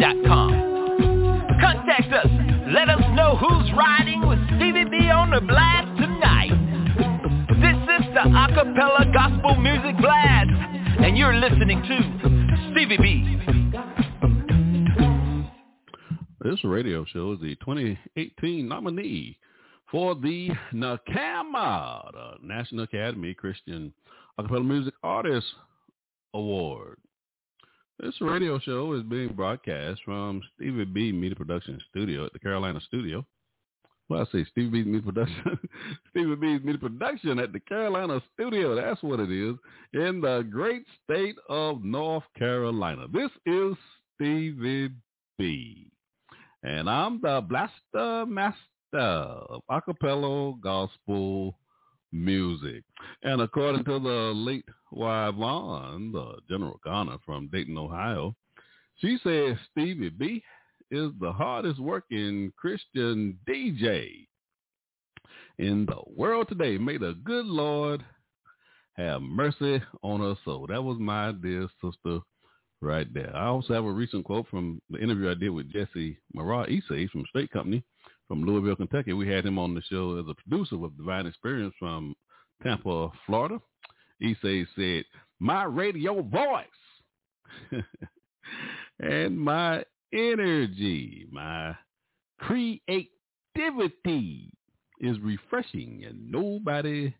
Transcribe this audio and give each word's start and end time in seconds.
yahoo.com. 0.00 0.50
Contact 1.60 2.12
us. 2.12 2.26
Let 2.72 2.88
us 2.88 3.02
know 3.14 3.36
who's 3.36 3.70
riding 3.76 4.26
with 4.26 4.38
Stevie 4.56 4.84
B 4.84 5.10
on 5.10 5.30
the 5.30 5.40
blast 5.40 5.88
tonight. 6.00 6.56
This 7.60 7.76
is 8.00 8.14
the 8.14 8.20
Acapella 8.20 9.12
Gospel 9.12 9.56
Music 9.56 9.96
Blast, 10.00 10.50
and 11.04 11.18
you're 11.18 11.34
listening 11.34 11.82
to 11.82 12.70
Stevie 12.72 12.96
B. 12.96 13.36
This 16.42 16.64
radio 16.64 17.04
show 17.04 17.32
is 17.32 17.40
the 17.40 17.54
2018 17.56 18.66
nominee 18.66 19.38
for 19.90 20.14
the 20.14 20.50
NACAMA, 20.72 22.12
the 22.12 22.30
National 22.42 22.84
Academy 22.84 23.34
Christian 23.34 23.92
Acapella 24.38 24.64
Music 24.64 24.94
Artist 25.02 25.46
Award. 26.32 26.96
This 28.02 28.18
radio 28.22 28.58
show 28.58 28.94
is 28.94 29.02
being 29.02 29.34
broadcast 29.34 30.00
from 30.06 30.40
Stevie 30.54 30.86
B 30.86 31.12
Media 31.12 31.36
Production 31.36 31.78
Studio 31.90 32.24
at 32.24 32.32
the 32.32 32.38
Carolina 32.38 32.80
Studio. 32.86 33.26
Well, 34.08 34.22
I 34.22 34.32
say 34.32 34.46
Stevie 34.50 34.84
B's 34.84 34.86
Media 34.86 35.02
Production. 35.02 35.58
Stevie 36.10 36.36
B's 36.36 36.64
Media 36.64 36.78
Production 36.78 37.38
at 37.38 37.52
the 37.52 37.60
Carolina 37.60 38.22
Studio. 38.32 38.74
That's 38.74 39.02
what 39.02 39.20
it 39.20 39.30
is 39.30 39.54
in 39.92 40.22
the 40.22 40.48
great 40.50 40.84
state 41.04 41.36
of 41.50 41.84
North 41.84 42.24
Carolina. 42.38 43.04
This 43.12 43.30
is 43.44 43.74
Stevie 44.14 44.92
B. 45.36 45.86
And 46.62 46.88
I'm 46.88 47.20
the 47.20 47.44
blaster 47.46 48.24
master 48.24 48.56
of 48.94 49.60
acapella 49.70 50.58
gospel 50.62 51.54
music. 52.12 52.82
And 53.24 53.42
according 53.42 53.84
to 53.84 53.98
the 53.98 54.32
late 54.34 54.64
Yvonne, 54.92 56.12
the 56.12 56.36
General 56.48 56.78
Connor 56.84 57.18
from 57.24 57.48
Dayton, 57.48 57.78
Ohio, 57.78 58.34
she 58.96 59.18
says 59.22 59.56
Stevie 59.70 60.10
B 60.10 60.42
is 60.90 61.10
the 61.20 61.32
hardest 61.32 61.80
working 61.80 62.52
Christian 62.56 63.38
DJ 63.48 64.26
in 65.58 65.86
the 65.86 66.00
world 66.06 66.48
today. 66.48 66.78
May 66.78 66.98
the 66.98 67.16
good 67.24 67.46
Lord 67.46 68.04
have 68.94 69.22
mercy 69.22 69.80
on 70.02 70.20
her 70.20 70.34
soul. 70.44 70.66
That 70.66 70.82
was 70.82 70.98
my 70.98 71.32
dear 71.32 71.68
sister 71.82 72.20
right 72.82 73.12
there. 73.12 73.34
I 73.34 73.46
also 73.46 73.74
have 73.74 73.84
a 73.84 73.92
recent 73.92 74.24
quote 74.24 74.46
from 74.48 74.80
the 74.90 74.98
interview 74.98 75.30
I 75.30 75.34
did 75.34 75.50
with 75.50 75.72
Jesse 75.72 76.18
Marah 76.34 76.66
Issei 76.66 77.08
from 77.10 77.24
Straight 77.28 77.50
Company 77.50 77.84
from 78.26 78.44
Louisville, 78.44 78.76
Kentucky. 78.76 79.12
We 79.12 79.28
had 79.28 79.44
him 79.44 79.58
on 79.58 79.74
the 79.74 79.82
show 79.82 80.18
as 80.18 80.26
a 80.28 80.34
producer 80.34 80.76
with 80.76 80.96
Divine 80.96 81.26
Experience 81.26 81.74
from 81.78 82.14
Tampa, 82.62 83.10
Florida. 83.26 83.60
Issei 84.22 84.66
said, 84.76 85.04
my 85.38 85.64
radio 85.64 86.22
voice 86.22 86.66
and 89.00 89.38
my 89.38 89.84
energy, 90.12 91.26
my 91.30 91.74
creativity 92.38 93.10
is 95.00 95.18
refreshing 95.20 96.04
and 96.06 96.30
nobody 96.30 97.14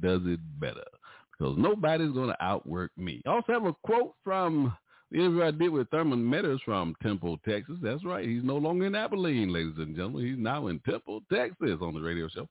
does 0.00 0.20
it 0.24 0.40
better 0.60 0.84
because 1.32 1.56
nobody's 1.58 2.12
going 2.12 2.28
to 2.28 2.44
outwork 2.44 2.92
me. 2.96 3.20
I 3.26 3.30
also 3.30 3.52
have 3.52 3.64
a 3.64 3.74
quote 3.84 4.14
from 4.22 4.74
the 5.10 5.18
interview 5.18 5.42
I 5.42 5.50
did 5.50 5.70
with 5.70 5.90
Thurman 5.90 6.28
Meadows 6.28 6.60
from 6.64 6.94
Temple, 7.02 7.38
Texas. 7.46 7.76
That's 7.82 8.04
right. 8.04 8.26
He's 8.26 8.44
no 8.44 8.56
longer 8.56 8.86
in 8.86 8.94
Abilene, 8.94 9.52
ladies 9.52 9.78
and 9.78 9.96
gentlemen. 9.96 10.26
He's 10.26 10.38
now 10.38 10.68
in 10.68 10.78
Temple, 10.80 11.22
Texas 11.32 11.78
on 11.80 11.94
the 11.94 12.00
radio 12.00 12.28
show. 12.28 12.48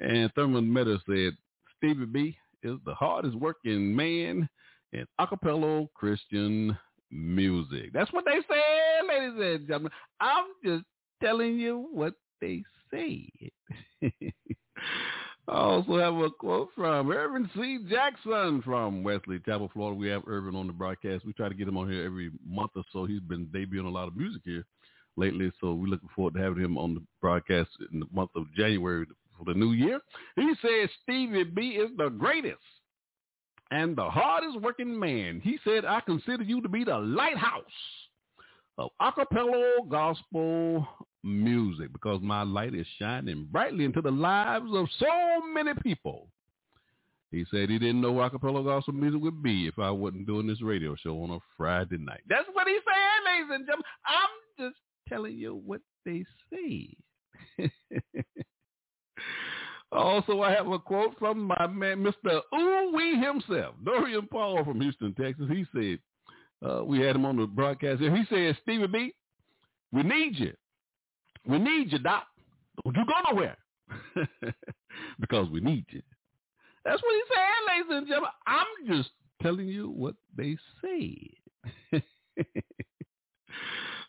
And 0.00 0.32
Thurman 0.34 0.72
Meadows 0.72 1.00
said, 1.06 1.36
Stevie 1.76 2.06
B 2.06 2.38
is 2.64 2.78
the 2.84 2.94
hardest 2.94 3.36
working 3.36 3.94
man 3.94 4.48
in 4.92 5.06
acapella 5.20 5.86
Christian 5.94 6.76
music. 7.10 7.92
That's 7.92 8.12
what 8.12 8.24
they 8.24 8.40
say, 8.48 9.08
ladies 9.08 9.40
and 9.40 9.66
gentlemen. 9.66 9.92
I'm 10.20 10.46
just 10.64 10.84
telling 11.22 11.58
you 11.58 11.88
what 11.92 12.14
they 12.40 12.62
say. 12.92 13.28
I 15.46 15.52
also 15.52 15.98
have 15.98 16.14
a 16.14 16.30
quote 16.30 16.70
from 16.74 17.10
Irvin 17.12 17.50
C. 17.54 17.78
Jackson 17.90 18.62
from 18.62 19.02
Wesley 19.02 19.40
Chapel, 19.44 19.70
Florida. 19.74 19.98
We 19.98 20.08
have 20.08 20.22
Irvin 20.26 20.56
on 20.56 20.66
the 20.66 20.72
broadcast. 20.72 21.26
We 21.26 21.34
try 21.34 21.50
to 21.50 21.54
get 21.54 21.68
him 21.68 21.76
on 21.76 21.90
here 21.90 22.04
every 22.04 22.30
month 22.46 22.70
or 22.76 22.84
so. 22.92 23.04
He's 23.04 23.20
been 23.20 23.46
debuting 23.46 23.84
a 23.84 23.90
lot 23.90 24.08
of 24.08 24.16
music 24.16 24.40
here 24.44 24.64
lately, 25.16 25.52
so 25.60 25.74
we're 25.74 25.88
looking 25.88 26.08
forward 26.16 26.34
to 26.34 26.40
having 26.40 26.64
him 26.64 26.78
on 26.78 26.94
the 26.94 27.02
broadcast 27.20 27.68
in 27.92 28.00
the 28.00 28.06
month 28.12 28.30
of 28.34 28.52
January 28.54 29.06
for 29.38 29.44
the 29.44 29.58
new 29.58 29.72
year. 29.72 30.00
He 30.36 30.52
said 30.62 30.88
Stevie 31.02 31.44
B 31.44 31.62
is 31.70 31.90
the 31.96 32.08
greatest 32.08 32.58
and 33.70 33.96
the 33.96 34.08
hardest 34.08 34.60
working 34.60 34.98
man. 34.98 35.40
He 35.42 35.58
said, 35.64 35.84
I 35.84 36.00
consider 36.00 36.42
you 36.42 36.60
to 36.62 36.68
be 36.68 36.84
the 36.84 36.98
lighthouse 36.98 37.64
of 38.78 38.90
acapella 39.00 39.88
gospel 39.88 40.86
music 41.22 41.92
because 41.92 42.20
my 42.22 42.42
light 42.42 42.74
is 42.74 42.86
shining 42.98 43.48
brightly 43.50 43.84
into 43.84 44.02
the 44.02 44.10
lives 44.10 44.66
of 44.72 44.86
so 44.98 45.06
many 45.52 45.72
people. 45.82 46.28
He 47.30 47.44
said 47.50 47.68
he 47.68 47.78
didn't 47.78 48.00
know 48.00 48.12
acapella 48.14 48.64
gospel 48.64 48.94
music 48.94 49.20
would 49.20 49.42
be 49.42 49.66
if 49.66 49.78
I 49.78 49.90
wasn't 49.90 50.26
doing 50.26 50.46
this 50.46 50.62
radio 50.62 50.94
show 50.94 51.20
on 51.22 51.30
a 51.30 51.38
Friday 51.56 51.98
night. 51.98 52.20
That's 52.28 52.46
what 52.52 52.68
he 52.68 52.78
said, 52.84 53.32
ladies 53.32 53.50
and 53.52 53.66
gentlemen. 53.66 53.84
I'm 54.06 54.68
just 54.68 54.80
telling 55.08 55.36
you 55.36 55.60
what 55.64 55.80
they 56.04 56.24
say. 56.52 56.96
also, 59.92 60.42
I 60.42 60.52
have 60.52 60.66
a 60.68 60.78
quote 60.78 61.16
from 61.18 61.42
my 61.44 61.66
man, 61.66 62.04
Mr. 62.04 62.40
Ooh 62.54 62.92
Wee 62.94 63.16
himself, 63.16 63.74
Dorian 63.84 64.26
Paul 64.30 64.64
from 64.64 64.80
Houston, 64.80 65.14
Texas. 65.14 65.46
He 65.48 65.64
said, 65.74 65.98
uh, 66.68 66.84
we 66.84 67.00
had 67.00 67.16
him 67.16 67.26
on 67.26 67.36
the 67.36 67.46
broadcast 67.46 68.00
here. 68.00 68.14
He 68.14 68.24
said, 68.28 68.56
Stevie 68.62 68.86
B, 68.86 69.14
we 69.92 70.02
need 70.02 70.38
you. 70.38 70.52
We 71.46 71.58
need 71.58 71.92
you, 71.92 71.98
Doc. 71.98 72.26
Don't 72.82 72.96
you 72.96 73.04
go 73.06 73.30
nowhere. 73.30 73.56
because 75.20 75.48
we 75.50 75.60
need 75.60 75.84
you. 75.90 76.02
That's 76.84 77.02
what 77.02 77.14
he 77.14 77.22
said, 77.28 77.66
ladies 77.68 77.90
and 77.90 78.06
gentlemen. 78.06 78.30
I'm 78.46 78.66
just 78.86 79.10
telling 79.42 79.68
you 79.68 79.90
what 79.90 80.14
they 80.36 80.56
said. 80.80 82.02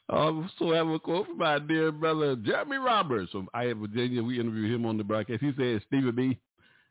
I 0.10 0.18
also 0.18 0.74
have 0.74 0.88
a 0.88 1.00
quote 1.00 1.28
from 1.28 1.38
my 1.40 1.58
dear 1.60 1.92
brother 1.92 2.36
Jeremy 2.36 2.78
Roberts 2.78 3.32
from 3.32 3.50
Iowa, 3.54 3.76
Virginia. 3.88 4.22
We 4.24 4.40
interviewed 4.40 4.74
him 4.74 4.86
on 4.86 4.98
the 4.98 5.04
broadcast. 5.04 5.42
He 5.42 5.52
said 5.58 5.82
Stevie 5.88 6.12
B 6.12 6.38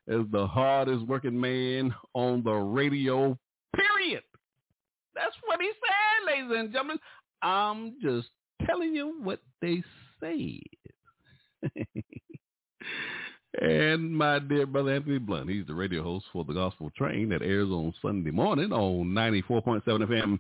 is 0.08 0.24
the 0.32 0.46
hardest 0.46 1.06
working 1.06 1.40
man 1.40 1.94
on 2.14 2.42
the 2.42 2.52
radio, 2.52 3.38
period. 3.74 4.22
That's 5.14 5.36
what 5.46 5.60
he 5.60 5.70
said, 5.70 6.26
ladies 6.26 6.50
and 6.58 6.72
gentlemen. 6.72 6.98
I'm 7.42 7.94
just 8.02 8.28
telling 8.66 8.94
you 8.94 9.20
what 9.22 9.40
they 9.62 9.82
said. 10.20 10.60
and 13.60 14.16
my 14.16 14.38
dear 14.38 14.66
brother 14.66 14.94
Anthony 14.94 15.18
Blunt, 15.18 15.48
he's 15.48 15.66
the 15.66 15.74
radio 15.74 16.02
host 16.02 16.26
for 16.32 16.44
the 16.44 16.52
Gospel 16.52 16.90
Train 16.96 17.28
that 17.28 17.42
airs 17.42 17.68
on 17.68 17.94
Sunday 18.02 18.30
morning 18.30 18.72
on 18.72 19.08
94.7 19.08 19.82
FM 19.84 20.38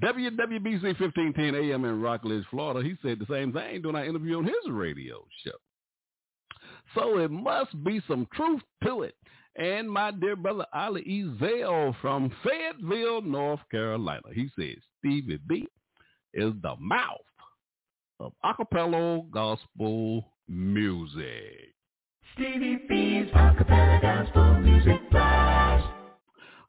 WWBC 0.00 0.98
1510 1.00 1.54
AM 1.54 1.84
in 1.84 2.00
Rockledge, 2.00 2.44
Florida. 2.50 2.86
He 2.86 2.96
said 3.02 3.18
the 3.18 3.26
same 3.32 3.52
thing 3.52 3.82
during 3.82 3.96
our 3.96 4.04
interview 4.04 4.38
on 4.38 4.44
his 4.44 4.54
radio 4.70 5.24
show. 5.44 5.52
So 6.94 7.18
it 7.18 7.30
must 7.30 7.82
be 7.84 8.00
some 8.08 8.26
truth 8.32 8.62
to 8.84 9.02
it. 9.02 9.14
And 9.56 9.90
my 9.90 10.10
dear 10.10 10.36
brother 10.36 10.66
Ali 10.74 11.02
Ezel 11.02 11.94
from 12.00 12.30
Fayetteville, 12.44 13.22
North 13.22 13.60
Carolina. 13.70 14.22
He 14.34 14.48
says 14.58 14.76
Stevie 14.98 15.40
B 15.46 15.66
is 16.34 16.52
the 16.62 16.74
mouth 16.78 17.20
of 18.20 18.32
acapella 18.44 19.30
gospel 19.30 20.24
music. 20.48 21.75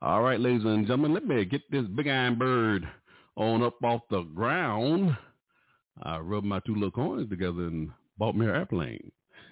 All 0.01 0.21
right, 0.21 0.39
ladies 0.39 0.63
and 0.63 0.87
gentlemen, 0.87 1.13
let 1.13 1.25
me 1.25 1.43
get 1.43 1.69
this 1.69 1.83
big 1.93 2.07
iron 2.07 2.37
bird 2.37 2.87
on 3.35 3.61
up 3.63 3.83
off 3.83 4.01
the 4.09 4.21
ground. 4.23 5.17
I 6.01 6.19
rubbed 6.19 6.45
my 6.45 6.59
two 6.65 6.73
little 6.75 6.91
coins 6.91 7.29
together 7.29 7.63
and 7.67 7.89
bought 8.17 8.35
me 8.35 8.45
an 8.45 8.55
airplane. 8.55 9.11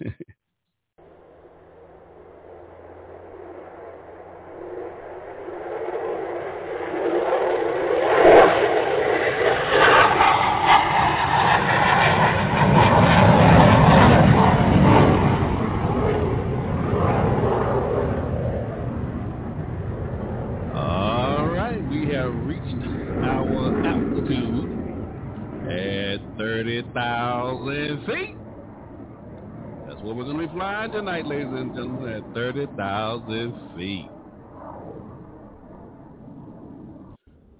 All 20.74 21.46
right, 21.46 21.82
we 21.88 22.06
have 22.12 22.32
reached 22.46 22.82
our 23.24 23.86
altitude 23.86 24.70
at 25.70 26.20
30,000 26.38 28.06
feet. 28.06 28.36
That's 29.86 30.00
where 30.02 30.14
we're 30.14 30.24
going 30.24 30.36
to 30.36 30.38
be 30.38 30.44
flying 30.56 30.90
tonight, 30.90 31.26
ladies 31.26 31.46
and 31.50 31.74
gentlemen, 31.74 32.08
at 32.08 32.34
30,000 32.34 33.54
feet. 33.76 34.08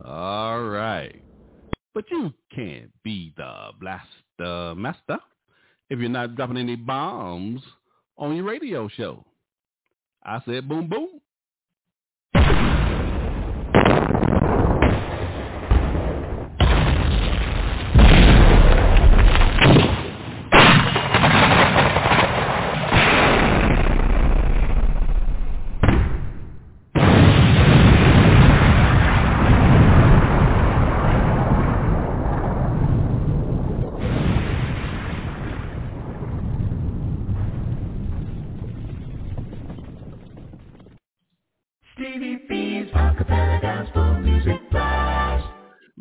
All 0.02 0.62
right. 0.62 1.22
But 1.92 2.04
you 2.10 2.32
can't 2.54 2.90
be 3.04 3.34
the 3.36 3.70
blaster 3.78 4.74
master 4.74 5.18
if 5.90 5.98
you're 5.98 6.08
not 6.08 6.36
dropping 6.36 6.56
any 6.56 6.76
bombs 6.76 7.60
on 8.16 8.34
your 8.34 8.46
radio 8.46 8.88
show. 8.88 9.24
I 10.24 10.40
said 10.46 10.66
boom, 10.66 10.88
boom. 10.88 11.20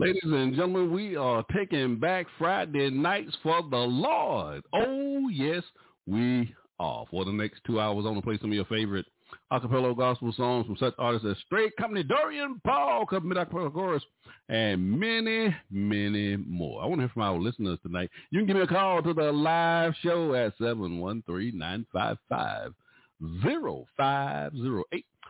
Ladies 0.05 0.21
and 0.23 0.53
gentlemen, 0.53 0.93
we 0.93 1.15
are 1.15 1.43
taking 1.51 1.97
back 1.97 2.27
Friday 2.37 2.91
nights 2.91 3.35
for 3.41 3.63
the 3.71 3.75
Lord. 3.75 4.63
Oh, 4.71 5.29
yes, 5.29 5.63
we 6.05 6.53
are. 6.79 7.07
For 7.09 7.25
the 7.25 7.31
next 7.31 7.61
two 7.65 7.79
hours, 7.79 8.05
I 8.05 8.09
want 8.09 8.19
to 8.19 8.21
play 8.21 8.37
some 8.39 8.51
of 8.51 8.53
your 8.53 8.65
favorite 8.65 9.07
acapella 9.51 9.97
gospel 9.97 10.31
songs 10.37 10.67
from 10.67 10.77
such 10.77 10.93
artists 10.99 11.27
as 11.27 11.35
Straight 11.47 11.75
Company, 11.77 12.03
Dorian 12.03 12.61
Paul, 12.63 13.07
Company 13.07 13.33
Acapella 13.33 13.73
Chorus, 13.73 14.03
and 14.47 14.99
many, 14.99 15.55
many 15.71 16.37
more. 16.37 16.83
I 16.83 16.85
want 16.85 16.99
to 16.99 17.07
hear 17.07 17.11
from 17.11 17.23
our 17.23 17.39
listeners 17.39 17.79
tonight. 17.81 18.11
You 18.29 18.41
can 18.41 18.45
give 18.45 18.57
me 18.57 18.61
a 18.61 18.67
call 18.67 19.01
to 19.01 19.11
the 19.11 19.31
live 19.31 19.95
show 20.03 20.35
at 20.35 20.55
713-955-0508. 20.59 22.73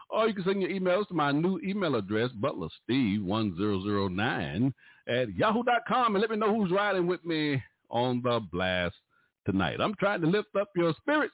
Or 0.09 0.27
you 0.27 0.33
can 0.33 0.43
send 0.43 0.61
your 0.61 0.71
emails 0.71 1.07
to 1.07 1.13
my 1.13 1.31
new 1.31 1.57
email 1.59 1.95
address, 1.95 2.31
butlersteve1009 2.39 4.73
at 5.07 5.33
yahoo.com 5.35 6.15
and 6.15 6.21
let 6.21 6.29
me 6.29 6.37
know 6.37 6.55
who's 6.55 6.71
riding 6.71 7.07
with 7.07 7.25
me 7.25 7.61
on 7.89 8.21
the 8.23 8.39
blast 8.51 8.95
tonight. 9.45 9.81
I'm 9.81 9.95
trying 9.95 10.21
to 10.21 10.27
lift 10.27 10.55
up 10.59 10.69
your 10.75 10.93
spirits 11.01 11.33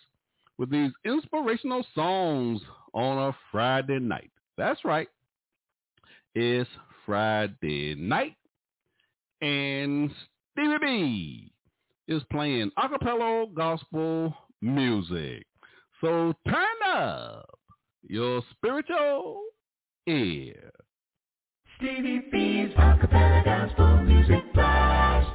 with 0.57 0.69
these 0.69 0.91
inspirational 1.05 1.85
songs 1.95 2.61
on 2.93 3.29
a 3.29 3.35
Friday 3.51 3.99
night. 3.99 4.31
That's 4.57 4.83
right. 4.85 5.07
It's 6.35 6.69
Friday 7.05 7.95
night 7.95 8.35
and 9.41 10.11
Stevie 10.53 10.77
B 10.81 11.51
is 12.07 12.21
playing 12.31 12.71
acapella 12.77 13.53
gospel 13.53 14.33
music. 14.61 15.45
So 15.99 16.33
turn 16.47 16.93
up 16.93 17.59
your 18.03 18.41
spiritual 18.51 19.41
ear. 20.07 20.71
Stevie 21.77 22.23
B's 22.31 22.75
acapella 22.75 23.43
gospel 23.43 24.03
music 24.03 24.53
blast. 24.53 25.29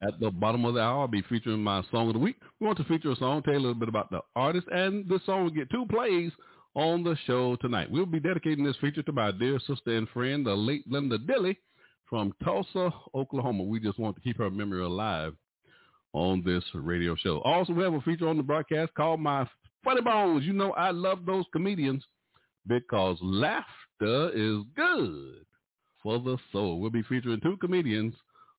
At 0.00 0.20
the 0.20 0.30
bottom 0.30 0.64
of 0.64 0.74
the 0.74 0.80
hour, 0.80 1.00
I'll 1.00 1.08
be 1.08 1.22
featuring 1.22 1.62
my 1.62 1.82
song 1.90 2.08
of 2.08 2.14
the 2.14 2.20
week. 2.20 2.36
We 2.60 2.66
want 2.66 2.78
to 2.78 2.84
feature 2.84 3.10
a 3.10 3.16
song, 3.16 3.42
tell 3.42 3.54
you 3.54 3.58
a 3.58 3.62
little 3.62 3.74
bit 3.74 3.88
about 3.88 4.10
the 4.10 4.20
artist, 4.36 4.66
and 4.70 5.08
the 5.08 5.20
song 5.26 5.44
will 5.44 5.50
get 5.50 5.70
two 5.70 5.86
plays 5.86 6.30
on 6.74 7.02
the 7.02 7.16
show 7.26 7.56
tonight. 7.56 7.90
We'll 7.90 8.06
be 8.06 8.20
dedicating 8.20 8.64
this 8.64 8.76
feature 8.76 9.02
to 9.02 9.12
my 9.12 9.32
dear 9.32 9.58
sister 9.66 9.96
and 9.96 10.08
friend, 10.10 10.46
the 10.46 10.54
late 10.54 10.84
Linda 10.86 11.18
Dilly 11.18 11.58
from 12.08 12.32
Tulsa, 12.44 12.92
Oklahoma. 13.14 13.64
We 13.64 13.80
just 13.80 13.98
want 13.98 14.14
to 14.16 14.22
keep 14.22 14.38
her 14.38 14.50
memory 14.50 14.82
alive 14.82 15.34
on 16.12 16.42
this 16.44 16.64
radio 16.74 17.16
show. 17.16 17.40
Also, 17.40 17.72
we 17.72 17.82
have 17.82 17.94
a 17.94 18.00
feature 18.02 18.28
on 18.28 18.36
the 18.36 18.42
broadcast 18.44 18.94
called 18.94 19.20
My 19.20 19.48
Funny 19.84 20.00
Bones. 20.00 20.44
You 20.44 20.52
know 20.52 20.72
I 20.72 20.90
love 20.90 21.24
those 21.26 21.44
comedians 21.52 22.04
because 22.66 23.18
laughter 23.22 24.30
is 24.34 24.62
good 24.76 25.44
for 26.02 26.18
the 26.18 26.36
soul. 26.52 26.80
We'll 26.80 26.90
be 26.90 27.02
featuring 27.02 27.40
two 27.40 27.56
comedians 27.56 28.14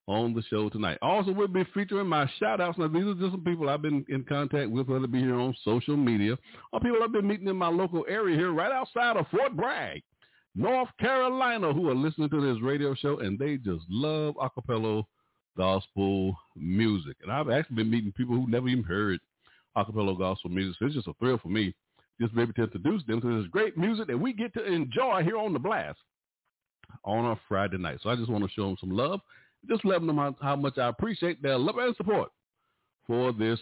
on 0.08 0.34
the 0.34 0.42
show 0.50 0.70
tonight. 0.70 0.98
Also, 1.04 1.32
we'll 1.32 1.48
be 1.48 1.64
featuring 1.74 2.08
my 2.08 2.28
shout-outs. 2.40 2.80
Now, 2.80 2.88
these 2.88 3.04
are 3.04 3.14
just 3.14 3.32
some 3.32 3.44
people 3.44 3.70
I've 3.70 3.84
been 3.84 4.04
in 4.10 4.24
contact 4.24 4.72
with, 4.72 4.88
whether 4.88 5.06
it 5.06 5.12
be 5.12 5.20
here 5.20 5.40
on 5.40 5.56
social 5.64 5.96
media 5.96 6.36
or 6.74 6.80
people 6.80 6.98
I've 7.04 7.12
been 7.12 7.28
meeting 7.28 7.48
in 7.48 7.56
my 7.56 7.68
local 7.68 8.06
area 8.10 8.36
here 8.36 8.52
right 8.52 8.72
outside 8.72 9.18
of 9.18 9.28
Fort 9.28 9.56
Bragg, 9.56 10.02
North 10.56 10.90
Carolina, 11.00 11.72
who 11.72 11.90
are 11.90 11.96
listening 11.96 12.30
to 12.32 12.42
this 12.42 12.62
radio 12.64 12.96
show, 12.96 13.20
and 13.20 13.38
they 13.38 13.58
just 13.58 13.84
love 13.88 14.34
acapella 14.36 15.04
gospel 15.56 16.36
music. 16.56 17.18
And 17.22 17.32
I've 17.32 17.50
actually 17.50 17.76
been 17.76 17.92
meeting 17.92 18.12
people 18.12 18.36
who 18.36 18.50
never 18.50 18.68
even 18.68 18.84
heard 18.84 19.20
acapella 19.78 20.18
gospel 20.18 20.50
music. 20.50 20.76
So 20.80 20.86
it's 20.86 20.96
just 20.96 21.08
a 21.08 21.14
thrill 21.20 21.38
for 21.38 21.50
me 21.50 21.74
just 22.20 22.32
to 22.32 22.36
be 22.36 22.42
able 22.42 22.54
to 22.54 22.64
introduce 22.64 23.04
them 23.06 23.22
to 23.22 23.42
this 23.42 23.50
great 23.50 23.78
music 23.78 24.08
that 24.08 24.18
we 24.18 24.34
get 24.34 24.54
to 24.54 24.64
enjoy 24.66 25.24
here 25.24 25.38
on 25.38 25.54
the 25.54 25.60
blast 25.60 26.00
on 27.06 27.26
a 27.26 27.40
Friday 27.48 27.78
night. 27.78 28.00
So 28.04 28.10
I 28.10 28.16
just 28.16 28.30
want 28.30 28.44
to 28.44 28.50
show 28.50 28.66
them 28.66 28.78
some 28.80 28.92
love. 28.92 29.22
Just 29.70 29.86
let 29.86 30.02
them 30.02 30.16
know 30.16 30.22
how, 30.22 30.36
how 30.42 30.56
much 30.56 30.78
I 30.78 30.88
appreciate 30.88 31.42
their 31.42 31.58
love 31.58 31.78
and 31.78 31.96
support 31.96 32.30
for 33.08 33.32
this 33.32 33.60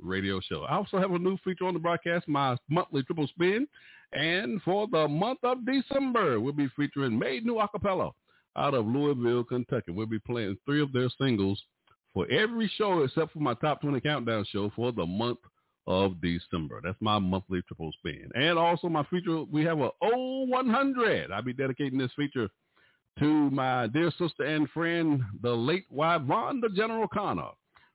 radio 0.00 0.40
show. 0.40 0.62
I 0.62 0.76
also 0.76 0.98
have 0.98 1.12
a 1.12 1.18
new 1.18 1.36
feature 1.44 1.66
on 1.66 1.74
the 1.74 1.80
broadcast, 1.80 2.26
my 2.28 2.56
monthly 2.68 3.02
triple 3.02 3.26
spin. 3.28 3.66
And 4.12 4.60
for 4.62 4.88
the 4.90 5.06
month 5.06 5.38
of 5.44 5.58
December, 5.64 6.40
we'll 6.40 6.52
be 6.52 6.68
featuring 6.76 7.18
Made 7.18 7.44
New 7.44 7.56
Acappella 7.56 8.10
out 8.56 8.74
of 8.74 8.86
Louisville, 8.86 9.44
Kentucky. 9.44 9.92
We'll 9.92 10.06
be 10.06 10.18
playing 10.18 10.56
three 10.64 10.82
of 10.82 10.92
their 10.92 11.08
singles 11.20 11.62
for 12.14 12.30
every 12.30 12.70
show 12.76 13.02
except 13.02 13.32
for 13.32 13.40
my 13.40 13.54
top 13.54 13.80
20 13.80 14.00
countdown 14.00 14.44
show 14.50 14.70
for 14.74 14.92
the 14.92 15.06
month 15.06 15.38
of 15.86 16.20
December. 16.20 16.80
That's 16.82 17.00
my 17.00 17.18
monthly 17.18 17.62
triple 17.62 17.90
spin. 17.98 18.28
And 18.34 18.58
also 18.58 18.88
my 18.88 19.04
feature, 19.04 19.42
we 19.44 19.64
have 19.64 19.80
a 19.80 19.90
Old 20.02 20.48
One 20.48 20.68
Hundred. 20.68 21.30
I'll 21.32 21.42
be 21.42 21.52
dedicating 21.52 21.98
this 21.98 22.12
feature 22.16 22.48
to 23.18 23.50
my 23.50 23.86
dear 23.88 24.10
sister 24.18 24.44
and 24.44 24.68
friend, 24.70 25.22
the 25.42 25.50
late 25.50 25.84
Yvonne 25.90 26.62
General 26.74 27.08
Connor 27.08 27.50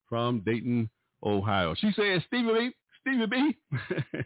from 0.10 0.42
Dayton, 0.46 0.90
Ohio. 1.24 1.74
She 1.76 1.92
said, 1.96 2.24
Stevie 2.28 2.54
B, 2.54 2.72
Stevie 3.02 3.26
B, 3.28 3.58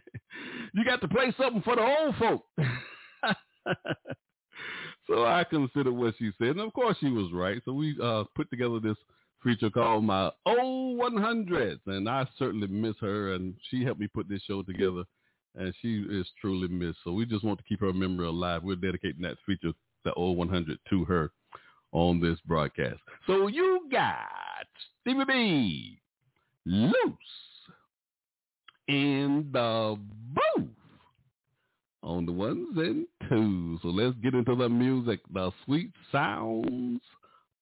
you 0.74 0.84
got 0.84 1.00
to 1.00 1.08
play 1.08 1.32
something 1.38 1.62
for 1.62 1.76
the 1.76 1.82
old 1.82 2.16
folk. 2.16 2.42
so 5.06 5.24
I 5.24 5.44
considered 5.44 5.92
what 5.92 6.14
she 6.18 6.30
said. 6.38 6.48
And 6.48 6.60
of 6.60 6.72
course 6.72 6.96
she 7.00 7.08
was 7.08 7.30
right. 7.32 7.62
So 7.64 7.72
we 7.72 7.96
uh, 8.02 8.24
put 8.34 8.50
together 8.50 8.80
this 8.80 8.96
feature 9.42 9.70
called 9.70 10.04
my 10.04 10.30
Old 10.46 10.98
One 10.98 11.16
Hundreds. 11.16 11.80
And 11.86 12.08
I 12.08 12.26
certainly 12.38 12.66
miss 12.66 12.96
her. 13.00 13.34
And 13.34 13.54
she 13.70 13.84
helped 13.84 14.00
me 14.00 14.06
put 14.06 14.28
this 14.28 14.42
show 14.42 14.62
together. 14.62 15.04
And 15.56 15.74
she 15.82 16.04
is 16.08 16.26
truly 16.40 16.68
missed. 16.68 16.98
So 17.04 17.12
we 17.12 17.26
just 17.26 17.44
want 17.44 17.58
to 17.58 17.64
keep 17.64 17.80
her 17.80 17.92
memory 17.92 18.26
alive. 18.26 18.62
We're 18.62 18.76
dedicating 18.76 19.22
that 19.22 19.36
feature, 19.44 19.72
the 20.04 20.12
Old 20.14 20.36
One 20.38 20.48
Hundred, 20.48 20.78
to 20.90 21.04
her 21.06 21.32
on 21.92 22.20
this 22.20 22.38
broadcast. 22.46 23.00
So 23.26 23.48
you 23.48 23.88
got 23.90 24.66
Stevie 25.00 25.24
B 25.26 26.00
loose 26.64 26.94
in 28.86 29.48
the 29.52 29.98
booth 30.34 30.68
on 32.02 32.26
the 32.26 32.32
ones 32.32 32.76
and 32.76 33.06
twos. 33.28 33.80
So 33.82 33.88
let's 33.88 34.16
get 34.22 34.34
into 34.34 34.54
the 34.54 34.68
music, 34.68 35.20
the 35.32 35.50
sweet 35.64 35.90
sounds 36.12 37.00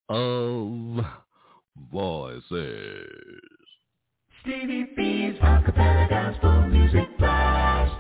of 0.09 1.05
voices. 1.93 3.41
Stevie 4.43 4.89
B's 4.97 5.39
Acapella 5.41 6.09
Gospel 6.09 6.69
Music 6.69 7.19
Blast. 7.19 7.95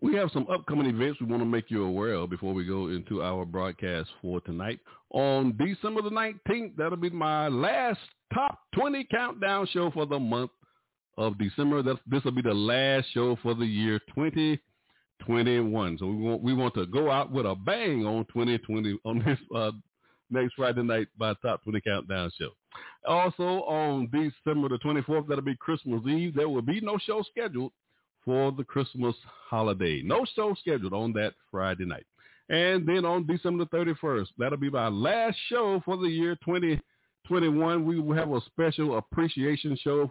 We 0.00 0.14
have 0.14 0.30
some 0.32 0.46
upcoming 0.48 0.86
events 0.86 1.20
we 1.20 1.26
want 1.26 1.42
to 1.42 1.46
make 1.48 1.70
you 1.70 1.84
aware 1.84 2.14
of 2.14 2.30
before 2.30 2.54
we 2.54 2.64
go 2.64 2.88
into 2.88 3.22
our 3.22 3.44
broadcast 3.44 4.08
for 4.22 4.40
tonight. 4.42 4.78
On 5.10 5.56
December 5.56 6.02
the 6.02 6.10
19th, 6.10 6.76
that'll 6.76 6.96
be 6.96 7.10
my 7.10 7.48
last 7.48 7.98
top 8.32 8.60
20 8.74 9.04
countdown 9.10 9.66
show 9.72 9.90
for 9.90 10.06
the 10.06 10.18
month 10.18 10.50
of 11.16 11.36
December. 11.38 11.82
That's, 11.82 11.98
this 12.06 12.22
will 12.22 12.32
be 12.32 12.42
the 12.42 12.54
last 12.54 13.08
show 13.12 13.36
for 13.42 13.54
the 13.54 13.66
year 13.66 13.98
2021. 14.14 15.98
So 15.98 16.06
we 16.06 16.14
want 16.16 16.42
we 16.42 16.54
want 16.54 16.74
to 16.74 16.86
go 16.86 17.10
out 17.10 17.32
with 17.32 17.46
a 17.46 17.56
bang 17.56 18.06
on 18.06 18.24
2020 18.26 18.98
on 19.04 19.18
this 19.26 19.38
uh, 19.54 19.72
next 20.30 20.54
Friday 20.54 20.82
night 20.82 21.08
by 21.18 21.34
Top 21.42 21.62
20 21.64 21.80
Countdown 21.80 22.30
Show. 22.38 22.50
Also 23.06 23.62
on 23.64 24.08
December 24.12 24.68
the 24.68 24.78
24th, 24.78 25.28
that'll 25.28 25.42
be 25.42 25.56
Christmas 25.56 26.02
Eve. 26.06 26.34
There 26.34 26.48
will 26.48 26.62
be 26.62 26.80
no 26.80 26.98
show 26.98 27.22
scheduled 27.30 27.72
for 28.24 28.52
the 28.52 28.64
Christmas 28.64 29.14
holiday. 29.48 30.02
No 30.04 30.24
show 30.34 30.54
scheduled 30.60 30.92
on 30.92 31.12
that 31.14 31.34
Friday 31.50 31.86
night. 31.86 32.04
And 32.50 32.86
then 32.86 33.04
on 33.04 33.26
December 33.26 33.64
the 33.64 33.76
31st, 33.76 34.28
that'll 34.38 34.58
be 34.58 34.70
my 34.70 34.88
last 34.88 35.36
show 35.48 35.80
for 35.84 35.96
the 35.96 36.08
year 36.08 36.34
2021. 36.44 37.84
We 37.84 38.00
will 38.00 38.16
have 38.16 38.32
a 38.32 38.40
special 38.46 38.98
appreciation 38.98 39.76
show 39.82 40.10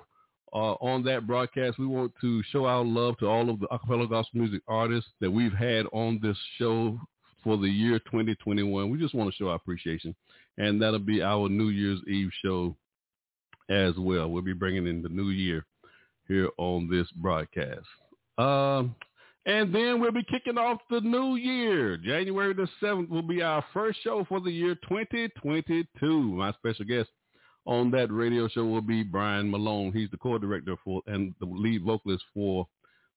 uh, 0.53 0.73
on 0.73 1.03
that 1.03 1.27
broadcast. 1.27 1.79
We 1.79 1.87
want 1.87 2.13
to 2.21 2.43
show 2.51 2.65
our 2.65 2.83
love 2.83 3.17
to 3.19 3.27
all 3.27 3.49
of 3.49 3.59
the 3.59 3.67
acapella 3.67 4.09
gospel 4.09 4.39
music 4.39 4.61
artists 4.67 5.09
that 5.19 5.31
we've 5.31 5.53
had 5.53 5.85
on 5.93 6.19
this 6.21 6.37
show 6.57 6.99
for 7.47 7.55
the 7.55 7.69
year 7.69 7.97
2021. 7.99 8.89
We 8.89 8.97
just 8.99 9.15
want 9.15 9.31
to 9.31 9.37
show 9.37 9.47
our 9.47 9.55
appreciation. 9.55 10.13
And 10.57 10.81
that'll 10.81 10.99
be 10.99 11.21
our 11.21 11.47
New 11.47 11.69
Year's 11.69 12.01
Eve 12.05 12.29
show 12.43 12.75
as 13.69 13.93
well. 13.97 14.29
We'll 14.29 14.41
be 14.41 14.51
bringing 14.51 14.85
in 14.85 15.01
the 15.01 15.07
new 15.07 15.29
year 15.29 15.65
here 16.27 16.49
on 16.57 16.89
this 16.89 17.07
broadcast. 17.15 17.85
Um, 18.37 18.95
and 19.45 19.73
then 19.73 20.01
we'll 20.01 20.11
be 20.11 20.25
kicking 20.29 20.57
off 20.57 20.81
the 20.89 20.99
new 20.99 21.37
year. 21.37 21.95
January 21.95 22.53
the 22.53 22.67
7th 22.83 23.07
will 23.07 23.21
be 23.21 23.41
our 23.41 23.63
first 23.73 23.99
show 24.03 24.25
for 24.27 24.41
the 24.41 24.51
year 24.51 24.75
2022. 24.89 26.21
My 26.21 26.51
special 26.51 26.83
guest 26.83 27.07
on 27.65 27.91
that 27.91 28.11
radio 28.11 28.49
show 28.49 28.65
will 28.65 28.81
be 28.81 29.03
Brian 29.03 29.49
Malone. 29.49 29.93
He's 29.93 30.11
the 30.11 30.17
co-director 30.17 30.75
for 30.83 31.01
and 31.07 31.33
the 31.39 31.45
lead 31.45 31.83
vocalist 31.85 32.25
for 32.33 32.67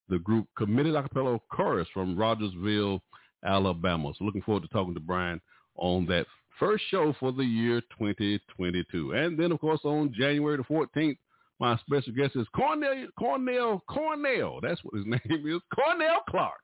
the 0.08 0.20
group 0.20 0.46
Committed 0.56 0.94
Acapella 0.94 1.40
Chorus 1.50 1.88
from 1.92 2.16
Rogersville, 2.16 3.02
Alabama. 3.44 4.12
So 4.18 4.24
looking 4.24 4.42
forward 4.42 4.62
to 4.62 4.68
talking 4.68 4.94
to 4.94 5.00
Brian 5.00 5.40
on 5.76 6.06
that 6.06 6.26
first 6.58 6.84
show 6.90 7.14
for 7.18 7.32
the 7.32 7.44
year 7.44 7.80
2022. 7.98 9.12
And 9.12 9.38
then, 9.38 9.52
of 9.52 9.60
course, 9.60 9.80
on 9.84 10.12
January 10.16 10.58
the 10.58 10.62
14th, 10.64 11.16
my 11.58 11.76
special 11.78 12.12
guest 12.12 12.36
is 12.36 12.46
Cornell, 12.54 13.06
Cornell, 13.18 13.82
Cornell. 13.88 14.60
That's 14.62 14.80
what 14.82 14.94
his 14.96 15.06
name 15.06 15.46
is. 15.46 15.60
Cornell 15.74 16.22
Clark 16.28 16.60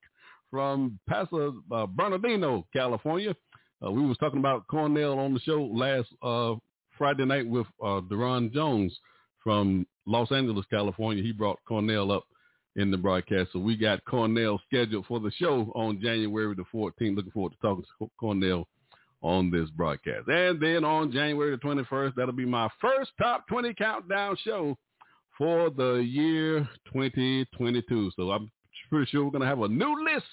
from 0.51 0.99
Paso 1.09 1.63
uh, 1.73 1.87
Bernardino, 1.87 2.67
California. 2.73 3.35
Uh, 3.85 3.91
we 3.91 4.07
was 4.07 4.17
talking 4.19 4.39
about 4.39 4.67
Cornell 4.69 5.19
on 5.19 5.35
the 5.35 5.41
show 5.41 5.63
last 5.65 6.09
uh, 6.23 6.55
Friday 6.97 7.25
night 7.25 7.47
with 7.47 7.67
uh, 7.83 8.01
Darron 8.11 8.53
Jones 8.53 8.99
from 9.43 9.87
Los 10.07 10.33
Angeles, 10.33 10.65
California. 10.71 11.23
He 11.23 11.33
brought 11.33 11.59
Cornell 11.69 12.11
up 12.11 12.25
in 12.77 12.91
the 12.91 12.97
broadcast. 12.97 13.51
So 13.53 13.59
we 13.59 13.77
got 13.77 14.05
Cornell 14.05 14.61
scheduled 14.67 15.07
for 15.07 15.19
the 15.19 15.33
show 15.33 15.73
on 15.75 16.01
January 16.01 16.55
the 16.55 16.65
14th. 16.73 17.17
Looking 17.17 17.33
forward 17.33 17.53
to 17.53 17.59
talking 17.59 17.85
to 18.01 18.11
Cornell 18.21 18.69
on 19.23 19.51
this 19.51 19.69
broadcast. 19.71 20.29
And 20.29 20.61
then 20.61 20.85
on 20.85 21.11
January 21.11 21.51
the 21.51 21.57
21st, 21.57 22.15
that'll 22.15 22.33
be 22.33 22.47
my 22.47 22.69
first 22.81 23.11
top 23.21 23.49
20 23.49 23.75
countdown 23.75 24.37
show 24.45 24.77
for 25.37 25.71
the 25.71 25.95
year 25.95 26.69
2022. 26.93 28.13
So 28.15 28.31
I'm 28.31 28.51
pretty 28.91 29.11
sure 29.11 29.25
we're 29.25 29.31
going 29.31 29.43
to 29.43 29.49
have 29.49 29.61
a 29.61 29.69
new 29.69 30.05
list 30.05 30.27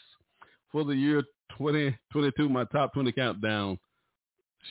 for 0.71 0.83
the 0.83 0.93
year 0.93 1.23
2022, 1.57 2.49
my 2.49 2.65
top 2.65 2.93
20 2.93 3.11
countdown 3.13 3.79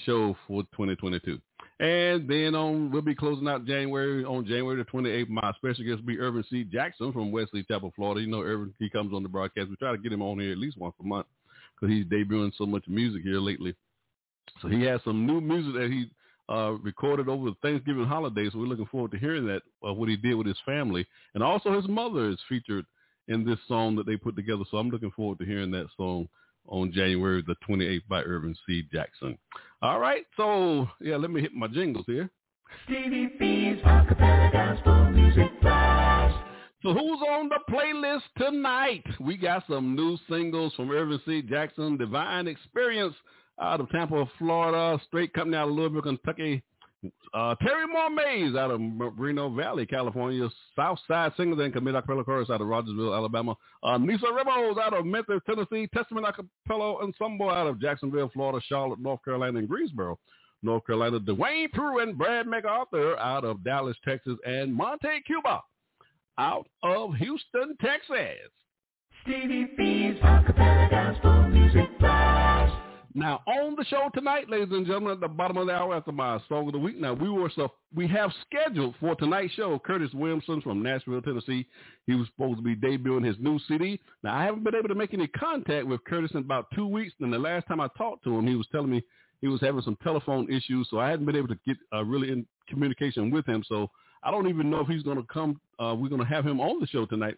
show 0.05 0.37
for 0.47 0.62
2022. 0.75 1.38
And 1.82 2.28
then 2.28 2.54
on 2.54 2.92
we'll 2.92 3.02
be 3.02 3.12
closing 3.14 3.48
out 3.48 3.66
January 3.66 4.24
on 4.24 4.46
January 4.46 4.76
the 4.76 4.84
28th. 4.84 5.28
My 5.28 5.52
special 5.56 5.84
guest 5.84 5.96
will 5.96 6.06
be 6.06 6.20
Irvin 6.20 6.44
C. 6.48 6.62
Jackson 6.62 7.12
from 7.12 7.32
Wesley 7.32 7.64
Chapel, 7.64 7.92
Florida. 7.96 8.20
You 8.20 8.28
know, 8.28 8.40
Irvin 8.40 8.72
he 8.78 8.88
comes 8.88 9.12
on 9.12 9.24
the 9.24 9.28
broadcast. 9.28 9.68
We 9.68 9.74
try 9.74 9.90
to 9.90 9.98
get 9.98 10.12
him 10.12 10.22
on 10.22 10.38
here 10.38 10.52
at 10.52 10.58
least 10.58 10.78
once 10.78 10.94
a 11.00 11.04
month 11.04 11.26
because 11.74 11.92
he's 11.92 12.04
debuting 12.04 12.52
so 12.56 12.66
much 12.66 12.84
music 12.86 13.22
here 13.24 13.40
lately. 13.40 13.74
So 14.60 14.68
he 14.68 14.82
has 14.84 15.00
some 15.04 15.26
new 15.26 15.40
music 15.40 15.72
that 15.74 15.90
he 15.90 16.08
uh, 16.48 16.74
recorded 16.84 17.28
over 17.28 17.50
the 17.50 17.56
Thanksgiving 17.62 18.06
holiday. 18.06 18.48
So 18.52 18.60
we're 18.60 18.66
looking 18.66 18.86
forward 18.86 19.10
to 19.10 19.18
hearing 19.18 19.46
that 19.46 19.62
uh, 19.84 19.92
what 19.92 20.08
he 20.08 20.16
did 20.16 20.34
with 20.34 20.46
his 20.46 20.60
family, 20.64 21.04
and 21.34 21.42
also 21.42 21.74
his 21.74 21.88
mother 21.88 22.28
is 22.28 22.38
featured 22.48 22.86
in 23.26 23.44
this 23.44 23.58
song 23.66 23.96
that 23.96 24.06
they 24.06 24.16
put 24.16 24.36
together. 24.36 24.62
So 24.70 24.76
I'm 24.76 24.90
looking 24.90 25.10
forward 25.10 25.40
to 25.40 25.44
hearing 25.44 25.72
that 25.72 25.88
song 25.96 26.28
on 26.68 26.92
January 26.92 27.42
the 27.44 27.56
28th 27.68 28.06
by 28.08 28.22
Irvin 28.22 28.54
C. 28.66 28.84
Jackson. 28.92 29.36
All 29.82 29.98
right, 29.98 30.24
so 30.36 30.88
yeah, 31.00 31.16
let 31.16 31.32
me 31.32 31.40
hit 31.40 31.54
my 31.54 31.66
jingles 31.66 32.04
here. 32.06 32.30
Stevie 32.84 33.32
B's 33.36 33.82
Acapella 33.82 34.52
Gospel 34.52 35.10
Music 35.10 35.60
Blast. 35.60 36.36
So 36.84 36.92
who's 36.92 37.18
on 37.28 37.48
the 37.48 37.58
playlist 37.68 38.22
tonight? 38.38 39.04
We 39.20 39.36
got 39.36 39.64
some 39.68 39.96
new 39.96 40.16
singles 40.28 40.72
from 40.74 40.92
Irvin 40.92 41.20
C. 41.26 41.42
Jackson, 41.42 41.96
Divine 41.96 42.46
Experience 42.46 43.14
out 43.60 43.80
of 43.80 43.90
Tampa, 43.90 44.24
Florida, 44.38 45.02
Straight 45.08 45.34
Company 45.34 45.56
out 45.56 45.68
of 45.68 45.74
Louisville, 45.74 46.02
Kentucky, 46.02 46.62
uh, 47.35 47.54
Terry 47.56 47.87
Moore 47.87 48.11
Mays 48.11 48.54
out 48.54 48.71
of 48.71 48.80
Moreno 48.80 49.49
Valley, 49.49 49.87
California. 49.87 50.49
Southside 50.76 51.32
Singers 51.37 51.59
and 51.61 51.73
Commit 51.73 51.94
Acapella 51.94 52.25
Chorus 52.25 52.50
out 52.50 52.61
of 52.61 52.66
Rogersville, 52.68 53.14
Alabama. 53.14 53.56
Uh, 53.82 53.99
Nisa 53.99 54.26
Ribos 54.26 54.78
out 54.78 54.94
of 54.94 55.04
Memphis, 55.06 55.40
Tennessee. 55.47 55.88
Testament 55.94 56.26
Acapella 56.26 57.02
Ensemble 57.02 57.50
out 57.50 57.66
of 57.66 57.80
Jacksonville, 57.80 58.30
Florida. 58.32 58.64
Charlotte, 58.68 59.00
North 59.00 59.25
Carolina, 59.25 59.59
and 59.59 59.68
Greensboro, 59.68 60.18
North 60.62 60.87
Carolina. 60.87 61.18
Dwayne 61.18 61.71
Prue 61.73 62.00
and 62.00 62.16
Brad 62.16 62.47
MacArthur 62.47 63.18
out 63.18 63.44
of 63.44 63.64
Dallas, 63.64 63.97
Texas. 64.04 64.37
And 64.47 64.73
Monte 64.75 65.09
Cuba 65.26 65.61
out 66.38 66.66
of 66.82 67.14
Houston, 67.14 67.76
Texas. 67.80 68.50
Stevie 69.23 69.68
B's 69.76 70.16
Acapella 70.23 70.90
Gospel 70.90 71.49
Music 71.49 71.99
Blast. 71.99 72.51
Now 73.14 73.42
on 73.47 73.76
the 73.76 73.85
show 73.85 74.09
tonight, 74.14 74.49
ladies 74.49 74.69
and 74.71 74.87
gentlemen, 74.87 75.12
at 75.12 75.21
the 75.21 75.28
bottom 75.28 75.59
of 75.59 75.66
the 75.66 75.75
hour 75.75 75.95
after 75.95 76.12
my 76.12 76.40
song 76.49 76.66
of 76.69 76.73
the 76.73 76.78
week. 76.78 76.99
Now 76.99 77.12
we 77.12 77.28
were 77.28 77.50
so 77.54 77.73
we 77.95 78.09
have 78.09 78.33
scheduled 78.47 78.95
for 79.00 79.14
tonight's 79.16 79.52
show 79.52 79.78
Curtis 79.78 80.14
Williamson 80.14 80.62
from 80.62 80.83
Nashville, 80.83 81.21
Tennessee. 81.21 81.66
He 82.07 82.14
was 82.14 82.26
supposed 82.28 82.57
to 82.59 82.62
be 82.62 82.75
debuting 82.75 83.26
his 83.26 83.37
new 83.38 83.59
CD. 83.69 84.00
Now 84.23 84.35
I 84.35 84.45
haven't 84.45 84.64
been 84.64 84.75
able 84.75 84.88
to 84.88 84.95
make 84.95 85.12
any 85.12 85.26
contact 85.28 85.87
with 85.87 86.02
Curtis 86.04 86.31
in 86.31 86.38
about 86.38 86.69
two 86.75 86.87
weeks. 86.87 87.12
And 87.21 87.31
the 87.31 87.38
last 87.38 87.66
time 87.69 87.81
I 87.81 87.88
talked 87.99 88.25
to 88.25 88.38
him, 88.38 88.47
he 88.47 88.57
was 88.57 88.66
telling 88.73 88.90
me 88.90 89.02
he 89.42 89.49
was 89.49 89.61
having 89.61 89.83
some 89.83 89.97
telephone 90.02 90.50
issues, 90.50 90.88
so 90.90 90.99
I 90.99 91.11
hadn't 91.11 91.26
been 91.26 91.37
able 91.37 91.49
to 91.49 91.59
get 91.66 91.76
uh, 91.92 92.04
really 92.04 92.31
in 92.31 92.47
communication 92.66 93.31
with 93.31 93.45
him. 93.45 93.62
So 93.69 93.90
I 94.23 94.31
don't 94.31 94.49
even 94.49 94.71
know 94.71 94.81
if 94.81 94.87
he's 94.87 95.02
going 95.02 95.19
to 95.19 95.26
come. 95.31 95.61
Uh, 95.78 95.95
we're 95.99 96.09
going 96.09 96.23
to 96.23 96.26
have 96.26 96.47
him 96.47 96.61
on 96.61 96.81
the 96.81 96.87
show 96.87 97.04
tonight. 97.04 97.37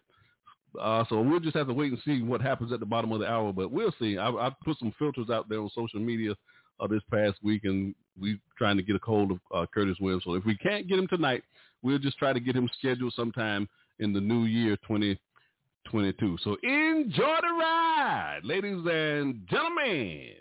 Uh, 0.79 1.03
so 1.09 1.21
we'll 1.21 1.39
just 1.39 1.55
have 1.55 1.67
to 1.67 1.73
wait 1.73 1.91
and 1.91 2.01
see 2.05 2.21
what 2.21 2.41
happens 2.41 2.71
at 2.71 2.79
the 2.79 2.85
bottom 2.85 3.11
of 3.11 3.19
the 3.19 3.29
hour, 3.29 3.51
but 3.53 3.71
we'll 3.71 3.93
see. 3.99 4.17
I, 4.17 4.29
I 4.29 4.51
put 4.63 4.77
some 4.79 4.93
filters 4.97 5.29
out 5.29 5.49
there 5.49 5.59
on 5.59 5.69
social 5.73 5.99
media 5.99 6.35
uh, 6.79 6.87
this 6.87 7.01
past 7.11 7.37
week, 7.43 7.63
and 7.65 7.95
we're 8.19 8.39
trying 8.57 8.77
to 8.77 8.83
get 8.83 8.95
a 8.95 8.99
hold 9.03 9.31
of 9.31 9.39
uh, 9.53 9.65
Curtis 9.73 9.97
Williams. 9.99 10.23
So 10.25 10.35
if 10.35 10.45
we 10.45 10.57
can't 10.57 10.87
get 10.87 10.99
him 10.99 11.07
tonight, 11.07 11.43
we'll 11.81 11.99
just 11.99 12.17
try 12.17 12.33
to 12.33 12.39
get 12.39 12.55
him 12.55 12.69
scheduled 12.79 13.13
sometime 13.13 13.67
in 13.99 14.13
the 14.13 14.21
new 14.21 14.43
year 14.43 14.75
2022. 14.87 16.37
So 16.43 16.57
enjoy 16.63 17.37
the 17.41 17.53
ride, 17.59 18.41
ladies 18.43 18.81
and 18.85 19.47
gentlemen, 19.49 20.33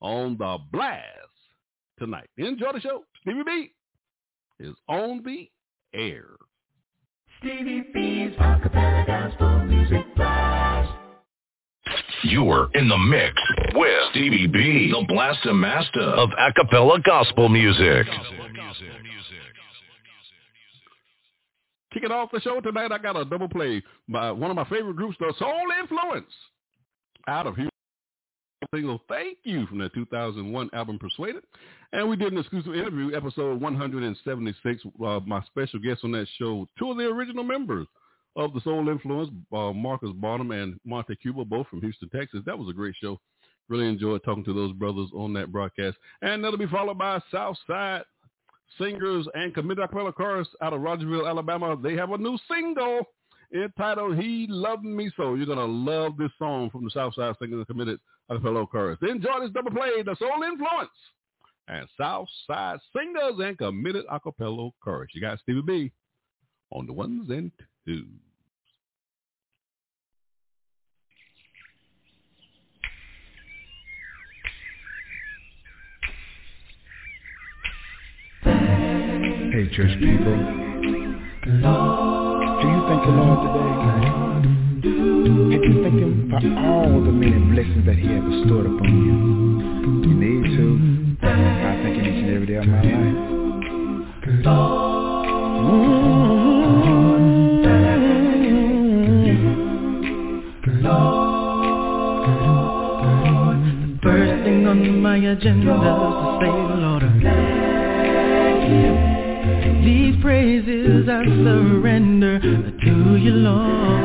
on 0.00 0.36
the 0.38 0.58
blast 0.72 1.04
tonight. 1.98 2.28
Enjoy 2.36 2.72
the 2.72 2.80
show. 2.80 3.04
Stevie 3.20 3.42
B 3.44 3.72
is 4.58 4.74
on 4.88 5.22
the 5.24 5.48
air. 5.94 6.26
Stevie 7.38 7.84
B's 7.94 8.32
Acapella 8.38 9.06
Gospel. 9.06 9.49
You're 12.30 12.70
in 12.74 12.88
the 12.88 12.96
mix 12.96 13.34
with 13.74 13.90
Stevie 14.12 14.46
B, 14.46 14.92
the 14.92 15.04
Blaster 15.08 15.52
Master 15.52 16.00
of 16.00 16.30
acapella 16.30 17.02
gospel 17.02 17.48
music. 17.48 18.06
Kicking 21.92 22.12
off 22.12 22.30
the 22.32 22.40
show 22.40 22.60
tonight, 22.60 22.92
I 22.92 22.98
got 22.98 23.16
a 23.16 23.24
double 23.24 23.48
play 23.48 23.82
by 24.08 24.30
one 24.30 24.48
of 24.48 24.54
my 24.54 24.62
favorite 24.68 24.94
groups, 24.94 25.16
the 25.18 25.34
Soul 25.40 25.64
Influence, 25.80 26.30
out 27.26 27.48
of 27.48 27.56
Houston. 27.56 27.70
Single 28.72 29.02
"Thank 29.08 29.38
You" 29.42 29.66
from 29.66 29.78
their 29.78 29.88
2001 29.88 30.70
album 30.72 31.00
"Persuaded," 31.00 31.42
and 31.92 32.08
we 32.08 32.14
did 32.14 32.32
an 32.32 32.38
exclusive 32.38 32.76
interview, 32.76 33.16
episode 33.16 33.60
176. 33.60 34.82
Uh, 35.04 35.18
my 35.26 35.42
special 35.46 35.80
guest 35.80 36.04
on 36.04 36.12
that 36.12 36.28
show, 36.38 36.68
two 36.78 36.92
of 36.92 36.96
the 36.96 37.06
original 37.06 37.42
members 37.42 37.88
of 38.36 38.54
the 38.54 38.60
Soul 38.60 38.88
Influence, 38.88 39.30
uh, 39.52 39.72
Marcus 39.72 40.10
Barnum 40.14 40.50
and 40.50 40.78
Monte 40.84 41.16
Cuba, 41.16 41.44
both 41.44 41.66
from 41.68 41.80
Houston, 41.80 42.08
Texas. 42.10 42.40
That 42.46 42.58
was 42.58 42.68
a 42.68 42.74
great 42.74 42.94
show. 43.00 43.18
Really 43.68 43.88
enjoyed 43.88 44.22
talking 44.24 44.44
to 44.44 44.52
those 44.52 44.72
brothers 44.72 45.10
on 45.14 45.32
that 45.34 45.52
broadcast, 45.52 45.96
and 46.22 46.42
that'll 46.42 46.58
be 46.58 46.66
followed 46.66 46.98
by 46.98 47.20
Southside 47.30 48.02
singers 48.78 49.26
and 49.34 49.54
committed 49.54 49.88
acapella 49.88 50.14
chorus 50.14 50.48
out 50.62 50.72
of 50.72 50.80
Rogersville, 50.80 51.28
Alabama. 51.28 51.76
They 51.80 51.94
have 51.94 52.10
a 52.10 52.18
new 52.18 52.38
single 52.50 53.02
entitled 53.54 54.16
He 54.16 54.46
Loved 54.48 54.84
Me 54.84 55.10
So. 55.16 55.34
You're 55.34 55.46
going 55.46 55.58
to 55.58 55.64
love 55.64 56.16
this 56.16 56.30
song 56.38 56.70
from 56.70 56.84
the 56.84 56.90
Southside 56.90 57.34
Singers 57.40 57.58
and 57.58 57.66
Committed 57.66 58.00
Acapella 58.30 58.68
Chorus. 58.68 58.98
Enjoy 59.02 59.40
this 59.40 59.50
double 59.50 59.72
play, 59.72 60.02
The 60.04 60.16
Soul 60.18 60.42
Influence, 60.44 60.90
and 61.68 61.86
Southside 61.98 62.78
Singers 62.96 63.34
and 63.38 63.58
Committed 63.58 64.04
Acapella 64.06 64.70
Chorus. 64.82 65.10
You 65.14 65.20
got 65.20 65.38
Stevie 65.40 65.62
B 65.62 65.92
on 66.72 66.86
the 66.86 66.92
ones 66.92 67.28
and 67.30 67.50
twos. 67.58 67.69
Hey, 67.86 67.94
church 79.74 79.96
people. 79.98 80.36
Do 81.42 81.52
you 82.68 82.80
thank 82.86 83.02
the 83.02 83.12
Lord 83.16 83.40
today? 83.48 83.72
If 85.56 85.62
you 85.64 85.72
thank 85.82 85.96
Him 85.96 86.28
for 86.28 86.36
all 86.60 87.00
the 87.02 87.12
many 87.12 87.40
blessings 87.50 87.84
that 87.86 87.96
He 87.96 88.08
has 88.08 88.22
bestowed 88.22 88.66
upon 88.66 88.92
you, 89.06 89.16
you 90.06 90.14
need 90.20 90.44
to. 90.54 90.64
I 91.26 91.28
thank 91.82 91.96
Him 91.96 92.04
each 92.04 92.24
and 92.24 92.30
every 92.34 92.46
day 92.46 92.56
of 92.56 92.66
my 92.66 92.82
life. 92.82 93.16
First 94.22 94.46
my 105.00 105.16
agenda 105.16 105.72
is 105.72 105.80
to 105.80 106.38
say, 106.40 106.52
Lord, 106.84 107.02
these 109.84 110.14
praises 110.22 111.08
I 111.08 111.24
surrender 111.24 112.38
to 112.40 113.16
you, 113.16 113.32
Lord. 113.32 114.04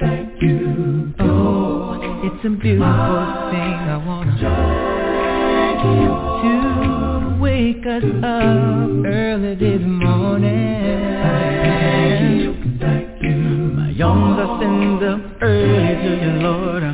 Thank 0.00 0.42
you, 0.42 1.14
Oh, 1.20 2.00
it's 2.24 2.44
a 2.44 2.48
beautiful 2.50 3.48
thing 3.50 3.78
I 3.88 3.96
want 4.04 4.40
to 4.40 4.48
to 5.78 7.40
wake 7.40 7.86
us 7.86 8.04
up 8.24 8.90
early 9.06 9.54
this 9.54 9.80
morning. 9.86 10.58
My 13.76 13.92
arms 14.02 14.38
are 14.40 14.58
send 14.60 15.02
up 15.04 15.20
early 15.42 15.94
to 15.94 16.10
you, 16.24 16.32
Lord. 16.42 16.87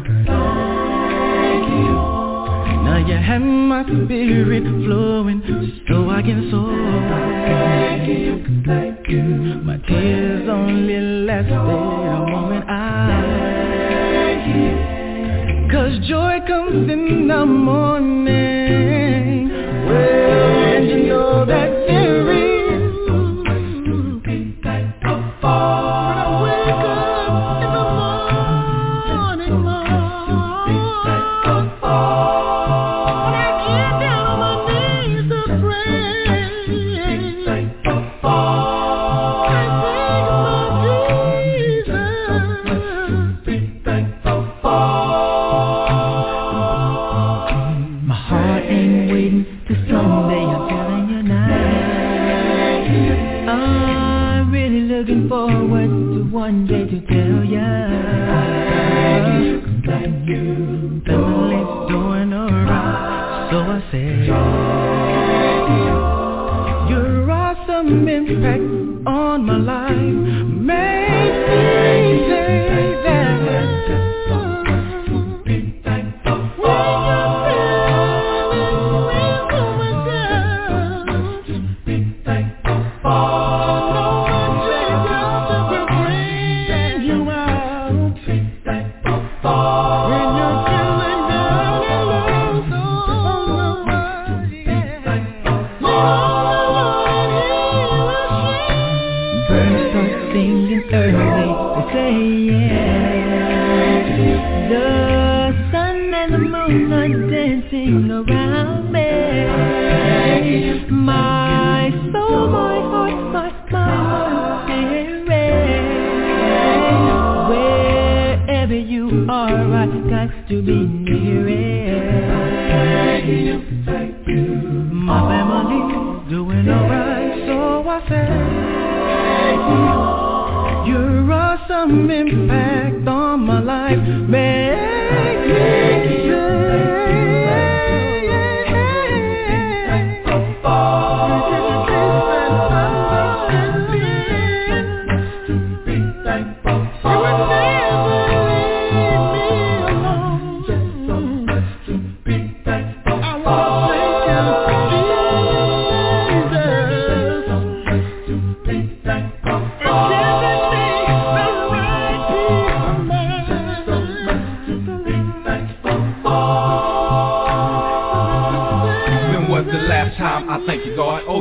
You 3.24 3.30
have 3.30 3.40
my 3.40 3.82
spirit 3.84 4.64
flowing 4.84 5.40
so 5.88 6.10
I 6.10 6.20
can 6.20 6.50
soar. 6.50 6.76
My 9.64 9.78
tears 9.88 10.46
only 10.46 11.00
lasted 11.24 11.54
a 11.54 12.26
moment. 12.30 12.68
I 12.68 12.82
Cause 15.72 16.06
joy 16.06 16.40
comes 16.46 16.90
in 16.90 17.26
the 17.26 17.46
morning 17.46 18.43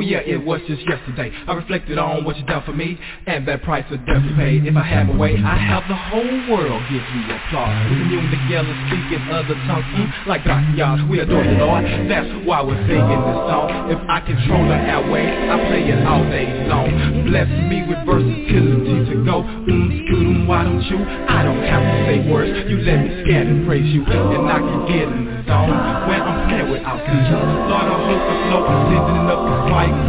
yeah, 0.03 0.19
it 0.19 0.43
was 0.43 0.61
just 0.67 0.81
yesterday. 0.87 1.31
I 1.47 1.53
reflected 1.53 1.97
on 1.97 2.23
what 2.23 2.37
you 2.37 2.45
done 2.45 2.63
for 2.65 2.73
me 2.73 2.99
and 3.25 3.47
that 3.47 3.63
price 3.63 3.85
death 3.89 4.23
you 4.23 4.35
paid. 4.35 4.65
If 4.65 4.75
I 4.75 4.83
have 4.83 5.07
my 5.07 5.17
way, 5.17 5.37
I 5.37 5.57
have 5.57 5.87
the 5.87 5.95
whole 5.95 6.47
world 6.47 6.83
give 6.89 7.03
me 7.15 7.23
applause. 7.31 7.87
Commune 7.87 8.29
together, 8.31 8.73
speaking 8.87 9.29
other 9.31 9.55
tongues, 9.67 9.85
mm, 9.95 10.27
like. 10.27 10.43
Young. 10.75 11.09
We 11.09 11.19
adore 11.19 11.43
the 11.43 11.51
Lord. 11.53 11.83
That's 12.09 12.29
why 12.45 12.61
we're 12.61 12.79
singing 12.87 13.21
this 13.25 13.39
song. 13.49 13.89
If 13.89 13.99
I 14.09 14.19
control 14.21 14.67
the 14.67 14.75
airway, 14.75 15.25
I 15.25 15.55
play 15.67 15.83
it 15.89 16.05
all 16.05 16.23
day 16.29 16.67
long. 16.67 17.25
Bless 17.25 17.47
me 17.47 17.85
with 17.87 17.99
versatility 18.05 19.13
to 19.13 19.25
go. 19.25 19.43
Mm, 19.43 20.07
scoot 20.07 20.33
why 20.47 20.63
don't 20.63 20.83
you? 20.83 20.99
I 20.99 21.43
don't 21.43 21.63
have 21.63 21.81
to 21.81 21.97
say 22.05 22.29
words. 22.29 22.51
You 22.69 22.77
let 22.83 22.99
me 23.01 23.23
scan 23.23 23.47
and 23.47 23.65
praise 23.65 23.87
you, 23.93 24.03
and 24.05 24.45
I 24.51 24.59
can 24.59 24.85
get 24.85 25.07
in 25.07 25.25
the 25.25 25.43
zone 25.47 25.71
when 26.07 26.21
I'm 26.21 26.49
playing 26.49 26.71
without 26.71 26.99
control, 27.05 27.47
Lord, 27.69 27.87
I 27.87 27.97
hope 28.05 28.23
the 28.27 28.35
flow 28.45 28.61
is 28.67 28.81
sending 28.91 29.25
up 29.31 29.39
the 29.39 29.57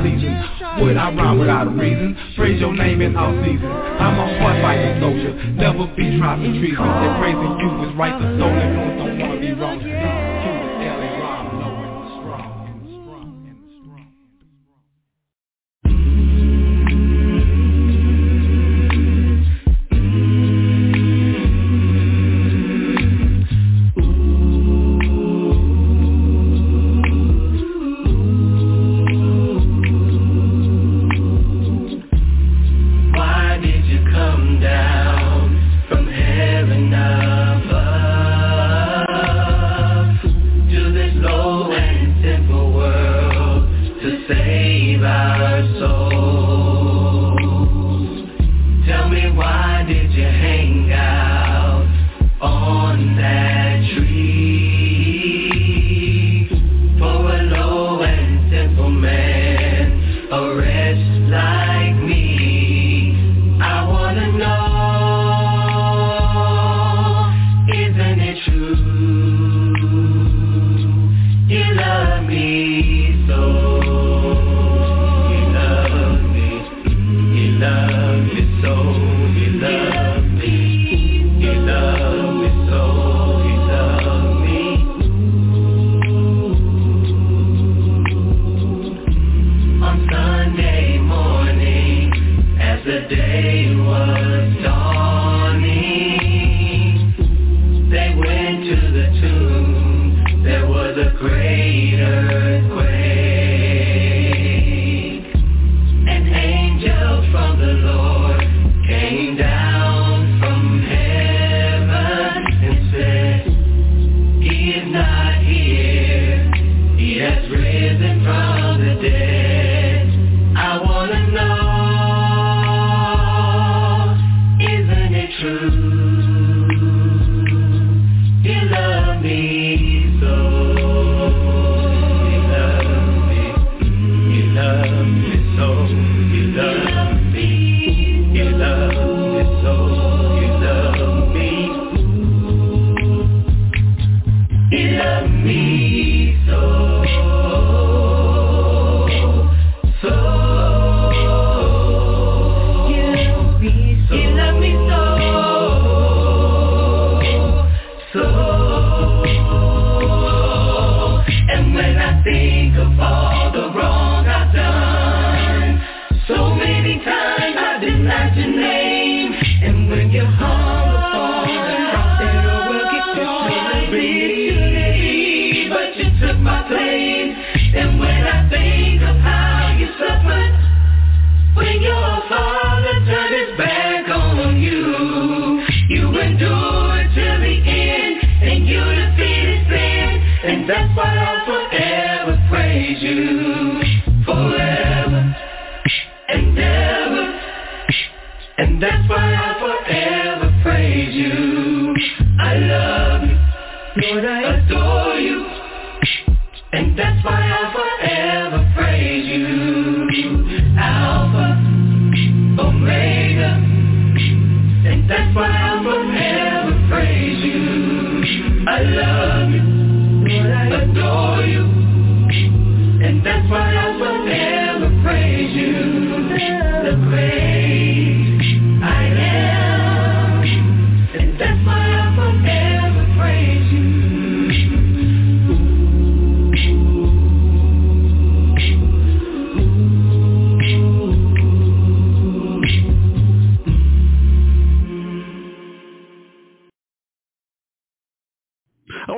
pleasing. 0.02 0.36
Would 0.80 0.96
I 0.96 1.10
rhyme 1.14 1.38
without 1.38 1.66
a 1.66 1.70
reason? 1.70 2.16
Praise 2.36 2.60
your 2.60 2.74
name 2.74 3.00
in 3.00 3.16
all 3.16 3.32
seasons. 3.44 3.62
I'm 3.64 4.18
a 4.18 4.26
hard 4.38 4.62
fighting 4.62 5.00
soldier, 5.00 5.32
never 5.54 5.86
be 5.94 6.18
trying 6.18 6.42
to 6.42 6.50
treason. 6.58 6.84
That 6.84 7.20
praising 7.20 7.58
you 7.60 7.70
is 7.88 7.94
right, 7.96 8.16
the 8.18 8.28
soul 8.38 8.50
influence 8.50 8.98
don't 8.98 9.18
wanna 9.18 9.40
be 9.40 9.52
wrong. 9.52 10.23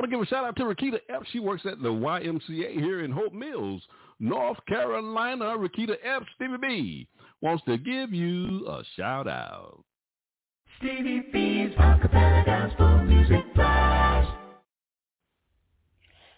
To 0.09 0.15
give 0.15 0.21
a 0.21 0.25
shout 0.25 0.45
out 0.45 0.55
to 0.55 0.63
Rakita 0.63 0.99
Epps. 1.09 1.27
She 1.31 1.39
works 1.39 1.65
at 1.65 1.81
the 1.81 1.89
YMCA 1.89 2.73
here 2.73 3.03
in 3.03 3.11
Hope 3.11 3.33
Mills, 3.33 3.81
North 4.19 4.57
Carolina. 4.67 5.55
Rakita 5.57 5.95
Epps, 6.03 6.25
Stevie 6.35 6.57
B, 6.61 7.07
wants 7.41 7.63
to 7.65 7.77
give 7.77 8.13
you 8.13 8.67
a 8.67 8.83
shout 8.95 9.27
out. 9.27 9.83
Stevie 10.77 11.23
B's 11.31 11.71
Acapella 11.77 12.45
Gospel 12.45 13.03
Music 13.03 13.43
Blast. 13.55 14.31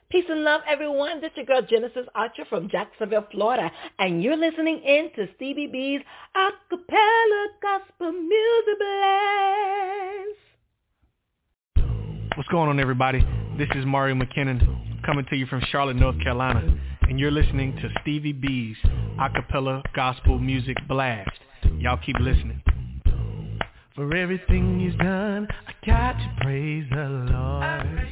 Peace 0.10 0.26
and 0.30 0.44
love, 0.44 0.62
everyone. 0.68 1.22
This 1.22 1.32
is 1.32 1.38
your 1.38 1.46
girl 1.46 1.62
Genesis 1.62 2.08
Archer 2.16 2.46
from 2.50 2.70
Jacksonville, 2.70 3.28
Florida, 3.32 3.72
and 4.00 4.24
you're 4.24 4.38
listening 4.38 4.80
in 4.80 5.12
to 5.16 5.28
Stevie 5.36 5.68
B's 5.68 6.02
Acapella 6.36 7.46
Gospel 7.62 8.14
Music 8.14 8.80
Blast. 8.80 10.40
What's 12.36 12.50
going 12.50 12.70
on, 12.70 12.80
everybody? 12.80 13.24
This 13.60 13.68
is 13.76 13.86
Mario 13.86 14.16
McKinnon 14.16 15.06
coming 15.06 15.26
to 15.30 15.36
you 15.36 15.46
from 15.48 15.62
Charlotte, 15.70 15.98
North 15.98 16.18
Carolina, 16.24 16.64
and 17.02 17.20
you're 17.20 17.30
listening 17.30 17.76
to 17.76 17.90
Stevie 18.00 18.32
B's 18.32 18.78
Acapella 19.20 19.84
Gospel 19.94 20.40
Music 20.40 20.78
Blast. 20.88 21.30
Y'all 21.78 21.98
keep 21.98 22.16
listening. 22.22 22.64
For 23.96 24.16
everything 24.16 24.80
he's 24.80 24.98
done, 24.98 25.46
I 25.68 25.86
got 25.86 26.14
to 26.14 26.36
praise 26.40 26.86
the 26.90 27.04
Lord. 27.34 28.08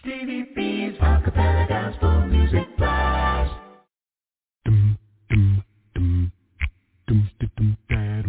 Stevie 0.00 0.46
B's 0.56 0.98
Acapella 0.98 1.68
Gospel 1.68 2.26
Music 2.28 2.78
Blast. 2.78 3.52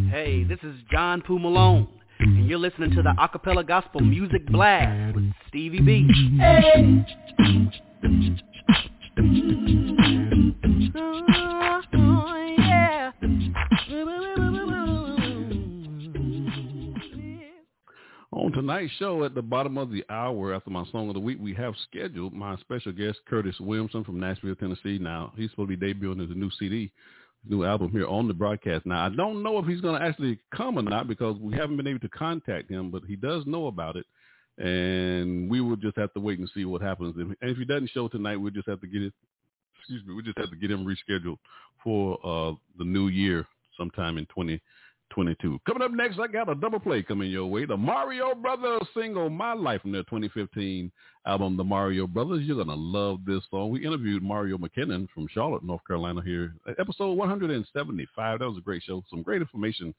Hey, 0.10 0.44
this 0.44 0.60
is 0.64 0.76
John 0.92 1.22
Poo 1.22 1.40
Malone, 1.40 1.88
and 2.22 2.48
you're 2.48 2.60
listening 2.60 2.92
to 2.92 3.02
the 3.02 3.14
Acapella 3.18 3.66
Gospel 3.66 4.02
Music 4.02 4.46
Blast 4.48 5.16
with 5.16 5.32
Stevie 5.48 5.82
B. 5.82 6.08
On 18.34 18.52
tonight's 18.52 18.92
show, 18.94 19.24
at 19.24 19.36
the 19.36 19.42
bottom 19.42 19.78
of 19.78 19.92
the 19.92 20.04
hour 20.10 20.54
after 20.54 20.70
my 20.70 20.86
song 20.92 21.08
of 21.10 21.16
the 21.16 21.20
week, 21.20 21.38
we 21.40 21.54
have 21.56 21.74
scheduled 21.90 22.34
my 22.34 22.56
special 22.58 22.92
guest, 22.92 23.20
Curtis 23.28 23.60
Williamson 23.60 24.04
from 24.04 24.20
Nashville, 24.20 24.56
Tennessee. 24.56 24.98
Now, 25.00 25.34
he's 25.36 25.50
supposed 25.52 25.70
to 25.70 25.78
be 25.78 25.94
debuting 25.94 26.22
his 26.28 26.36
new 26.36 26.50
CD, 26.60 26.92
new 27.48 27.64
album 27.64 27.92
here 27.92 28.08
on 28.08 28.28
the 28.28 28.34
broadcast. 28.34 28.86
Now, 28.86 29.06
I 29.06 29.10
don't 29.10 29.44
know 29.44 29.58
if 29.58 29.66
he's 29.66 29.82
going 29.82 30.00
to 30.00 30.06
actually 30.06 30.40
come 30.56 30.78
or 30.78 30.84
not 30.84 31.08
because 31.08 31.38
we 31.40 31.54
haven't 31.56 31.78
been 31.78 31.88
able 31.88 32.00
to 32.00 32.10
contact 32.10 32.70
him, 32.70 32.92
but 32.92 33.04
he 33.08 33.16
does 33.16 33.46
know 33.46 33.68
about 33.68 33.96
it. 33.96 34.06
And 34.58 35.50
we 35.50 35.62
will 35.62 35.76
just 35.76 35.98
have 35.98 36.14
to 36.14 36.20
wait 36.20 36.40
and 36.40 36.50
see 36.54 36.66
what 36.66 36.82
happens. 36.82 37.16
And 37.18 37.36
if 37.42 37.58
he 37.58 37.66
doesn't 37.66 37.90
show 37.92 38.08
tonight, 38.08 38.36
we'll 38.36 38.52
just 38.52 38.70
have 38.70 38.82
to 38.82 38.88
get 38.88 39.02
it, 39.02 39.14
excuse 39.80 40.06
me, 40.06 40.14
we 40.14 40.22
just 40.22 40.38
have 40.38 40.52
to 40.52 40.56
get 40.56 40.70
him 40.70 40.86
rescheduled 40.86 41.38
for 41.84 42.20
uh, 42.24 42.54
the 42.78 42.86
new 42.86 43.08
year 43.08 43.48
sometime 43.78 44.18
in 44.18 44.28
2022. 45.12 45.60
Coming 45.66 45.84
up 45.84 45.92
next, 45.92 46.20
I 46.20 46.28
got 46.28 46.50
a 46.50 46.56
double 46.56 46.80
play 46.80 47.04
coming 47.04 47.30
your 47.30 47.46
way. 47.46 47.66
The 47.66 47.78
Mario 47.78 48.34
Brothers 48.34 48.82
single, 48.96 49.30
My 49.30 49.54
Life, 49.54 49.82
from 49.82 49.92
their 49.92 50.04
2015 50.04 50.92
album, 51.26 51.58
The 51.58 51.64
Mario 51.64 52.08
Brothers. 52.08 52.42
You're 52.44 52.56
going 52.56 52.68
to 52.68 52.74
love 52.74 53.20
this 53.26 53.44
song. 53.50 53.72
We 53.72 53.86
interviewed 53.86 54.24
Mario 54.24 54.58
McKinnon 54.58 55.08
from 55.14 55.28
Charlotte, 55.34 55.64
North 55.64 55.86
Carolina 55.86 56.22
here. 56.24 56.56
Episode 56.80 57.14
175. 57.14 58.40
That 58.40 58.48
was 58.48 58.58
a 58.58 58.62
great 58.62 58.84
show. 58.84 59.04
Some 59.10 59.22
great 59.22 59.42
information 59.42 59.94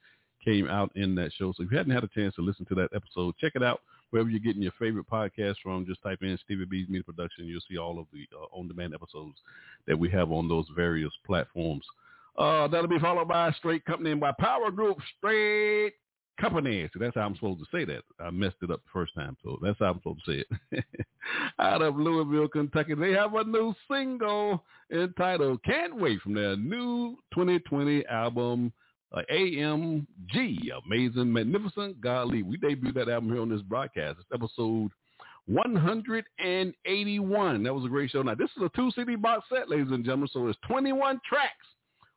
came 0.45 0.69
out 0.69 0.91
in 0.97 1.15
that 1.15 1.33
show. 1.39 1.53
So 1.57 1.63
if 1.63 1.71
you 1.71 1.77
hadn't 1.77 1.95
had 1.95 2.05
a 2.05 2.09
chance 2.09 2.35
to 2.37 2.43
listen 2.43 2.67
to 2.67 2.75
that 2.77 2.91
episode, 2.95 3.35
check 3.41 3.53
it 3.55 3.63
out 3.63 3.81
wherever 4.11 4.29
you're 4.29 4.41
getting 4.41 4.63
your 4.63 4.73
favorite 4.79 5.09
podcast 5.11 5.57
from. 5.63 5.87
Just 5.87 6.03
type 6.03 6.19
in 6.23 6.39
Stevie 6.45 6.65
B's 6.65 6.89
Media 6.89 7.05
Production. 7.05 7.47
You'll 7.47 7.61
see 7.71 7.79
all 7.79 7.99
of 7.99 8.07
the 8.13 8.27
uh, 8.37 8.45
on-demand 8.59 8.95
episodes 8.95 9.37
that 9.87 9.99
we 9.99 10.11
have 10.11 10.33
on 10.33 10.49
those 10.49 10.67
various 10.75 11.13
platforms. 11.27 11.85
Uh, 12.37 12.69
that'll 12.69 12.89
be 12.89 12.99
followed 12.99 13.29
by 13.29 13.53
Straight 13.53 13.85
Company 13.85 14.11
and 14.11 14.21
by 14.21 14.33
Power 14.39 14.71
Group 14.71 14.97
Straight 15.19 15.93
Company. 16.41 16.89
So 16.93 16.99
that's 16.99 17.15
how 17.15 17.21
I'm 17.23 17.35
supposed 17.35 17.61
to 17.61 17.67
say 17.71 17.85
that. 17.85 18.03
I 18.19 18.31
messed 18.31 18.57
it 18.63 18.71
up 18.71 18.83
the 18.83 18.89
first 18.93 19.15
time, 19.15 19.37
so 19.45 19.59
that's 19.63 19.79
how 19.79 19.91
I'm 19.91 19.99
supposed 19.99 20.25
to 20.25 20.33
say 20.33 20.45
it. 20.73 20.85
Out 21.59 21.83
of 21.83 21.97
Louisville, 21.97 22.49
Kentucky, 22.49 22.95
they 22.95 23.13
have 23.13 23.35
a 23.35 23.45
new 23.45 23.75
single 23.91 24.65
entitled 24.91 25.63
"Can't 25.63 25.95
Wait" 25.97 26.23
from 26.23 26.33
their 26.35 26.57
new 26.57 27.19
2020 27.35 28.07
album, 28.07 28.73
uh, 29.13 29.21
AMG, 29.31 30.71
Amazing, 30.87 31.31
Magnificent, 31.33 32.01
Godly. 32.01 32.43
We 32.43 32.57
debuted 32.57 32.95
that 32.95 33.11
album 33.11 33.31
here 33.31 33.43
on 33.43 33.51
this 33.51 33.61
broadcast. 33.63 34.21
It's 34.21 34.29
episode 34.33 34.91
181. 35.47 37.63
That 37.63 37.75
was 37.75 37.85
a 37.85 37.89
great 37.89 38.11
show. 38.11 38.23
Now, 38.23 38.35
this 38.35 38.51
is 38.57 38.63
a 38.63 38.71
two 38.75 38.91
CD 38.93 39.17
box 39.17 39.45
set, 39.53 39.69
ladies 39.69 39.91
and 39.91 40.03
gentlemen, 40.03 40.31
so 40.33 40.49
it's 40.49 40.59
21 40.67 41.21
tracks 41.29 41.67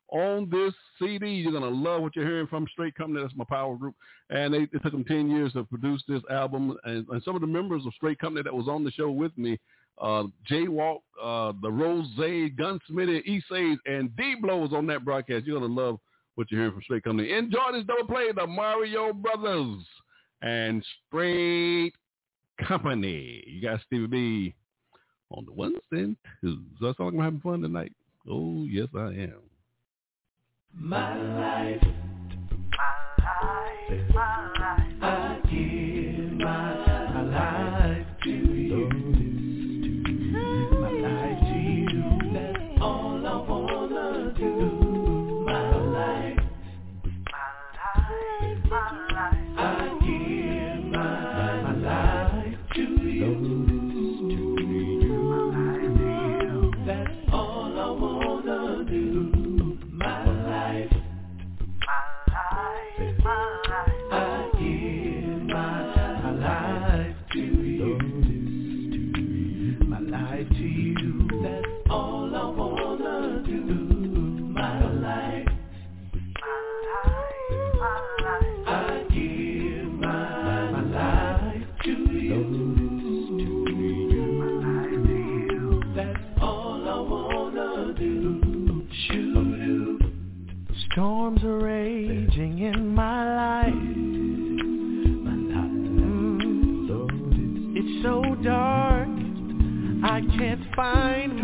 on 0.09 0.49
this 0.49 0.73
CD. 0.99 1.27
You're 1.29 1.51
going 1.51 1.63
to 1.63 1.69
love 1.69 2.01
what 2.01 2.15
you're 2.15 2.25
hearing 2.25 2.47
from 2.47 2.67
Straight 2.71 2.95
Company. 2.95 3.21
That's 3.21 3.35
my 3.35 3.45
power 3.47 3.75
group. 3.75 3.95
And 4.29 4.53
they, 4.53 4.59
it 4.59 4.81
took 4.83 4.91
them 4.91 5.03
10 5.05 5.29
years 5.29 5.53
to 5.53 5.63
produce 5.63 6.03
this 6.07 6.21
album. 6.29 6.77
And, 6.83 7.07
and 7.09 7.23
some 7.23 7.35
of 7.35 7.41
the 7.41 7.47
members 7.47 7.85
of 7.85 7.93
Straight 7.93 8.19
Company 8.19 8.43
that 8.43 8.53
was 8.53 8.67
on 8.67 8.83
the 8.83 8.91
show 8.91 9.09
with 9.11 9.35
me, 9.37 9.59
uh, 10.01 10.23
Jaywalk, 10.49 10.99
uh, 11.21 11.53
the 11.61 11.71
Rose, 11.71 12.07
Gunsmithy, 12.17 13.23
East 13.25 13.45
and 13.85 14.15
D-Blow 14.15 14.57
was 14.57 14.73
on 14.73 14.87
that 14.87 15.05
broadcast. 15.05 15.45
You're 15.45 15.59
going 15.59 15.73
to 15.73 15.81
love 15.81 15.99
what 16.35 16.51
you're 16.51 16.59
hearing 16.61 16.73
from 16.73 16.83
Straight 16.83 17.03
Company. 17.03 17.31
Enjoy 17.31 17.71
this 17.71 17.85
double 17.85 18.05
play, 18.05 18.31
the 18.35 18.45
Mario 18.45 19.13
Brothers 19.13 19.83
and 20.41 20.85
Straight 21.07 21.93
Company. 22.67 23.43
You 23.47 23.61
got 23.61 23.79
Stevie 23.87 24.07
B 24.07 24.55
on 25.31 25.45
the 25.45 25.53
ones 25.53 25.77
and 25.91 26.15
twos. 26.41 26.59
So 26.79 26.87
that's 26.87 26.99
all 26.99 27.07
I'm 27.07 27.19
having 27.19 27.39
fun 27.39 27.61
tonight. 27.61 27.93
Oh, 28.29 28.65
yes, 28.69 28.87
I 28.95 29.07
am. 29.07 29.44
My 30.77 31.15
life, 31.15 31.81
my 32.77 33.23
life, 33.23 34.09
my 34.13 34.51
life. 34.59 34.94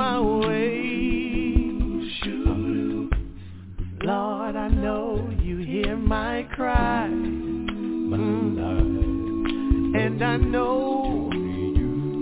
My 0.01 0.19
way. 0.19 1.61
Lord, 4.03 4.55
I 4.55 4.67
know 4.69 5.29
you 5.43 5.57
hear 5.57 5.95
my 5.95 6.41
cry. 6.55 7.05
And 10.03 10.23
I 10.23 10.37
know 10.37 11.29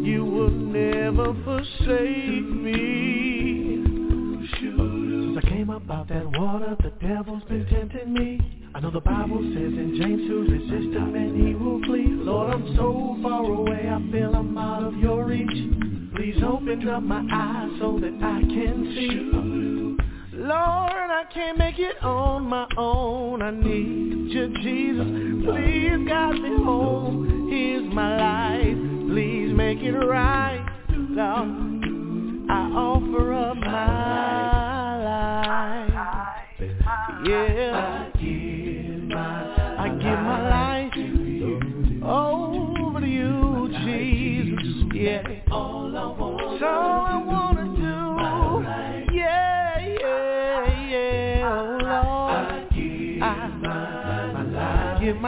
you 0.04 0.26
will 0.26 0.50
never 0.50 1.34
forsake 1.46 2.50
me. 2.68 3.82
Since 4.60 5.38
I 5.42 5.50
came 5.50 5.70
up 5.70 5.90
out 5.90 6.10
that 6.10 6.26
water, 6.38 6.76
the 6.84 6.92
devil's 7.08 7.44
been 7.44 7.66
tempting 7.68 8.12
me. 8.14 8.42
I 8.76 8.82
know 8.82 8.92
the 8.92 9.00
Bible 9.00 9.40
says 9.54 9.74
in 9.84 9.96
James 10.02 10.28
to 10.28 10.36
resist 10.52 10.94
him 10.98 11.16
and 11.16 11.48
he 11.48 11.56
will 11.56 11.82
flee. 11.84 12.08
Lord, 12.10 12.54
I'm 12.56 12.76
so 12.76 13.18
far 13.24 13.46
away, 13.46 13.90
I 13.90 14.12
feel 14.12 14.36
open 16.70 16.88
up 16.90 17.02
my 17.02 17.26
eyes 17.34 17.72
so 17.80 18.00
that 18.00 18.14
I 18.22 18.42
can 18.42 18.94
see. 18.96 20.38
Lord, 20.38 20.52
I 20.52 21.24
can't 21.34 21.58
make 21.58 21.80
it 21.80 22.02
on 22.04 22.44
my 22.44 22.68
own. 22.78 23.42
I 23.42 23.50
need 23.50 24.32
you, 24.32 24.50
Jesus. 24.62 25.06
Please 25.46 26.08
guide 26.08 26.36
me 26.36 26.64
home. 26.64 27.50
Here's 27.50 27.92
my 27.92 28.18
life. 28.18 28.78
Please 29.10 29.52
make 29.52 29.80
it 29.80 29.94
right. 29.94 30.64
Lord, 30.92 31.50
I 32.52 32.70
offer 32.76 33.34
up 33.34 33.58
my 33.58 35.04
life. 35.04 36.70
Yeah. 37.26 38.09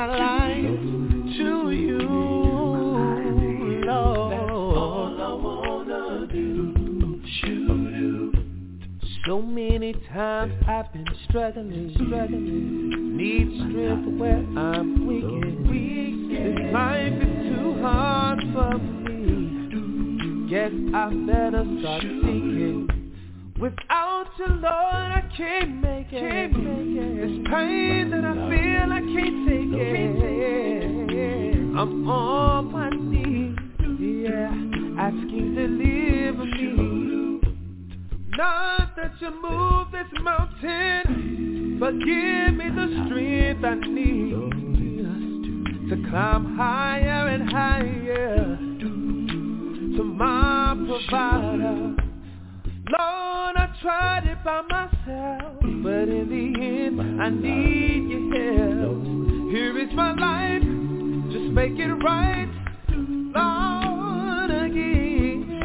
My 0.07 0.17
life 0.17 0.79
to 1.37 1.71
you, 1.71 1.99
Lord. 3.85 4.41
So 9.27 9.41
many 9.41 9.93
times 10.11 10.53
I've 10.67 10.91
been 10.91 11.05
struggling, 11.29 11.93
struggling. 11.93 13.15
Need 13.15 13.69
strength 13.69 14.19
where 14.19 14.43
I'm 14.57 15.05
weak, 15.05 15.69
weak. 15.69 16.15
This 16.31 16.73
life 16.73 17.13
is 17.13 17.55
too 17.55 17.77
hard 17.81 18.39
for 18.53 18.77
me. 18.79 20.49
Guess 20.49 20.71
I 20.95 21.09
better 21.27 21.63
start 21.79 22.01
seeking. 22.01 23.00
Without 23.61 24.25
you, 24.39 24.47
Lord, 24.47 24.63
I 24.65 25.21
can't 25.37 25.81
make 25.83 26.07
it. 26.11 26.19
Can't 26.19 26.51
make 26.51 26.97
it. 26.97 27.15
This 27.21 27.47
pain 27.47 28.09
that 28.09 28.25
I 28.25 28.33
feel, 28.33 28.91
I 28.91 29.01
can't 29.01 29.47
take 29.47 29.71
it. 29.79 30.17
I'm 31.77 32.09
on 32.09 32.71
my 32.71 32.89
knees, 32.89 33.55
yeah, 33.99 34.49
asking 34.99 35.53
to 35.53 35.67
deliver 35.67 36.45
me. 36.45 36.71
Not 38.35 38.95
that 38.95 39.11
you 39.21 39.29
move 39.43 39.91
this 39.91 40.11
mountain, 40.23 41.77
but 41.79 41.91
give 41.99 42.55
me 42.55 42.67
the 42.67 42.87
strength 43.05 43.63
I 43.63 43.75
need 43.75 44.31
to 45.87 45.95
climb 46.09 46.57
higher 46.57 47.27
and 47.27 47.47
higher 47.47 48.57
to 48.57 50.03
my 50.03 50.73
provider. 50.87 52.10
Lord, 52.91 53.55
I 53.55 53.69
tried 53.81 54.25
it 54.27 54.43
by 54.43 54.61
myself, 54.63 55.59
but 55.61 56.09
in 56.09 56.27
the 56.29 56.59
end, 56.61 57.21
I 57.21 57.29
need 57.29 58.09
your 58.09 58.25
help. 58.81 59.03
Here 59.51 59.77
is 59.79 59.93
my 59.93 60.11
life, 60.13 60.61
just 61.31 61.53
make 61.53 61.79
it 61.79 61.93
right. 62.03 62.49
Lord, 62.89 64.51
again, 64.51 65.59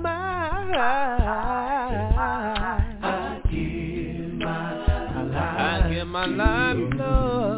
my 0.00 0.64
life. 0.70 1.58
I 3.02 3.40
give 3.50 4.34
my 4.34 4.74
life. 4.78 5.34
I 5.34 5.90
give 5.92 6.06
my 6.06 6.26
life, 6.26 6.76
Lord. 6.94 7.51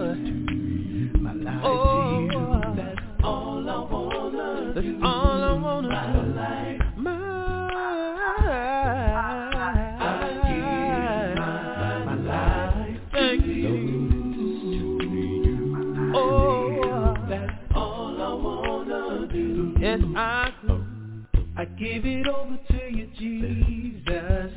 I 20.16 21.64
give 21.78 22.04
it 22.04 22.28
over 22.28 22.56
to 22.68 22.90
you, 22.90 23.08
Jesus. 23.18 24.52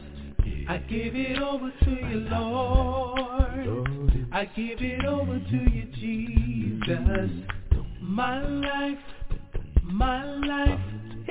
I 0.70 0.78
give 0.78 1.16
it 1.16 1.40
over 1.40 1.72
to 1.84 1.90
you, 1.90 2.20
Lord. 2.30 4.28
I 4.32 4.46
give 4.46 4.82
it 4.82 5.06
over 5.06 5.40
to 5.40 5.58
you, 5.72 5.86
Jesus. 5.96 7.32
My 8.02 8.42
life, 8.46 8.98
my 9.84 10.24
life, 10.24 10.80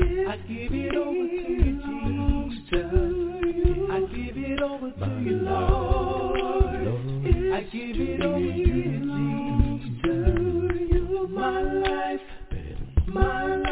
I 0.01 0.37
give 0.49 0.73
it 0.73 0.97
over 0.97 1.12
to 1.12 1.53
you, 1.53 1.81
Jesus. 2.57 2.93
I 3.93 4.01
give 4.15 4.37
it 4.37 4.61
over 4.61 4.91
to 4.91 5.21
you, 5.23 5.37
Lord. 5.37 6.87
I 7.55 7.61
give 7.73 7.97
it 7.97 8.23
over 8.23 8.39
to 8.39 8.47
you, 8.47 9.01
Jesus. 10.03 11.31
My 11.31 11.61
life, 11.61 12.21
my 13.07 13.57
life. 13.57 13.65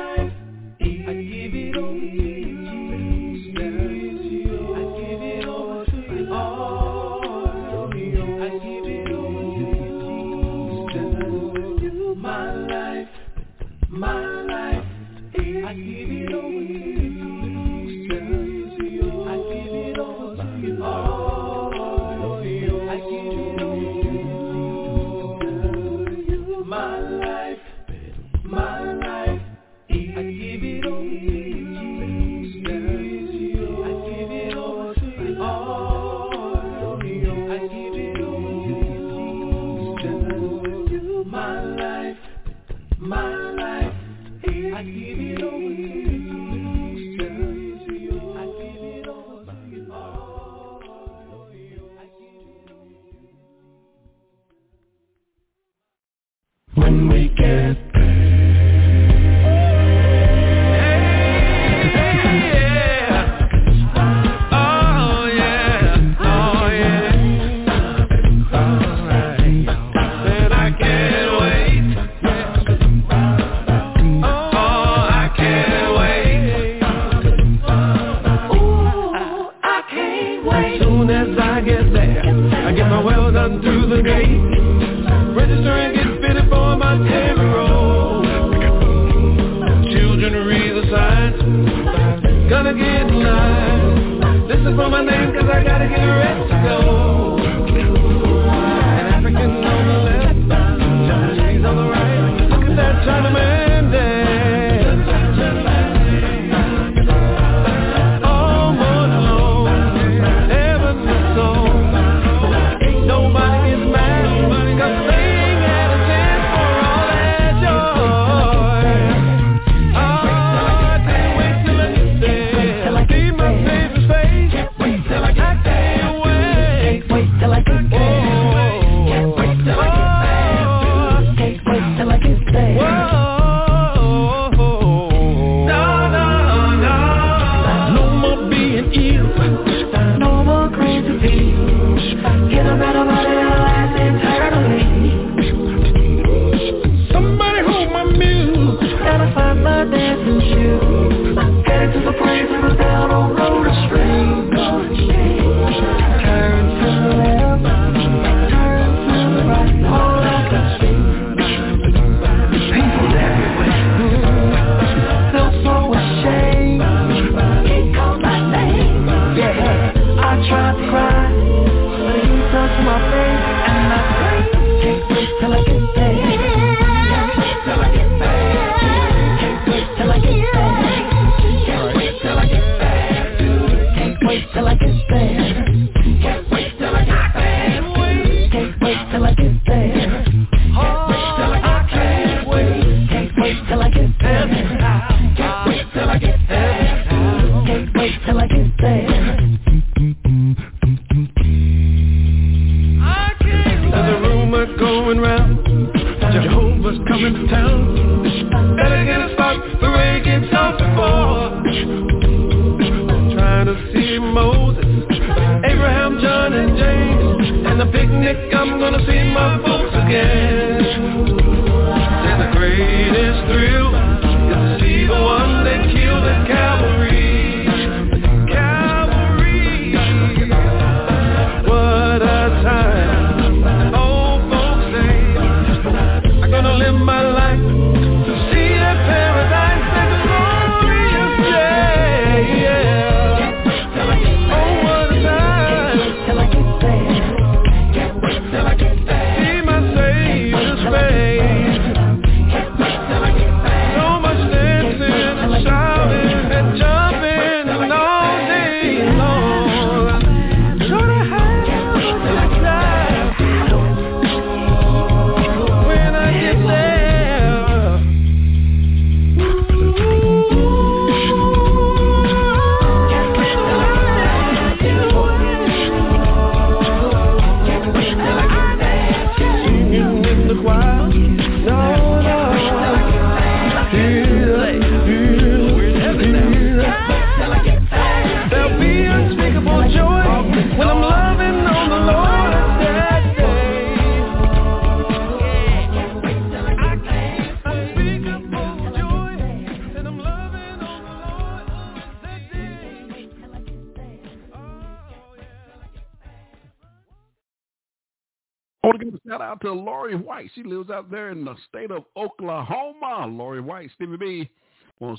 She 103.04 103.53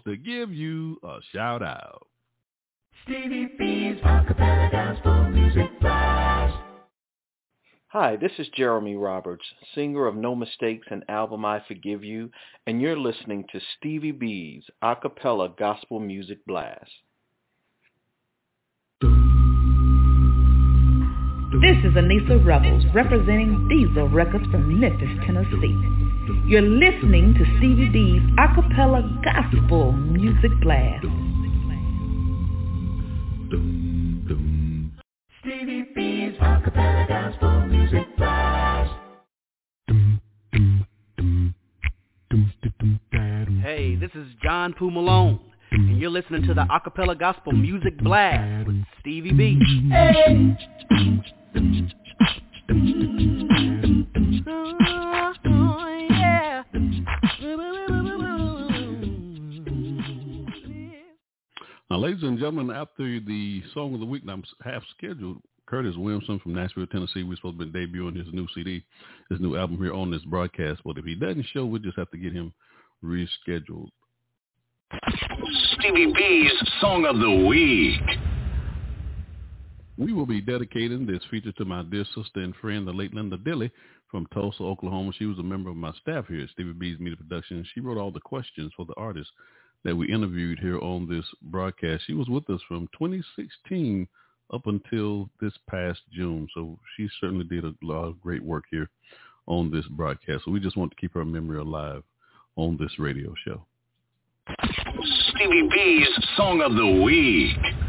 to 0.06 0.16
give 0.16 0.54
you 0.54 1.00
a 1.04 1.18
shout 1.34 1.64
out. 1.64 2.08
Stevie 3.04 3.50
B's 3.58 3.98
Acapella 4.04 4.72
Gospel 4.72 5.30
Music 5.30 5.80
Blast. 5.82 6.56
Hi, 7.88 8.16
this 8.16 8.32
is 8.38 8.48
Jeremy 8.56 8.96
Roberts, 8.96 9.46
singer 9.74 10.06
of 10.06 10.16
No 10.16 10.36
Mistakes 10.36 10.86
and 10.92 11.04
album 11.10 11.46
I 11.46 11.64
Forgive 11.68 12.04
You, 12.04 12.30
and 12.68 12.82
you're 12.82 13.00
listening 13.00 13.46
to 13.52 13.60
Stevie 13.78 14.12
B's 14.12 14.64
Acapella 14.84 15.58
Gospel 15.58 16.00
Music 16.00 16.46
Blast. 16.46 16.92
This 21.62 21.78
is 21.84 21.94
Anissa 21.94 22.46
Rebels 22.46 22.84
representing 22.94 23.68
Diesel 23.70 24.10
Records 24.10 24.46
from 24.52 24.80
Memphis, 24.80 25.10
Tennessee. 25.26 26.05
You're 26.48 26.62
listening 26.62 27.34
to 27.34 27.58
Stevie 27.58 27.90
B's 27.90 28.22
acapella 28.38 29.02
gospel 29.24 29.92
music 29.94 30.52
blast. 30.62 31.04
Stevie 35.42 35.88
B's 35.96 36.38
acapella 36.38 37.08
gospel 37.08 37.66
music 37.66 38.16
blast. 38.16 38.92
Hey, 43.64 43.96
this 43.96 44.12
is 44.14 44.28
John 44.44 44.76
Poo 44.78 44.92
Malone, 44.92 45.40
and 45.72 46.00
you're 46.00 46.12
listening 46.12 46.44
to 46.44 46.54
the 46.54 46.66
acapella 46.66 47.18
gospel 47.18 47.54
music 47.54 47.98
blast 47.98 48.68
with 48.68 48.84
Stevie 49.00 49.32
B. 49.32 49.60
Hey. 49.90 50.56
Now, 61.92 61.98
ladies 61.98 62.24
and 62.24 62.40
gentlemen, 62.40 62.76
after 62.76 63.20
the 63.20 63.62
song 63.76 63.94
of 63.94 64.00
the 64.00 64.08
week 64.08 64.24
I'm 64.28 64.44
half 64.64 64.82
scheduled, 64.98 65.38
Curtis 65.68 65.96
Williamson 65.96 66.40
from 66.40 66.56
Nashville, 66.56 66.88
Tennessee, 66.88 67.22
we're 67.22 67.36
supposed 67.36 67.60
to 67.60 67.66
be 67.66 67.88
debuting 67.88 68.18
his 68.18 68.34
new 68.34 68.48
CD, 68.56 68.84
his 69.30 69.40
new 69.40 69.56
album 69.56 69.78
here 69.78 69.94
on 69.94 70.10
this 70.10 70.24
broadcast. 70.24 70.82
But 70.84 70.98
if 70.98 71.06
he 71.06 71.14
doesn't 71.14 71.46
show, 71.54 71.64
we'll 71.64 71.82
just 71.82 71.98
have 71.98 72.10
to 72.10 72.18
get 72.18 72.34
him 72.34 72.54
rescheduled. 73.04 73.90
Stevie 75.74 76.12
B's 76.12 76.52
Song 76.82 77.06
of 77.06 77.20
the 77.20 77.46
Week. 77.48 78.02
We 79.98 80.12
will 80.12 80.26
be 80.26 80.42
dedicating 80.42 81.06
this 81.06 81.22
feature 81.30 81.52
to 81.52 81.66
my 81.66 81.84
dear 81.84 82.06
sister 82.16 82.40
and 82.40 82.56
friend, 82.56 82.88
the 82.88 82.94
late 82.94 83.14
Linda 83.14 83.38
Dilly 83.38 83.72
from 84.10 84.26
Tulsa, 84.34 84.64
Oklahoma. 84.64 85.12
She 85.18 85.26
was 85.26 85.38
a 85.38 85.44
member 85.44 85.70
of 85.70 85.76
my 85.76 85.94
staff 86.02 86.26
here 86.28 86.42
at 86.42 86.50
Stevie 86.50 86.74
B's 86.74 87.00
Media 87.00 87.18
Productions. 87.18 87.68
She 87.74 87.80
wrote 87.80 88.00
all 88.00 88.12
the 88.12 88.20
questions 88.20 88.72
for 88.76 88.86
the 88.86 88.96
artists 88.98 89.32
that 89.86 89.96
we 89.96 90.12
interviewed 90.12 90.60
here 90.60 90.80
on 90.80 91.08
this 91.08 91.26
broadcast. 91.44 92.04
She 92.06 92.14
was 92.14 92.28
with 92.28 92.50
us 92.50 92.60
from 92.68 92.90
2016 92.98 94.08
up 94.52 94.66
until 94.66 95.30
this 95.40 95.54
past 95.70 96.02
June. 96.12 96.48
So 96.56 96.78
she 96.98 97.08
certainly 97.22 97.46
did 97.46 97.64
a 97.64 97.74
lot 97.84 98.06
of 98.06 98.20
great 98.20 98.44
work 98.44 98.66
here 98.70 98.90
on 99.46 99.72
this 99.72 99.86
broadcast. 99.92 100.44
So 100.44 100.52
we 100.52 100.60
just 100.60 100.76
want 100.76 100.92
to 100.92 100.98
keep 100.98 101.14
her 101.14 101.24
memory 101.24 101.60
alive 101.60 102.04
on 102.56 102.78
this 102.80 102.98
radio 102.98 103.34
show. 103.46 103.64
Stevie 105.30 105.70
B's 105.72 106.08
Song 106.36 106.62
of 106.62 106.76
the 106.76 107.04
Week. 107.04 107.85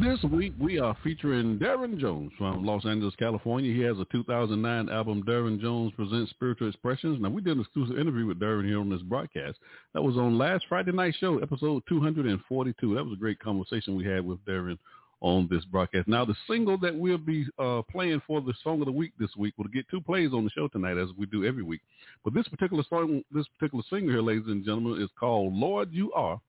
This 0.00 0.22
week 0.30 0.52
we 0.60 0.78
are 0.78 0.96
featuring 1.02 1.58
Darron 1.58 1.98
Jones 1.98 2.30
from 2.38 2.64
Los 2.64 2.86
Angeles, 2.86 3.16
California. 3.16 3.74
He 3.74 3.80
has 3.80 3.98
a 3.98 4.04
2009 4.12 4.88
album, 4.88 5.24
Darron 5.24 5.60
Jones 5.60 5.92
Presents 5.96 6.30
Spiritual 6.30 6.68
Expressions. 6.68 7.20
Now 7.20 7.30
we 7.30 7.42
did 7.42 7.56
an 7.56 7.62
exclusive 7.62 7.98
interview 7.98 8.24
with 8.26 8.38
Darron 8.38 8.64
here 8.64 8.78
on 8.78 8.90
this 8.90 9.02
broadcast. 9.02 9.58
That 9.94 10.02
was 10.02 10.16
on 10.16 10.38
last 10.38 10.66
Friday 10.68 10.92
night 10.92 11.16
show, 11.18 11.38
episode 11.38 11.82
242. 11.88 12.94
That 12.94 13.04
was 13.04 13.12
a 13.12 13.16
great 13.20 13.40
conversation 13.40 13.96
we 13.96 14.04
had 14.04 14.24
with 14.24 14.38
Darron 14.44 14.78
on 15.20 15.48
this 15.50 15.64
broadcast. 15.64 16.06
Now 16.06 16.24
the 16.24 16.36
single 16.48 16.78
that 16.78 16.94
we'll 16.94 17.18
be 17.18 17.46
uh, 17.58 17.82
playing 17.90 18.22
for 18.24 18.40
the 18.40 18.54
song 18.62 18.80
of 18.80 18.86
the 18.86 18.92
week 18.92 19.14
this 19.18 19.34
week 19.36 19.54
will 19.58 19.64
get 19.66 19.88
two 19.90 20.00
plays 20.00 20.30
on 20.32 20.44
the 20.44 20.50
show 20.50 20.68
tonight 20.68 20.96
as 20.96 21.08
we 21.18 21.26
do 21.26 21.44
every 21.44 21.64
week. 21.64 21.80
But 22.22 22.34
this 22.34 22.46
particular 22.46 22.84
song, 22.88 23.24
this 23.32 23.46
particular 23.58 23.82
singer 23.90 24.12
here, 24.12 24.22
ladies 24.22 24.46
and 24.46 24.64
gentlemen, 24.64 25.02
is 25.02 25.10
called 25.18 25.54
Lord 25.54 25.92
You 25.92 26.12
Are. 26.12 26.40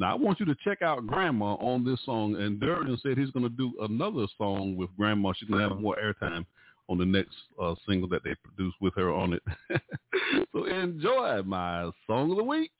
Now, 0.00 0.12
I 0.12 0.14
want 0.14 0.40
you 0.40 0.46
to 0.46 0.56
check 0.64 0.80
out 0.80 1.06
Grandma 1.06 1.56
on 1.56 1.84
this 1.84 2.00
song. 2.06 2.34
And 2.36 2.58
Darron 2.58 2.98
said 3.02 3.18
he's 3.18 3.30
going 3.32 3.44
to 3.44 3.50
do 3.50 3.70
another 3.82 4.26
song 4.38 4.74
with 4.74 4.88
Grandma. 4.96 5.34
She's 5.36 5.46
going 5.46 5.60
to 5.62 5.68
have 5.68 5.78
more 5.78 5.94
airtime 6.02 6.46
on 6.88 6.96
the 6.96 7.04
next 7.04 7.36
uh, 7.62 7.74
single 7.86 8.08
that 8.08 8.24
they 8.24 8.34
produce 8.42 8.72
with 8.80 8.94
her 8.96 9.12
on 9.12 9.34
it. 9.34 9.42
so 10.52 10.64
enjoy 10.64 11.42
my 11.42 11.90
song 12.06 12.30
of 12.30 12.38
the 12.38 12.42
week. 12.42 12.72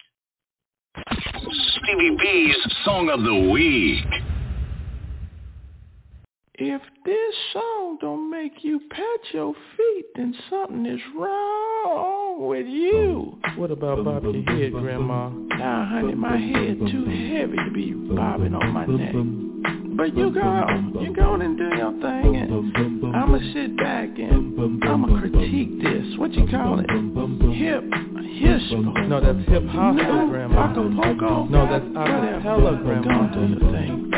Stevie 0.97 2.17
B's 2.23 2.57
Song 2.87 3.11
of 3.11 3.23
the 3.23 3.51
Week. 3.51 4.40
If 6.63 6.83
this 7.07 7.35
song 7.55 7.97
don't 8.03 8.31
make 8.31 8.63
you 8.63 8.81
pat 8.91 9.21
your 9.33 9.55
feet, 9.79 10.05
then 10.15 10.35
something 10.51 10.85
is 10.85 11.01
wrong 11.17 12.47
with 12.49 12.67
you. 12.67 13.39
What 13.57 13.71
about 13.71 14.05
bobbing 14.05 14.45
your 14.47 14.57
head, 14.59 14.73
Grandma? 14.73 15.31
Nah, 15.31 15.89
honey, 15.89 16.15
my 16.15 16.37
head 16.37 16.79
too 16.81 17.07
heavy 17.07 17.57
to 17.57 17.71
be 17.73 17.93
bobbing 17.95 18.55
on 18.55 18.75
my 18.75 18.85
neck. 18.85 19.15
But 19.97 20.15
you 20.15 20.31
go, 20.31 21.01
you 21.01 21.15
go 21.15 21.35
and 21.37 21.57
do 21.57 21.65
your 21.65 21.93
thing, 21.93 22.37
and 22.37 23.17
I'ma 23.17 23.39
sit 23.55 23.75
back 23.79 24.11
and 24.19 24.85
I'ma 24.85 25.19
critique 25.19 25.83
this. 25.83 26.19
What 26.19 26.35
you 26.35 26.47
call 26.47 26.79
it? 26.79 26.91
Hip, 26.91 27.85
hispo. 27.85 29.09
No, 29.09 29.19
that's 29.19 29.49
hip 29.49 29.67
hop, 29.69 29.95
no, 29.95 30.29
Grandma. 30.29 30.73
Acapulco. 30.73 31.47
No, 31.47 31.67
that's 31.71 31.87
acapella, 31.87 32.83
Grandma. 32.83 33.35
Go 33.35 33.41
do 33.41 33.47
your 33.49 33.73
thing. 33.73 34.11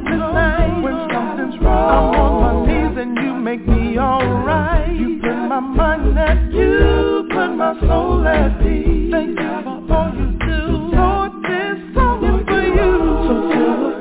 To 0.00 0.06
have 0.34 0.58
sleepless. 0.58 0.84
When 0.84 1.08
something's 1.12 1.60
wrong, 1.62 2.14
I'm 2.14 2.20
on 2.20 2.32
my 2.42 2.52
knees 2.66 2.98
and 2.98 3.16
you 3.16 3.34
make 3.34 3.66
me 3.66 3.98
alright. 3.98 4.94
You 4.94 5.20
put 5.20 5.36
my 5.48 5.60
mind 5.60 6.18
at 6.18 6.52
you, 6.52 7.28
put 7.30 7.50
my 7.56 7.78
soul 7.80 8.26
at 8.26 8.58
peace. 8.60 9.10
Thank 9.12 9.38
you 9.38 9.62
for 9.64 9.92
all 9.92 10.14
you 10.14 10.38
do. 10.46 10.96
Lord, 10.96 11.32
this 11.44 11.94
song 11.94 12.24
is 12.24 12.46
for 12.46 12.62
you. 12.62 12.92
So 13.28 13.93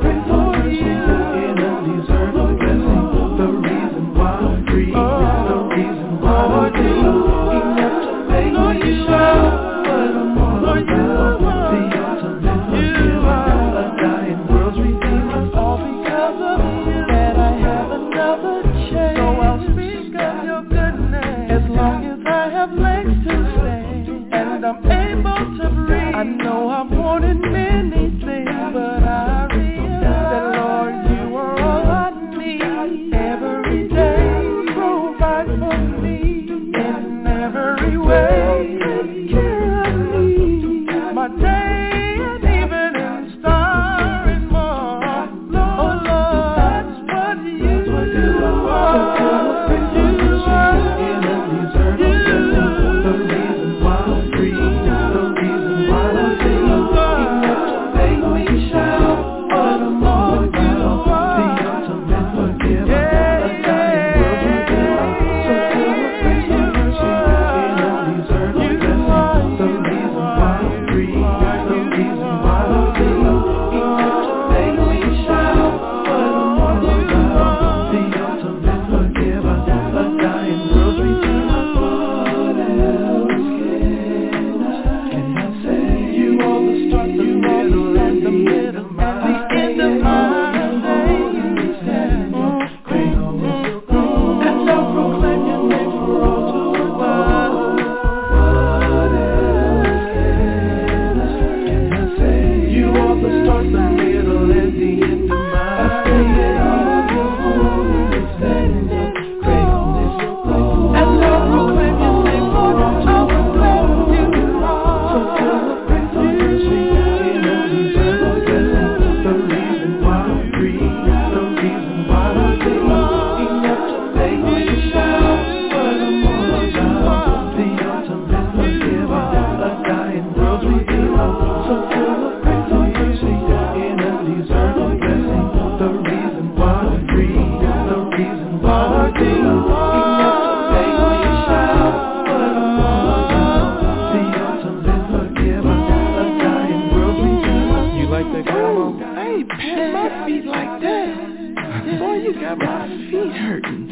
Boy, 152.00 152.16
you 152.18 152.34
got 152.40 152.58
my 152.58 152.88
feet 152.88 153.34
hurting. 153.34 153.90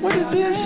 What 0.00 0.16
is 0.16 0.24
this? 0.32 0.56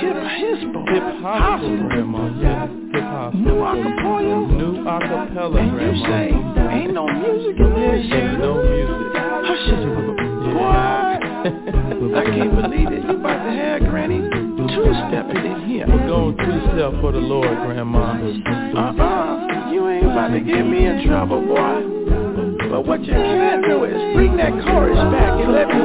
Hip 0.00 0.16
hispo. 0.16 0.80
Hip 0.92 1.02
hospital, 1.22 1.88
Grandma. 1.88 2.28
Hip 2.36 3.02
hospital. 3.02 3.40
New 3.40 3.58
acapella. 3.64 4.38
New 4.56 4.84
acapella, 4.84 5.58
And 5.58 5.72
you 5.80 6.04
say 6.04 6.26
ain't 6.76 6.94
no 6.94 7.06
music 7.06 7.56
in 7.58 7.70
this 7.74 8.12
Ain't 8.12 8.38
no 8.38 8.62
music. 8.62 9.12
Hush 9.14 9.68
it. 9.72 9.82
Boy, 10.54 10.74
I 12.16 12.24
can't 12.24 12.54
believe 12.54 12.92
it. 12.92 13.04
You 13.04 13.16
about 13.18 13.44
to 13.44 13.50
have 13.50 13.80
Granny 13.82 14.20
two-stepping 14.56 15.44
in 15.44 15.68
here. 15.68 15.86
We're 15.88 16.06
going 16.06 16.36
two-step 16.36 17.00
for 17.00 17.12
the 17.12 17.18
Lord, 17.18 17.48
Grandma. 17.66 18.14
Uh-uh. 18.14 19.70
You 19.72 19.88
ain't 19.88 20.04
about 20.04 20.28
to 20.28 20.40
get 20.40 20.62
me 20.62 20.86
in 20.86 21.06
trouble, 21.06 21.40
boy. 21.42 21.95
But 22.76 22.84
what 22.84 23.00
you 23.00 23.14
can 23.14 23.62
do 23.62 23.84
is 23.84 23.96
bring 24.14 24.36
that 24.36 24.52
chorus 24.52 25.00
back 25.08 25.40
and 25.40 25.50
let 25.50 25.66
me 25.66 25.80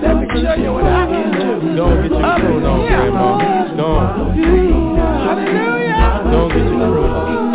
let 0.00 0.16
me 0.16 0.24
show 0.40 0.56
you 0.56 0.72
what 0.72 0.88
I 0.88 1.04
can 1.04 1.28
do. 1.36 1.60
And 1.60 1.76
get 1.76 2.08
your 2.08 2.24
croon 2.40 2.64
on, 2.64 2.88
Grandma. 2.88 3.36
Go 3.76 3.84
on. 3.84 4.32
Hallelujah. 5.28 5.92
And 6.24 6.48
get 6.48 6.56
your 6.56 6.88
croon 6.88 7.12
on. 7.12 7.52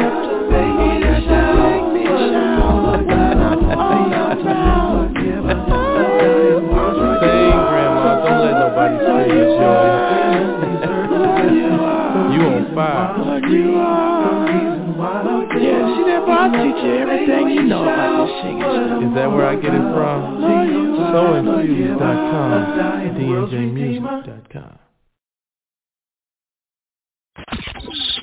Make 0.53 0.77
me 0.77 1.25
shout. 1.25 1.57
Grandma. 7.73 8.21
Don't 8.29 8.61
nobody 8.61 8.97
steal 9.01 9.25
your 9.25 9.57
joy. 9.57 9.89
you 12.29 12.45
on 12.45 12.61
fire. 12.75 14.16
Yeah, 16.07 16.25
see? 16.25 16.31
I'll 16.31 16.51
teach 16.51 16.83
you 16.83 16.97
everything 16.97 17.49
you 17.49 17.63
know 17.63 17.83
about 17.83 18.25
this 18.25 18.33
singing. 18.41 19.09
Is 19.09 19.15
that 19.15 19.27
where 19.31 19.47
I 19.47 19.55
get 19.55 19.73
it 19.73 19.87
from? 19.93 20.41
Soinfused.com, 21.13 22.57
DJMusic.com. 23.17 24.79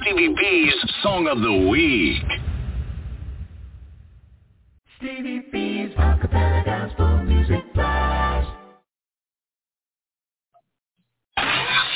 Stevie 0.01 0.35
B's 0.35 0.75
Song 1.03 1.29
of 1.29 1.41
the 1.41 1.69
Week. 1.71 2.23
Stevie 4.99 5.43
B's 5.53 5.95
Acapella 5.97 6.65
Gospel 6.65 7.23
Music 7.25 7.64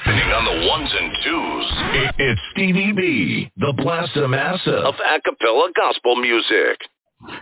Spinning 0.09 0.33
on 0.33 0.45
the 0.47 0.67
ones 0.69 0.89
and 0.99 1.13
twos. 1.23 1.67
It- 2.03 2.15
It's 2.19 2.41
Stevie 2.53 2.93
B, 2.93 3.51
the 3.59 3.75
Blaster 3.75 4.27
Master 4.27 4.77
of 4.79 4.95
acapella 4.97 5.69
gospel 5.75 6.17
music. 6.17 6.81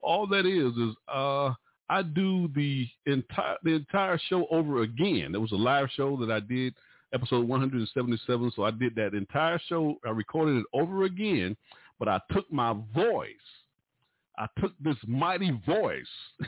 all 0.00 0.26
that 0.28 0.46
is 0.46 0.72
is 0.76 0.94
uh 1.12 1.52
I 1.90 2.02
do 2.02 2.48
the 2.54 2.86
entire 3.06 3.56
the 3.62 3.74
entire 3.74 4.18
show 4.28 4.46
over 4.50 4.82
again. 4.82 5.34
It 5.34 5.40
was 5.40 5.52
a 5.52 5.56
live 5.56 5.88
show 5.94 6.16
that 6.18 6.30
I 6.30 6.40
did, 6.40 6.74
episode 7.14 7.48
177. 7.48 8.52
So 8.54 8.64
I 8.64 8.70
did 8.70 8.94
that 8.96 9.14
entire 9.14 9.60
show. 9.68 9.96
I 10.04 10.10
recorded 10.10 10.58
it 10.58 10.66
over 10.72 11.04
again, 11.04 11.56
but 11.98 12.08
I 12.08 12.20
took 12.32 12.50
my 12.52 12.74
voice. 12.94 13.30
I 14.38 14.46
took 14.60 14.72
this 14.80 14.96
mighty 15.06 15.50
voice. 15.66 16.06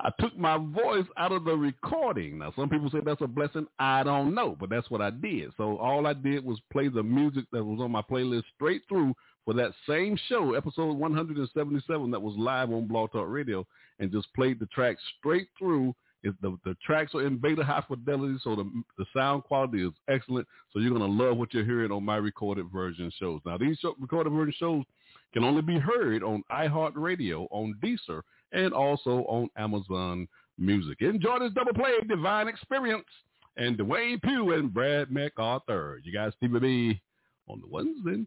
I 0.00 0.10
took 0.20 0.36
my 0.36 0.58
voice 0.58 1.06
out 1.16 1.32
of 1.32 1.44
the 1.44 1.56
recording. 1.56 2.38
Now, 2.38 2.52
some 2.54 2.68
people 2.68 2.90
say 2.90 2.98
that's 3.02 3.22
a 3.22 3.26
blessing. 3.26 3.66
I 3.78 4.02
don't 4.02 4.34
know, 4.34 4.54
but 4.60 4.68
that's 4.68 4.90
what 4.90 5.00
I 5.00 5.08
did. 5.08 5.50
So 5.56 5.78
all 5.78 6.06
I 6.06 6.12
did 6.12 6.44
was 6.44 6.60
play 6.70 6.88
the 6.88 7.02
music 7.02 7.46
that 7.52 7.64
was 7.64 7.80
on 7.80 7.90
my 7.90 8.02
playlist 8.02 8.42
straight 8.54 8.82
through 8.86 9.14
for 9.44 9.54
that 9.54 9.72
same 9.88 10.18
show, 10.28 10.54
episode 10.54 10.96
177, 10.96 12.10
that 12.10 12.22
was 12.22 12.34
live 12.36 12.70
on 12.70 12.86
Blog 12.86 13.12
Talk 13.12 13.28
Radio, 13.28 13.66
and 13.98 14.10
just 14.10 14.32
played 14.34 14.58
the 14.58 14.66
track 14.66 14.96
straight 15.18 15.48
through. 15.58 15.94
The 16.22 16.56
the 16.64 16.74
tracks 16.82 17.14
are 17.14 17.26
in 17.26 17.36
beta 17.36 17.62
high 17.62 17.84
fidelity, 17.86 18.38
so 18.42 18.56
the 18.56 18.70
the 18.96 19.04
sound 19.14 19.44
quality 19.44 19.86
is 19.86 19.92
excellent. 20.08 20.48
So 20.72 20.78
you're 20.78 20.92
gonna 20.92 21.04
love 21.04 21.36
what 21.36 21.52
you're 21.52 21.66
hearing 21.66 21.90
on 21.90 22.02
my 22.02 22.16
recorded 22.16 22.72
version 22.72 23.12
shows. 23.20 23.42
Now 23.44 23.58
these 23.58 23.78
show, 23.78 23.94
recorded 24.00 24.30
version 24.30 24.54
shows 24.58 24.84
can 25.34 25.44
only 25.44 25.60
be 25.60 25.78
heard 25.78 26.22
on 26.22 26.42
iHeartRadio, 26.50 27.46
on 27.50 27.74
Deezer, 27.84 28.22
and 28.52 28.72
also 28.72 29.24
on 29.24 29.50
Amazon 29.58 30.26
Music. 30.56 31.02
Enjoy 31.02 31.40
this 31.40 31.52
double 31.52 31.74
play, 31.74 31.92
Divine 32.08 32.48
Experience, 32.48 33.04
and 33.58 33.76
Dwayne 33.76 34.22
Pugh 34.22 34.52
and 34.52 34.72
Brad 34.72 35.10
MacArthur. 35.10 36.00
You 36.02 36.12
guys, 36.14 36.32
Stevie 36.38 36.58
B, 36.58 37.00
on 37.48 37.60
the 37.60 37.66
ones 37.66 37.98
and. 38.06 38.26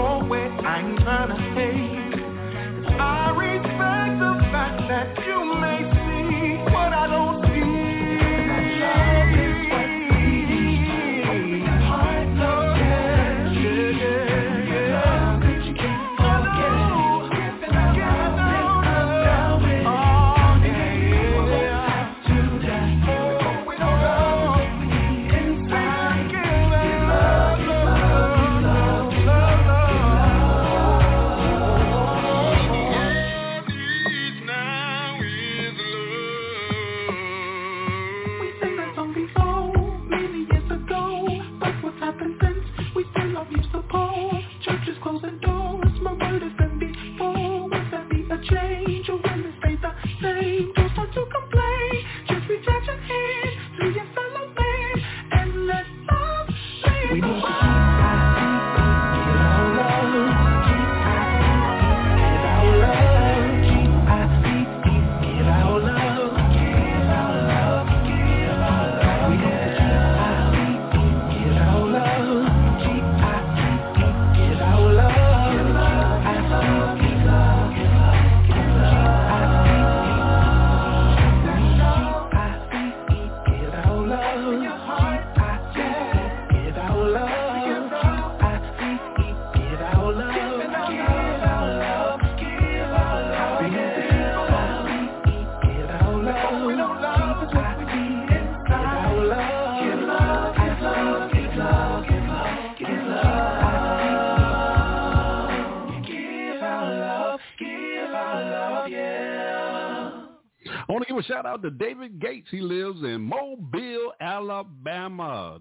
your 0.00 0.24
way, 0.28 0.46
I 0.64 0.80
ain't 0.80 0.98
trying 1.00 1.28
to 1.28 1.38
hate. 1.56 2.20
I 2.98 3.30
respect 3.36 4.14
the 4.24 4.32
fact 4.50 4.80
that 4.88 5.26
you 5.26 5.44
made. 5.60 5.99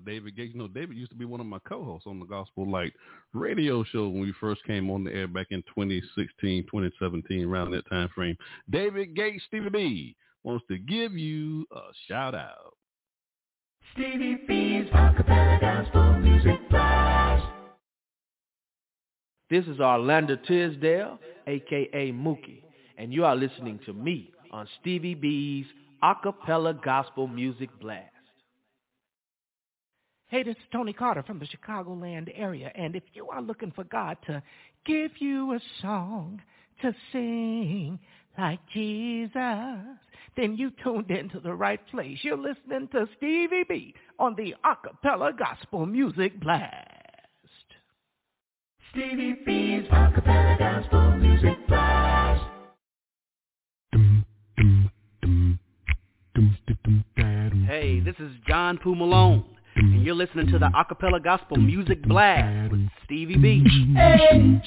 David 0.06 0.36
Gates. 0.36 0.54
You 0.54 0.60
know, 0.60 0.68
David 0.68 0.98
used 0.98 1.12
to 1.12 1.18
be 1.18 1.26
one 1.26 1.40
of 1.40 1.46
my 1.46 1.60
co-hosts 1.68 2.08
on 2.08 2.20
the 2.20 2.26
Gospel 2.26 2.70
Light 2.70 2.94
radio 3.34 3.84
show 3.84 4.08
when 4.10 4.22
we 4.22 4.34
first 4.40 4.64
came 4.66 4.90
on 4.90 5.04
the 5.04 5.14
air 5.14 5.28
back 5.28 5.48
in 5.52 5.62
2016, 5.64 6.64
2017, 6.64 7.46
around 7.46 7.72
that 7.72 7.88
time 7.90 8.10
frame. 8.16 8.38
David 8.70 9.16
Gates, 9.16 9.44
Stevie 9.48 9.70
B, 9.70 10.16
wants 10.44 10.66
to 10.70 10.78
give 10.78 11.14
you 11.14 11.66
a 11.72 11.82
shout 12.08 12.36
out. 12.36 12.76
Stevie 13.94 14.38
B's 14.48 14.90
Acapella 14.92 15.60
Gospel 15.60 16.14
Music 16.20 16.70
Blast. 16.70 17.46
This 19.50 19.66
is 19.66 19.80
Orlando 19.80 20.36
Tisdale, 20.36 21.18
a.k.a. 21.48 22.12
Mookie, 22.12 22.62
and 23.00 23.12
you 23.12 23.26
are 23.26 23.36
listening 23.36 23.80
to 23.88 23.94
me 23.94 24.32
on 24.52 24.68
Stevie 24.80 25.16
B's 25.16 25.66
Acapella 26.04 26.80
Gospel 26.84 27.28
Music 27.28 27.70
Blast. 27.82 28.14
Hey, 30.30 30.44
this 30.44 30.56
is 30.58 30.64
Tony 30.72 30.94
Carter 30.94 31.24
from 31.24 31.40
the 31.40 31.48
Chicagoland 31.48 32.32
area, 32.36 32.72
and 32.76 32.96
if 32.96 33.02
you 33.14 33.30
are 33.30 33.42
looking 33.42 33.72
for 33.72 33.84
God 33.86 34.16
to 34.28 34.44
give 34.86 35.10
you 35.18 35.54
a 35.54 35.60
song 35.82 36.40
to 36.84 36.94
sing 37.12 37.98
like 38.38 38.60
Jesus, 38.72 39.40
then 40.38 40.56
you 40.56 40.72
tuned 40.84 41.10
into 41.10 41.40
the 41.40 41.52
right 41.52 41.80
place. 41.88 42.20
You're 42.22 42.38
listening 42.38 42.88
to 42.92 43.08
Stevie 43.18 43.64
B 43.68 43.96
on 44.20 44.36
the 44.36 44.54
Acapella 44.64 45.36
Gospel 45.36 45.88
Music 45.88 46.40
Blast. 46.40 46.76
Stevie 48.92 49.36
B's 49.44 49.90
Acapella 49.90 50.60
Gospel 50.60 51.18
Music 51.18 51.68
Blast. 51.68 52.46
Hey, 57.66 58.00
this 58.00 58.16
is 58.20 58.32
John 58.48 58.78
Pumalone 58.78 59.44
and 59.80 60.04
you're 60.04 60.16
listening 60.16 60.48
to 60.48 60.60
the 60.60 60.70
Acapella 60.76 61.24
Gospel 61.24 61.58
Music 61.58 62.02
Blast 62.04 62.72
with 62.72 62.88
Stevie 63.06 63.38
B. 63.38 63.64
Hey. 63.96 64.62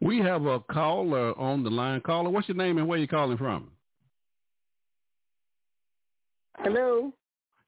We 0.00 0.18
have 0.20 0.46
a 0.46 0.60
caller 0.60 1.38
on 1.38 1.64
the 1.64 1.70
line. 1.70 2.00
Caller, 2.02 2.30
what's 2.30 2.48
your 2.48 2.56
name 2.56 2.78
and 2.78 2.86
where 2.86 2.98
you 2.98 3.08
calling 3.08 3.38
from? 3.38 3.70
Hello. 6.58 7.12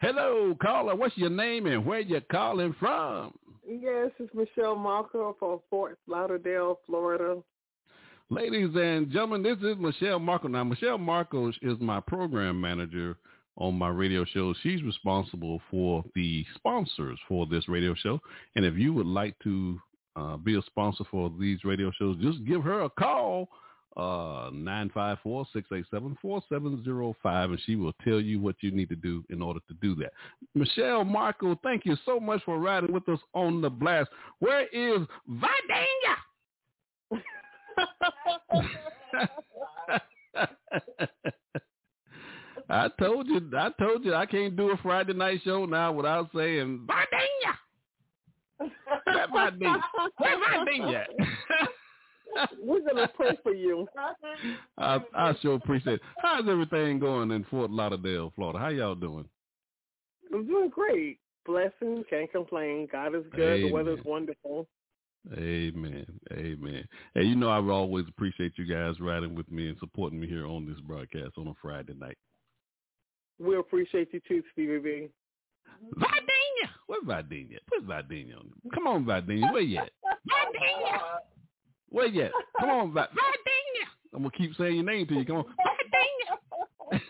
Hello, 0.01 0.57
caller. 0.61 0.95
What's 0.97 1.17
your 1.17 1.31
name 1.31 1.67
and 1.67 1.85
where 1.85 2.01
you 2.01 2.21
calling 2.31 2.75
from? 2.79 3.33
Yes, 3.71 4.11
it's 4.19 4.35
Michelle 4.35 4.75
Marco 4.75 5.37
from 5.39 5.61
Fort 5.71 5.97
Lauderdale, 6.09 6.81
Florida. 6.87 7.41
Ladies 8.29 8.71
and 8.75 9.09
gentlemen, 9.13 9.45
this 9.45 9.59
is 9.59 9.77
Michelle 9.79 10.19
Marco. 10.19 10.49
Now, 10.49 10.65
Michelle 10.65 10.99
Marco 10.99 11.49
is 11.49 11.79
my 11.79 12.01
program 12.01 12.61
manager 12.61 13.17
on 13.57 13.77
my 13.79 13.89
radio 13.89 14.25
show. 14.25 14.55
She's 14.65 14.83
responsible 14.83 15.63
for 15.71 16.05
the 16.17 16.45
sponsors 16.57 17.17
for 17.29 17.47
this 17.47 17.69
radio 17.69 17.95
show. 17.95 18.21
And 18.57 18.65
if 18.65 18.75
you 18.75 18.93
would 18.93 19.07
like 19.07 19.39
to 19.45 19.81
uh, 20.17 20.37
be 20.37 20.59
a 20.59 20.63
sponsor 20.63 21.05
for 21.09 21.33
these 21.39 21.63
radio 21.63 21.93
shows, 21.97 22.17
just 22.21 22.45
give 22.45 22.65
her 22.65 22.83
a 22.83 22.91
call, 22.91 23.51
uh, 23.97 24.51
954-687-4705, 24.53 27.15
and 27.25 27.61
she 27.67 27.75
will 27.77 27.93
tell 28.05 28.21
you 28.21 28.41
what 28.41 28.57
you 28.61 28.71
need 28.71 28.89
to 28.89 28.97
do 28.97 29.23
in 29.31 29.43
order 29.43 29.61
to 29.69 29.75
do 29.83 29.95
that. 29.97 30.13
Michelle 30.55 31.05
Marco, 31.05 31.59
thank 31.63 31.85
you 31.85 31.97
so 32.05 32.21
much 32.21 32.43
for 32.45 32.59
riding 32.59 32.93
with 32.93 33.09
us 33.09 33.19
on 33.35 33.61
the 33.61 33.71
blast. 33.71 34.11
Where 34.39 34.67
is 34.69 35.01
Vidania? 35.29 36.17
I 42.69 42.89
told 43.01 43.27
you, 43.27 43.51
I 43.59 43.71
told 43.81 44.05
you, 44.05 44.15
I 44.15 44.27
can't 44.27 44.57
do 44.57 44.71
a 44.71 44.77
Friday 44.77 45.13
night 45.13 45.41
show 45.45 45.67
now 45.67 45.91
without 45.93 46.31
saying 46.35 46.87
Vidania. 46.87 47.57
Where 49.05 49.29
Vidania? 49.29 49.81
Where 50.19 50.39
Vidania? 50.39 51.05
We're 52.63 52.81
gonna 52.81 53.09
pray 53.15 53.39
for 53.43 53.53
you. 53.53 53.87
I, 54.79 54.99
I 55.15 55.35
sure 55.41 55.55
appreciate 55.55 55.95
it. 55.95 56.01
How's 56.19 56.49
everything 56.49 56.99
going 56.99 57.31
in 57.31 57.45
Fort 57.45 57.71
Lauderdale, 57.71 58.33
Florida? 58.37 58.59
How 58.59 58.69
y'all 58.69 58.95
doing? 58.95 59.27
I'm 60.33 60.47
doing 60.47 60.69
great. 60.71 61.19
Blessing, 61.47 62.05
can't 62.09 62.31
complain. 62.31 62.89
God 62.93 63.15
is 63.15 63.25
good. 63.35 63.43
Amen. 63.43 63.69
The 63.69 63.73
weather's 63.75 64.05
wonderful. 64.05 64.67
Amen. 65.37 66.07
Amen. 66.33 66.85
Hey, 67.15 67.25
you 67.25 67.37
know 67.37 67.49
I 67.49 67.61
always 67.61 68.07
appreciate 68.09 68.53
you 68.57 68.67
guys 68.67 69.01
riding 69.01 69.35
with 69.35 69.51
me 69.51 69.69
and 69.69 69.79
supporting 69.79 70.21
me 70.21 70.27
here 70.27 70.47
on 70.47 70.67
this 70.67 70.81
broadcast 70.81 71.33
on 71.37 71.49
a 71.49 71.55
Friday 71.61 71.95
night. 71.95 72.17
We 73.39 73.57
appreciate 73.57 74.09
you 74.13 74.21
too, 74.29 74.43
Stevie 74.53 74.79
B. 74.79 75.09
Vidania. 75.97 76.69
Where's 76.87 77.05
Vidania? 77.05 77.59
Put 77.69 77.87
Vidania 77.87 78.37
on. 78.37 78.51
Come 78.75 78.87
on, 78.87 79.05
Vidania. 79.05 79.53
Where 79.53 79.63
you 79.63 79.79
at? 79.79 79.91
Vidania. 80.29 80.99
Where 81.91 82.07
you 82.07 82.23
at? 82.23 82.33
Come 82.59 82.71
on, 82.71 82.95
Vid- 82.95 83.05
Vidania. 83.11 83.87
I'm 84.15 84.23
gonna 84.23 84.31
keep 84.37 84.55
saying 84.57 84.77
your 84.77 84.85
name 84.85 85.07
to 85.09 85.15
you. 85.15 85.25
Come 85.25 85.37
on, 85.37 85.45
Vidania. 86.93 86.93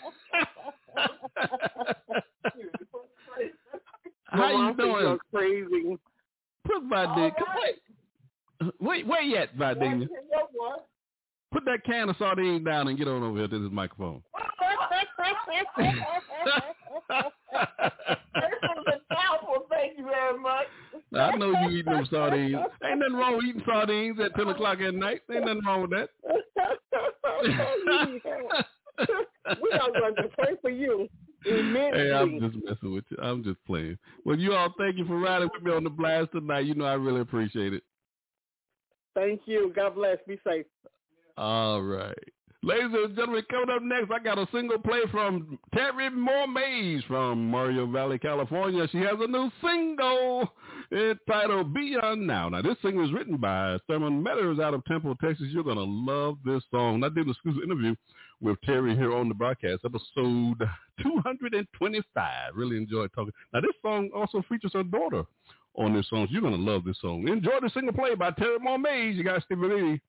How 4.24 4.48
you 4.48 4.58
Mama, 4.58 4.64
I 4.64 4.66
think 4.68 4.78
doing? 4.78 5.00
You're 5.00 5.18
crazy. 5.34 5.98
Put 6.64 6.82
Vidania. 6.88 7.34
Come 7.36 7.48
wait. 7.56 7.76
Wait, 8.78 9.06
where 9.06 9.22
you 9.22 9.36
at, 9.36 9.56
Vidania? 9.56 10.08
Put 11.52 11.64
that 11.64 11.84
can 11.84 12.08
of 12.08 12.16
sardines 12.16 12.64
down 12.64 12.88
and 12.88 12.98
get 12.98 13.08
on 13.08 13.22
over 13.22 13.38
here 13.38 13.48
to 13.48 13.58
this 13.58 13.72
microphone. 13.72 14.22
Thank 19.70 19.98
you 19.98 20.04
very 20.04 20.38
much. 20.38 20.66
I 21.14 21.36
know 21.36 21.52
you 21.62 21.70
eating 21.78 21.92
them 21.92 22.06
sardines. 22.10 22.56
Ain't 22.84 22.98
nothing 23.00 23.16
wrong 23.16 23.36
with 23.36 23.46
eating 23.46 23.62
sardines 23.66 24.18
at 24.20 24.34
10 24.36 24.48
o'clock 24.48 24.80
at 24.80 24.94
night. 24.94 25.22
Ain't 25.32 25.44
nothing 25.44 25.64
wrong 25.64 25.82
with 25.82 25.90
that. 25.90 26.08
we 27.42 27.52
are 29.72 29.90
going 29.98 30.14
to 30.16 30.28
pray 30.36 30.54
for 30.60 30.70
you 30.70 31.08
Amen. 31.46 31.94
Hey, 31.94 32.12
I'm 32.12 32.38
just 32.38 32.64
messing 32.64 32.94
with 32.94 33.04
you. 33.08 33.16
I'm 33.22 33.42
just 33.42 33.64
playing. 33.64 33.98
Well, 34.24 34.38
you 34.38 34.52
all, 34.52 34.74
thank 34.78 34.98
you 34.98 35.06
for 35.06 35.18
riding 35.18 35.48
with 35.52 35.62
me 35.62 35.72
on 35.72 35.84
the 35.84 35.90
blast 35.90 36.32
tonight. 36.32 36.66
You 36.66 36.74
know 36.74 36.84
I 36.84 36.94
really 36.94 37.20
appreciate 37.20 37.72
it. 37.72 37.82
Thank 39.14 39.42
you. 39.46 39.72
God 39.74 39.94
bless. 39.94 40.18
Be 40.26 40.38
safe. 40.46 40.66
All 41.36 41.82
right. 41.82 42.18
Ladies 42.62 42.90
and 42.92 43.16
gentlemen, 43.16 43.42
coming 43.50 43.74
up 43.74 43.82
next, 43.82 44.10
I 44.10 44.22
got 44.22 44.38
a 44.38 44.46
single 44.52 44.78
play 44.78 45.00
from 45.10 45.58
Terry 45.74 46.10
Moore 46.10 46.46
Mays 46.46 47.02
from 47.08 47.48
Moreno 47.48 47.86
Valley, 47.86 48.18
California. 48.18 48.86
She 48.92 48.98
has 48.98 49.14
a 49.18 49.26
new 49.26 49.50
single 49.64 50.52
entitled 50.92 51.72
Beyond 51.72 52.26
Now. 52.26 52.48
Now, 52.48 52.62
this 52.62 52.76
single 52.82 53.04
is 53.04 53.12
written 53.12 53.36
by 53.36 53.78
Thurman 53.86 54.22
Meadows 54.22 54.58
out 54.58 54.74
of 54.74 54.84
Temple, 54.84 55.14
Texas. 55.22 55.46
You're 55.50 55.64
going 55.64 55.76
to 55.76 55.84
love 55.84 56.38
this 56.44 56.62
song. 56.70 57.04
I 57.04 57.08
did 57.08 57.26
an 57.26 57.30
exclusive 57.30 57.62
interview 57.62 57.94
with 58.40 58.60
Terry 58.62 58.96
here 58.96 59.14
on 59.14 59.28
the 59.28 59.34
broadcast, 59.34 59.84
episode 59.84 60.68
225. 61.02 62.54
Really 62.54 62.76
enjoyed 62.76 63.10
talking. 63.14 63.32
Now, 63.52 63.60
this 63.60 63.70
song 63.82 64.10
also 64.14 64.42
features 64.48 64.72
her 64.74 64.82
daughter 64.82 65.24
on 65.76 65.94
this 65.94 66.08
song. 66.08 66.26
So 66.26 66.32
you're 66.32 66.42
going 66.42 66.56
to 66.56 66.60
love 66.70 66.84
this 66.84 67.00
song. 67.00 67.28
Enjoy 67.28 67.60
the 67.60 67.70
single 67.70 67.94
play 67.94 68.14
by 68.14 68.30
Terry 68.32 68.58
Mays. 68.78 69.16
You 69.16 69.24
got 69.24 69.42
Stevie 69.44 69.66
Lee 69.66 70.00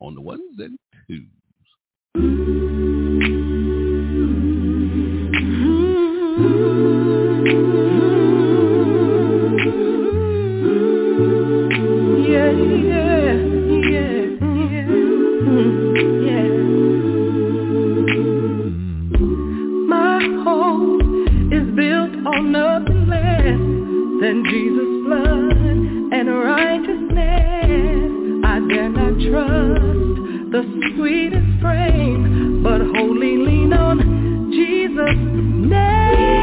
on 0.00 0.14
the 0.14 0.20
ones 0.20 0.58
and 0.58 0.78
twos. 1.08 2.91
Than 24.22 24.44
Jesus' 24.44 25.04
blood 25.04 25.56
and 26.14 26.28
righteousness. 26.28 27.10
I 28.44 28.60
dare 28.68 28.88
not 28.88 29.18
trust 29.18 30.52
the 30.52 30.62
sweetest 30.94 31.60
frame, 31.60 32.62
but 32.62 32.82
wholly 32.82 33.36
lean 33.38 33.72
on 33.72 34.52
Jesus' 34.52 35.18
name. 35.68 36.41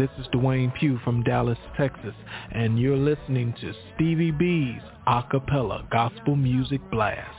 This 0.00 0.08
is 0.18 0.26
Dwayne 0.28 0.74
Pugh 0.74 0.98
from 1.04 1.22
Dallas, 1.22 1.58
Texas, 1.76 2.14
and 2.52 2.80
you're 2.80 2.96
listening 2.96 3.54
to 3.60 3.74
Stevie 3.94 4.30
B's 4.30 4.80
Acapella 5.06 5.90
Gospel 5.90 6.36
Music 6.36 6.80
Blast. 6.90 7.36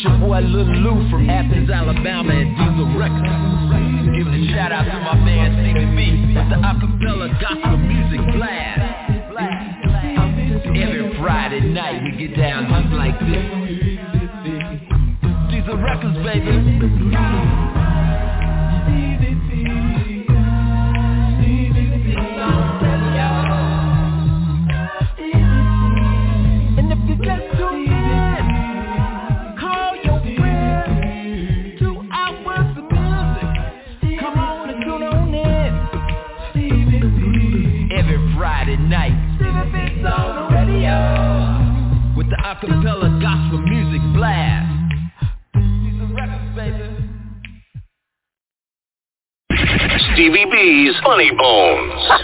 This 0.00 0.08
your 0.08 0.18
boy 0.18 0.40
Lil 0.40 0.64
Lou 0.64 1.10
from 1.10 1.28
Athens, 1.28 1.68
Alabama 1.68 2.32
and 2.32 2.56
Diesel 2.56 2.88
Records. 2.96 4.16
Giving 4.16 4.32
a 4.32 4.52
shout 4.56 4.72
out 4.72 4.84
to 4.84 4.98
my 4.98 5.14
man 5.14 5.52
Stevie 5.60 5.92
B 5.94 6.32
with 6.32 6.48
the 6.48 6.56
acapella 6.56 7.28
gospel 7.38 7.76
music 7.76 8.20
blast. 8.32 8.80
Every 10.64 11.18
Friday 11.18 11.60
night 11.60 12.02
we 12.02 12.28
get 12.28 12.34
down 12.34 12.70
just 12.70 12.94
like 12.96 13.20
this. 13.20 13.44
Diesel 15.50 15.76
Records, 15.76 16.16
baby. 16.24 17.69
Radio. 42.62 42.80
the 42.80 42.88
acapella 42.88 43.20
gospel 43.20 43.58
music 43.58 44.00
blast. 44.14 44.66
Diesel 45.54 46.08
Records, 46.14 46.56
baby. 46.56 46.86
Stevie 50.14 50.46
B's 50.50 50.94
Funny 51.04 51.30
Bones. 51.36 52.10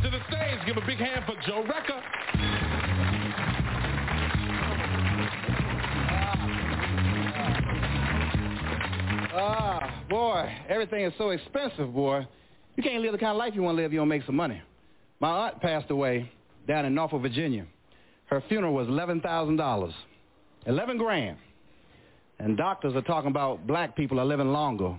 To 0.00 0.08
the 0.08 0.20
stage, 0.28 0.64
give 0.64 0.76
a 0.76 0.86
big 0.86 0.98
hand 0.98 1.24
for 1.26 1.34
Joe 1.44 1.64
Recker. 1.64 2.00
Ah, 9.34 10.04
boy, 10.08 10.54
everything 10.68 11.04
is 11.04 11.12
so 11.18 11.30
expensive, 11.30 11.92
boy. 11.92 12.26
You 12.76 12.82
can't 12.84 13.02
live 13.02 13.10
the 13.10 13.18
kind 13.18 13.32
of 13.32 13.38
life 13.38 13.54
you 13.56 13.62
want 13.62 13.76
to 13.76 13.82
live 13.82 13.86
if 13.86 13.92
you 13.92 13.98
don't 13.98 14.08
make 14.08 14.24
some 14.24 14.36
money. 14.36 14.62
My 15.20 15.46
aunt 15.46 15.60
passed 15.60 15.90
away 15.90 16.30
down 16.66 16.84
in 16.84 16.94
Norfolk, 16.94 17.22
Virginia. 17.22 17.66
Her 18.26 18.42
funeral 18.48 18.74
was 18.74 18.86
$11,000. 18.88 19.92
11 20.66 20.98
grand. 20.98 21.38
And 22.38 22.56
doctors 22.56 22.94
are 22.94 23.02
talking 23.02 23.30
about 23.30 23.66
black 23.66 23.96
people 23.96 24.20
are 24.20 24.24
living 24.24 24.52
longer. 24.52 24.94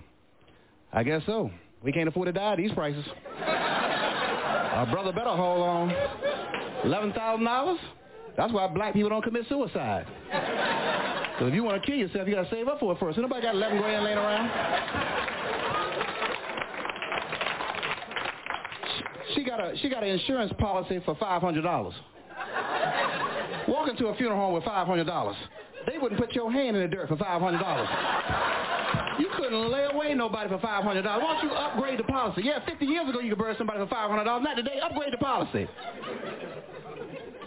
I 0.92 1.02
guess 1.04 1.22
so. 1.26 1.50
We 1.82 1.92
can't 1.92 2.08
afford 2.08 2.26
to 2.26 2.32
die 2.32 2.52
at 2.52 2.58
these 2.58 2.72
prices. 2.72 3.04
Our 3.38 4.86
brother 4.90 5.12
better 5.12 5.30
hold 5.30 5.62
on. 5.62 5.90
$11,000? 6.84 7.76
That's 8.36 8.52
why 8.52 8.66
black 8.68 8.92
people 8.92 9.10
don't 9.10 9.22
commit 9.22 9.46
suicide. 9.48 10.06
So 11.40 11.46
if 11.46 11.54
you 11.54 11.64
want 11.64 11.80
to 11.80 11.86
kill 11.86 11.96
yourself, 11.96 12.28
you 12.28 12.34
got 12.34 12.42
to 12.42 12.50
save 12.50 12.68
up 12.68 12.80
for 12.80 12.92
it 12.92 12.98
first. 13.00 13.16
Anybody 13.16 13.40
got 13.40 13.54
11 13.54 13.78
grand 13.78 14.04
laying 14.04 14.18
around? 14.18 15.39
She 19.34 19.44
got 19.44 19.60
a 19.60 19.76
she 19.78 19.88
got 19.88 20.02
an 20.02 20.10
insurance 20.10 20.52
policy 20.58 21.00
for 21.04 21.14
five 21.16 21.40
hundred 21.40 21.62
dollars. 21.62 21.94
Walk 23.68 23.88
into 23.88 24.06
a 24.06 24.16
funeral 24.16 24.38
home 24.38 24.54
with 24.54 24.64
five 24.64 24.86
hundred 24.86 25.04
dollars. 25.04 25.36
They 25.86 25.98
wouldn't 25.98 26.20
put 26.20 26.34
your 26.34 26.50
hand 26.52 26.76
in 26.76 26.82
the 26.82 26.88
dirt 26.88 27.08
for 27.08 27.16
five 27.16 27.40
hundred 27.40 27.58
dollars. 27.58 27.88
You 29.18 29.28
couldn't 29.36 29.70
lay 29.70 29.84
away 29.84 30.14
nobody 30.14 30.48
for 30.48 30.58
five 30.58 30.82
hundred 30.82 31.02
dollars. 31.02 31.22
Why 31.22 31.34
don't 31.34 31.50
you 31.50 31.56
upgrade 31.56 31.98
the 31.98 32.04
policy? 32.04 32.42
Yeah, 32.44 32.64
fifty 32.64 32.86
years 32.86 33.08
ago 33.08 33.20
you 33.20 33.30
could 33.30 33.38
bury 33.38 33.54
somebody 33.58 33.78
for 33.80 33.86
five 33.86 34.10
hundred 34.10 34.24
dollars. 34.24 34.44
Not 34.44 34.54
today. 34.54 34.80
Upgrade 34.82 35.12
the 35.12 35.18
policy. 35.18 35.68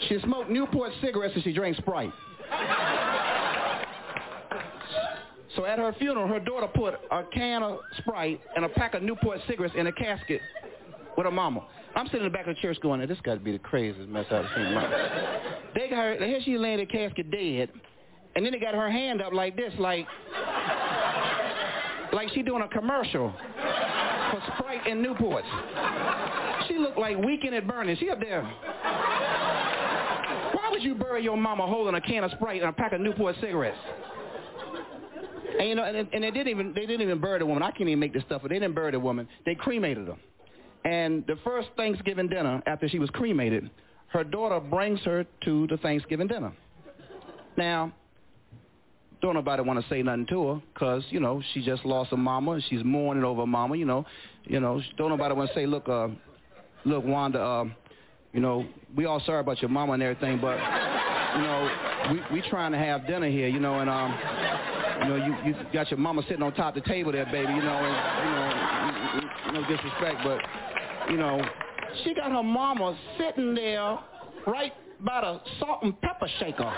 She 0.08 0.20
smoked 0.24 0.50
Newport 0.50 0.92
cigarettes 1.02 1.34
and 1.36 1.44
she 1.44 1.54
drank 1.54 1.78
Sprite. 1.78 2.12
So 5.56 5.66
at 5.66 5.78
her 5.78 5.94
funeral, 6.00 6.28
her 6.28 6.40
daughter 6.40 6.68
put 6.68 6.96
a 7.12 7.24
can 7.32 7.62
of 7.62 7.80
Sprite 8.00 8.42
and 8.56 8.66
a 8.66 8.70
pack 8.70 8.96
of 8.96 9.04
Newport 9.04 9.40
cigarettes 9.48 9.76
in 9.78 9.88
a 9.88 9.92
casket 9.92 10.42
with 11.18 11.26
her 11.26 11.32
mama. 11.32 11.66
I'm 11.96 12.08
sitting 12.08 12.22
in 12.22 12.32
the 12.32 12.38
back 12.38 12.48
of 12.48 12.56
the 12.56 12.62
church 12.62 12.80
going, 12.82 13.06
this 13.08 13.18
got 13.24 13.36
to 13.36 13.40
be 13.40 13.52
the 13.52 13.60
craziest 13.60 14.10
mess 14.10 14.26
I've 14.32 14.46
seen 14.56 14.66
in 14.66 14.74
my 14.74 14.84
life. 14.84 15.12
They 15.76 15.90
got 15.90 15.98
her, 15.98 16.26
here 16.26 16.40
she 16.44 16.58
laying 16.58 16.80
in 16.80 16.88
the 16.88 16.92
casket 16.92 17.30
dead, 17.32 17.70
and 18.36 18.46
then 18.46 18.52
they 18.52 18.60
got 18.60 18.74
her 18.74 18.90
hand 18.90 19.22
up 19.22 19.34
like 19.34 19.56
this, 19.56 19.74
like, 19.80 20.08
like 22.12 22.30
she 22.34 22.42
doing 22.42 22.64
a 22.64 22.68
commercial 22.68 23.32
for 23.32 24.42
Sprite 24.58 24.88
and 24.88 25.06
Newports. 25.06 25.44
She 26.68 26.78
looked 26.78 26.98
like 26.98 27.18
Weekend 27.18 27.54
at 27.56 27.68
Bernie's. 27.68 27.98
She 28.00 28.10
up 28.10 28.20
there. 28.20 28.42
Why 30.54 30.70
would 30.72 30.84
you 30.84 30.96
bury 30.96 31.24
your 31.24 31.38
mama 31.38 31.68
holding 31.68 31.96
a 31.96 32.02
can 32.02 32.24
of 32.24 32.32
Sprite 32.32 32.62
and 32.62 32.70
a 32.70 32.74
pack 32.74 32.94
of 32.94 33.02
Newport 33.02 33.36
cigarettes? 33.42 33.78
And 35.60 35.70
you 35.70 35.76
know, 35.76 35.84
and, 35.84 36.08
and 36.12 36.24
they 36.24 36.32
didn't 36.32 36.48
even 36.48 36.74
they 36.74 36.88
didn't 36.88 37.02
even 37.02 37.22
bury 37.22 37.40
the 37.40 37.46
woman. 37.46 37.62
I 37.62 37.70
can't 37.72 37.82
even 37.82 38.00
make 38.00 38.14
this 38.14 38.24
stuff 38.24 38.44
up. 38.44 38.50
They 38.50 38.56
didn't 38.56 38.74
bury 38.74 38.92
the 38.92 39.00
woman. 39.00 39.28
They 39.46 39.54
cremated 39.54 40.08
her. 40.08 40.16
And 40.86 41.26
the 41.28 41.38
first 41.44 41.70
Thanksgiving 41.78 42.28
dinner 42.28 42.62
after 42.66 42.90
she 42.90 43.00
was 43.00 43.10
cremated, 43.12 43.70
her 44.08 44.24
daughter 44.24 44.60
brings 44.60 45.00
her 45.02 45.26
to 45.46 45.68
the 45.68 45.78
Thanksgiving 45.78 46.28
dinner. 46.28 46.54
Now, 47.58 47.94
don't 49.22 49.36
nobody 49.36 49.64
want 49.64 49.82
to 49.82 49.90
say 49.90 50.04
nothing 50.04 50.26
to 50.28 50.48
her 50.48 50.62
because 50.74 51.04
you 51.10 51.20
know 51.20 51.42
she 51.54 51.64
just 51.64 51.86
lost 51.86 52.12
her 52.12 52.18
mama 52.18 52.52
and 52.52 52.64
she's 52.70 52.84
mourning 52.84 53.24
over 53.24 53.46
mama. 53.46 53.78
You 53.78 53.86
know, 53.86 54.06
you 54.44 54.60
know, 54.60 54.82
don't 54.98 55.10
nobody 55.10 55.34
want 55.34 55.50
to 55.50 55.56
say, 55.56 55.66
look, 55.66 55.88
uh, 55.88 56.10
look, 56.84 57.06
Wanda, 57.06 57.40
uh, 57.40 57.66
you 58.34 58.42
know, 58.42 58.66
we 58.96 59.06
all 59.06 59.22
sorry 59.26 59.40
about 59.40 59.62
your 59.62 59.70
mama 59.70 59.94
and 59.94 60.04
everything, 60.04 60.42
but 60.42 60.58
you 61.36 61.42
know, 61.42 61.70
we 62.12 62.42
we 62.42 62.50
trying 62.50 62.74
to 62.74 62.78
have 62.78 63.08
dinner 63.08 63.30
here, 63.30 63.48
you 63.48 63.60
know, 63.60 63.80
and 63.80 63.90
um, 63.90 64.14
you 65.04 65.08
know, 65.08 65.16
you 65.16 65.36
you 65.52 65.56
got 65.72 65.90
your 65.90 66.00
mama 66.00 66.22
sitting 66.24 66.44
on 66.44 66.54
top 66.54 66.76
of 66.76 66.84
the 66.84 66.90
table 66.90 67.14
there, 67.14 67.26
baby, 67.26 67.54
you 67.54 67.62
know, 67.62 67.80
and 67.80 69.16
you 69.16 69.54
know, 69.54 69.62
no 69.62 69.68
disrespect, 69.70 70.18
but 70.24 70.40
you 71.10 71.18
know, 71.18 71.42
she 72.04 72.14
got 72.14 72.32
her 72.32 72.44
mama 72.44 72.98
sitting 73.18 73.54
there 73.54 73.98
right 74.48 74.74
by 75.02 75.22
the 75.22 75.42
salt 75.60 75.84
and 75.84 76.00
pepper 76.02 76.28
shaker, 76.40 76.72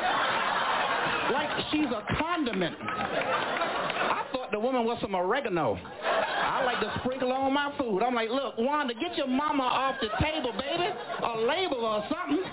like 1.31 1.49
she's 1.71 1.85
a 1.85 2.03
condiment. 2.17 2.75
I 2.81 4.25
thought 4.31 4.51
the 4.51 4.59
woman 4.59 4.85
was 4.85 4.97
some 5.01 5.15
oregano. 5.15 5.77
I 6.05 6.63
like 6.63 6.79
to 6.79 6.99
sprinkle 7.01 7.31
on 7.31 7.53
my 7.53 7.73
food. 7.77 8.01
I'm 8.01 8.15
like, 8.15 8.29
look, 8.29 8.57
Wanda, 8.57 8.93
get 8.93 9.17
your 9.17 9.27
mama 9.27 9.63
off 9.63 9.95
the 10.01 10.09
table, 10.23 10.53
baby, 10.53 10.89
A 11.23 11.37
label 11.39 11.85
or 11.85 12.03
something. 12.09 12.43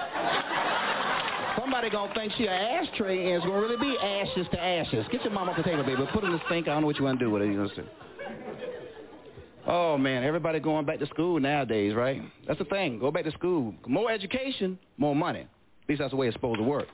Somebody 1.58 1.90
gonna 1.90 2.12
think 2.14 2.32
she 2.36 2.46
an 2.46 2.52
ashtray 2.52 3.26
and 3.26 3.36
it's 3.36 3.46
gonna 3.46 3.60
really 3.60 3.76
be 3.76 3.96
ashes 3.98 4.46
to 4.50 4.60
ashes. 4.60 5.06
Get 5.10 5.22
your 5.22 5.32
mama 5.32 5.52
off 5.52 5.56
the 5.56 5.62
table, 5.62 5.84
baby. 5.84 6.02
Put 6.12 6.24
in 6.24 6.32
the 6.32 6.40
sink. 6.48 6.68
I 6.68 6.72
don't 6.72 6.82
know 6.82 6.86
what 6.88 6.98
you 6.98 7.04
wanna 7.04 7.18
do 7.18 7.30
with 7.30 7.42
it. 7.42 7.46
You 7.46 7.54
know 7.54 7.62
what 7.62 7.70
I'm 7.70 7.76
saying? 7.76 7.88
Oh 9.74 9.96
man, 9.96 10.22
everybody 10.22 10.60
going 10.60 10.84
back 10.84 10.98
to 10.98 11.06
school 11.06 11.40
nowadays, 11.40 11.94
right? 11.94 12.20
That's 12.46 12.58
the 12.58 12.66
thing. 12.66 12.98
Go 12.98 13.10
back 13.10 13.24
to 13.24 13.30
school. 13.30 13.74
More 13.86 14.10
education, 14.10 14.78
more 14.98 15.16
money. 15.16 15.40
At 15.40 15.88
least 15.88 16.00
that's 16.00 16.10
the 16.10 16.16
way 16.18 16.26
it's 16.26 16.34
supposed 16.34 16.58
to 16.58 16.62
work. 16.62 16.88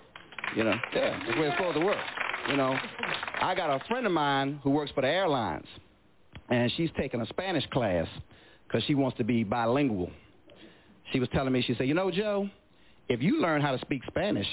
You 0.55 0.63
know? 0.63 0.77
Yeah, 0.95 1.19
that's 1.19 1.35
the 1.35 1.41
way 1.41 1.49
it's 1.49 1.57
supposed 1.57 1.77
to 1.77 1.85
work. 1.85 1.99
You 2.49 2.57
know, 2.57 2.79
I 3.43 3.57
got 3.57 3.69
a 3.69 3.85
friend 3.89 4.07
of 4.07 4.13
mine 4.13 4.61
who 4.63 4.71
works 4.71 4.93
for 4.95 5.01
the 5.01 5.09
airlines, 5.09 5.67
and 6.51 6.71
she's 6.77 6.89
taking 6.97 7.21
a 7.21 7.27
Spanish 7.27 7.67
class 7.73 8.07
because 8.69 8.85
she 8.85 8.95
wants 8.95 9.19
to 9.19 9.25
be 9.25 9.43
bilingual. 9.43 10.13
She 11.13 11.19
was 11.19 11.29
telling 11.33 11.53
me, 11.53 11.63
she 11.63 11.75
said, 11.75 11.89
you 11.89 11.95
know, 11.95 12.13
Joe, 12.13 12.49
if 13.09 13.21
you 13.21 13.41
learn 13.41 13.61
how 13.61 13.73
to 13.73 13.81
speak 13.81 14.03
Spanish, 14.07 14.47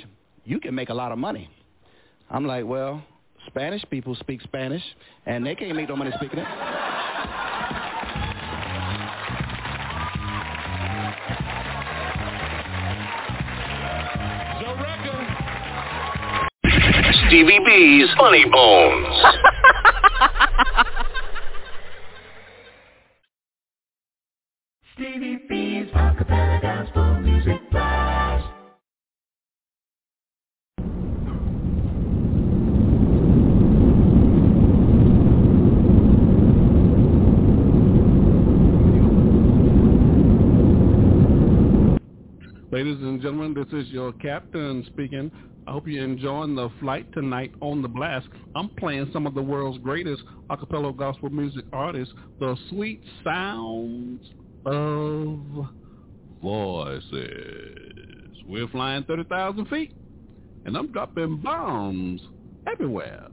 you 0.46 0.60
can 0.60 0.74
make 0.74 0.90
a 0.90 0.96
lot 0.96 1.12
of 1.12 1.20
money. 1.20 1.48
I'm 2.32 2.48
like, 2.48 2.66
well, 2.66 3.04
Spanish 3.46 3.84
people 3.92 4.16
speak 4.16 4.42
Spanish, 4.42 4.82
and 5.28 5.46
they 5.46 5.54
can't 5.54 5.76
make 5.76 5.90
no 5.90 5.96
money 5.96 6.10
speaking 6.18 6.40
it. 6.40 6.95
Stevie 17.36 17.60
B's 17.66 18.08
Funny 18.16 18.46
Bones. 18.50 19.14
Stevie 24.94 25.40
B's 25.50 25.92
Acapella 25.92 26.65
Ladies 42.76 43.02
and 43.02 43.22
gentlemen, 43.22 43.54
this 43.54 43.72
is 43.72 43.90
your 43.90 44.12
captain 44.12 44.84
speaking. 44.88 45.32
I 45.66 45.72
hope 45.72 45.88
you're 45.88 46.04
enjoying 46.04 46.56
the 46.56 46.70
flight 46.82 47.10
tonight 47.14 47.54
on 47.62 47.82
the 47.82 47.88
blast. 47.88 48.28
I'm 48.54 48.68
playing 48.68 49.10
some 49.14 49.26
of 49.26 49.34
the 49.34 49.42
world's 49.42 49.78
greatest 49.78 50.22
a 50.50 50.58
cappella 50.58 50.92
gospel 50.92 51.30
music 51.30 51.64
artists, 51.72 52.14
the 52.42 52.58
sweet 52.70 53.02
sounds 53.24 54.20
of 54.66 55.40
voices. 56.42 58.44
We're 58.46 58.68
flying 58.68 59.06
30,000 59.06 59.68
feet, 59.68 59.96
and 60.66 60.76
I'm 60.76 60.92
dropping 60.92 61.38
bombs 61.38 62.20
everywhere. 62.68 63.30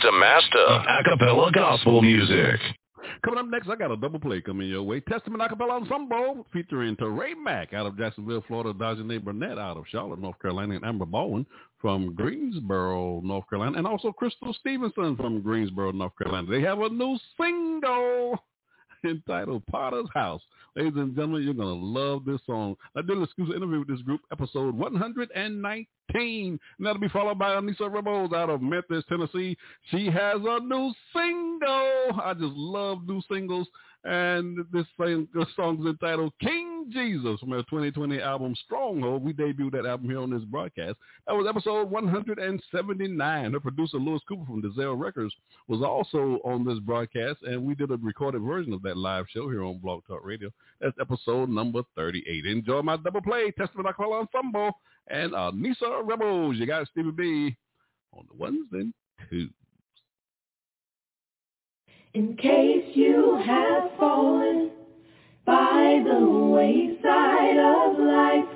B, 0.00 0.08
the 0.08 0.12
Master 0.12 0.58
of 0.58 0.82
acapella 0.82 1.52
gospel 1.52 2.02
music. 2.02 2.60
Coming 3.24 3.40
up 3.40 3.46
next, 3.46 3.68
I 3.68 3.76
got 3.76 3.90
a 3.90 3.96
double 3.96 4.20
play 4.20 4.40
coming 4.40 4.68
your 4.68 4.82
way. 4.82 5.00
Testament 5.00 5.42
Acapella 5.42 5.80
Ensemble 5.80 6.46
featuring 6.52 6.94
Teray 6.96 7.32
Mack 7.42 7.72
out 7.72 7.86
of 7.86 7.96
Jacksonville, 7.96 8.44
Florida, 8.46 8.72
Dajane 8.74 9.22
Burnett 9.22 9.58
out 9.58 9.76
of 9.76 9.84
Charlotte, 9.88 10.20
North 10.20 10.38
Carolina, 10.40 10.74
and 10.74 10.84
Amber 10.84 11.06
Baldwin 11.06 11.46
from 11.80 12.14
Greensboro, 12.14 13.20
North 13.22 13.48
Carolina, 13.48 13.78
and 13.78 13.86
also 13.86 14.12
Crystal 14.12 14.54
Stevenson 14.60 15.16
from 15.16 15.40
Greensboro, 15.40 15.92
North 15.92 16.16
Carolina. 16.18 16.48
They 16.50 16.60
have 16.62 16.80
a 16.80 16.88
new 16.88 17.18
single 17.40 18.38
entitled 19.04 19.66
Potter's 19.66 20.08
House. 20.14 20.42
Ladies 20.76 20.92
and 20.96 21.14
gentlemen, 21.14 21.42
you're 21.42 21.54
going 21.54 21.68
to 21.68 21.84
love 21.84 22.24
this 22.24 22.40
song. 22.46 22.76
I 22.96 23.00
did 23.00 23.16
an 23.16 23.22
exclusive 23.24 23.56
interview 23.56 23.80
with 23.80 23.88
this 23.88 24.02
group, 24.02 24.20
episode 24.30 24.74
119. 24.74 25.88
And 26.14 26.60
that'll 26.80 27.00
be 27.00 27.08
followed 27.08 27.38
by 27.38 27.50
Anissa 27.50 27.92
Rebels 27.92 28.32
out 28.32 28.50
of 28.50 28.62
Memphis, 28.62 29.04
Tennessee. 29.08 29.56
She 29.90 30.06
has 30.06 30.36
a 30.36 30.60
new 30.60 30.92
single. 31.12 32.20
I 32.22 32.34
just 32.34 32.54
love 32.54 33.06
new 33.06 33.20
singles. 33.30 33.66
And 34.04 34.58
this 34.72 34.86
song, 34.96 35.26
this 35.34 35.48
song 35.56 35.80
is 35.80 35.86
entitled 35.86 36.32
King 36.40 36.88
Jesus 36.90 37.40
from 37.40 37.50
her 37.50 37.62
2020 37.64 38.22
album 38.22 38.54
Stronghold. 38.64 39.24
We 39.24 39.32
debuted 39.32 39.72
that 39.72 39.86
album 39.86 40.08
here 40.08 40.20
on 40.20 40.30
this 40.30 40.44
broadcast. 40.44 40.96
That 41.26 41.34
was 41.34 41.46
episode 41.48 41.90
179. 41.90 43.52
Her 43.52 43.60
producer, 43.60 43.98
Lewis 43.98 44.22
Cooper 44.28 44.46
from 44.46 44.62
Diesel 44.62 44.94
Records, 44.94 45.34
was 45.66 45.82
also 45.82 46.40
on 46.44 46.64
this 46.64 46.78
broadcast, 46.78 47.38
and 47.42 47.66
we 47.66 47.74
did 47.74 47.90
a 47.90 47.96
recorded 47.96 48.40
version 48.42 48.72
of 48.72 48.82
that 48.82 48.96
live 48.96 49.26
show 49.34 49.50
here 49.50 49.64
on 49.64 49.78
Blog 49.78 50.02
Talk 50.06 50.24
Radio. 50.24 50.50
That's 50.80 50.96
episode 51.00 51.50
number 51.50 51.82
38. 51.96 52.46
Enjoy 52.46 52.80
my 52.82 52.96
double 52.96 53.20
play, 53.20 53.50
Testament 53.50 53.88
Acapella 53.88 54.22
Ensemble, 54.22 54.70
and 55.08 55.32
Nisa 55.60 56.02
Rebels. 56.04 56.56
You 56.56 56.66
got 56.66 56.86
Stevie 56.86 57.10
B 57.10 57.56
on 58.12 58.26
the 58.30 58.36
ones 58.36 58.68
and 58.72 58.94
twos. 59.28 59.50
In 62.18 62.34
case 62.34 62.84
you 62.94 63.36
have 63.46 63.92
fallen 63.96 64.72
by 65.46 66.02
the 66.04 66.28
wayside 66.52 67.58
of 67.58 67.96
life, 67.96 68.48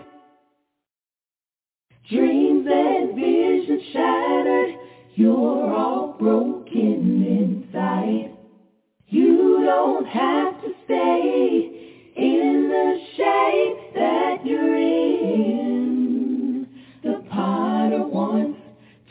dreams 2.10 2.66
and 2.68 3.14
visions 3.14 3.82
shattered, 3.92 4.74
you're 5.14 5.70
all 5.70 6.16
broken 6.18 7.22
inside. 7.22 8.32
You 9.06 9.62
don't 9.64 10.08
have 10.08 10.60
to 10.60 10.72
stay 10.84 11.70
in 12.16 12.68
the 12.68 12.98
shape 13.16 13.94
that 13.94 14.44
you're 14.44 14.76
in. 14.76 16.66
The 17.04 17.22
potter 17.30 18.02
wants 18.08 18.58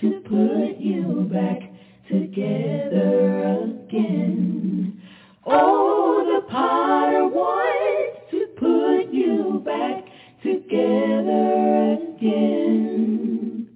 to 0.02 0.20
put 0.26 0.78
you 0.78 1.30
back 1.32 1.62
together 2.10 3.81
again. 3.92 5.02
Oh, 5.46 6.24
the 6.26 6.52
potter 6.52 7.28
wants 7.28 8.20
to 8.32 8.48
put 8.58 9.14
you 9.14 9.62
back 9.66 10.06
together 10.44 11.98
again. 12.16 13.68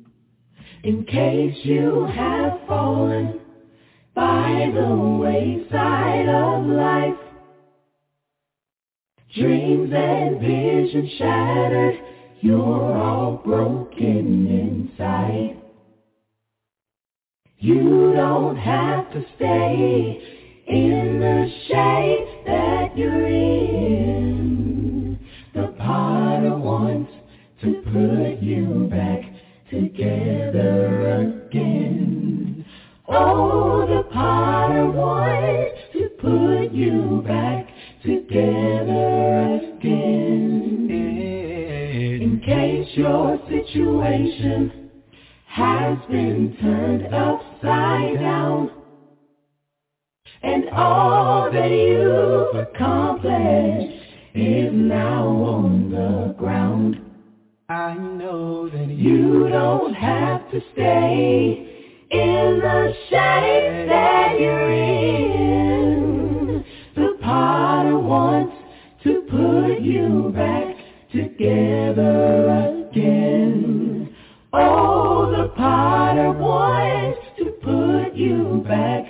In 0.84 1.04
case 1.06 1.58
you 1.64 2.06
have 2.06 2.60
fallen 2.68 3.40
by 4.14 4.72
the 4.74 4.96
wayside 5.20 6.30
of 6.30 6.66
life, 6.66 7.16
dreams 9.36 9.92
and 9.94 10.40
visions 10.40 11.12
shattered, 11.18 12.00
you're 12.42 12.94
all 12.98 13.42
broken 13.44 14.48
inside. 14.48 15.65
You 17.60 18.14
don't 18.14 18.57
have 18.57 19.11
to 19.14 19.26
stay 19.38 20.22
in 20.68 21.19
the 21.19 21.49
shape 21.68 22.45
that 22.45 22.98
you're 22.98 23.27
in. 23.27 25.18
The 25.53 25.73
potter 25.77 26.57
wants 26.57 27.11
to 27.61 27.82
put 27.82 28.44
you 28.44 28.90
back 28.91 29.22
together 29.69 31.45
again. 31.48 32.65
Oh, 33.07 33.88
the 33.88 34.03
potter 34.11 34.91
wants 34.91 35.80
to 35.94 36.10
put 36.19 36.73
you 36.73 37.23
back 37.26 37.69
together 38.03 39.61
again. 39.77 40.90
In 42.22 42.41
case 42.45 42.90
your 42.98 43.40
situation 43.48 44.91
has 45.48 45.98
been 46.10 46.57
turned 46.61 47.14
upside 47.96 48.20
down. 48.20 48.72
And 50.42 50.70
all 50.70 51.52
that 51.52 51.72
you've 51.72 52.56
accomplished 52.56 54.02
is 54.34 54.72
now 54.74 55.28
on 55.28 55.92
the 55.92 56.36
ground. 56.38 57.02
I 57.70 57.96
know 57.96 58.70
that 58.70 58.90
you 58.90 59.50
don't 59.50 59.94
have 59.94 60.52
to 60.52 60.62
stay 60.74 61.68
in 62.12 62.60
the 62.60 62.94
shape 63.10 63.90
that 63.90 64.40
you're 64.40 64.72
in. 64.72 66.64
The 66.96 67.18
potter 67.22 67.98
wants 67.98 68.56
to 69.04 69.22
put 69.22 69.82
you 69.82 70.32
back 70.36 70.76
together 71.12 72.84
again. 72.92 74.16
Oh, 74.54 74.85
back 78.68 79.05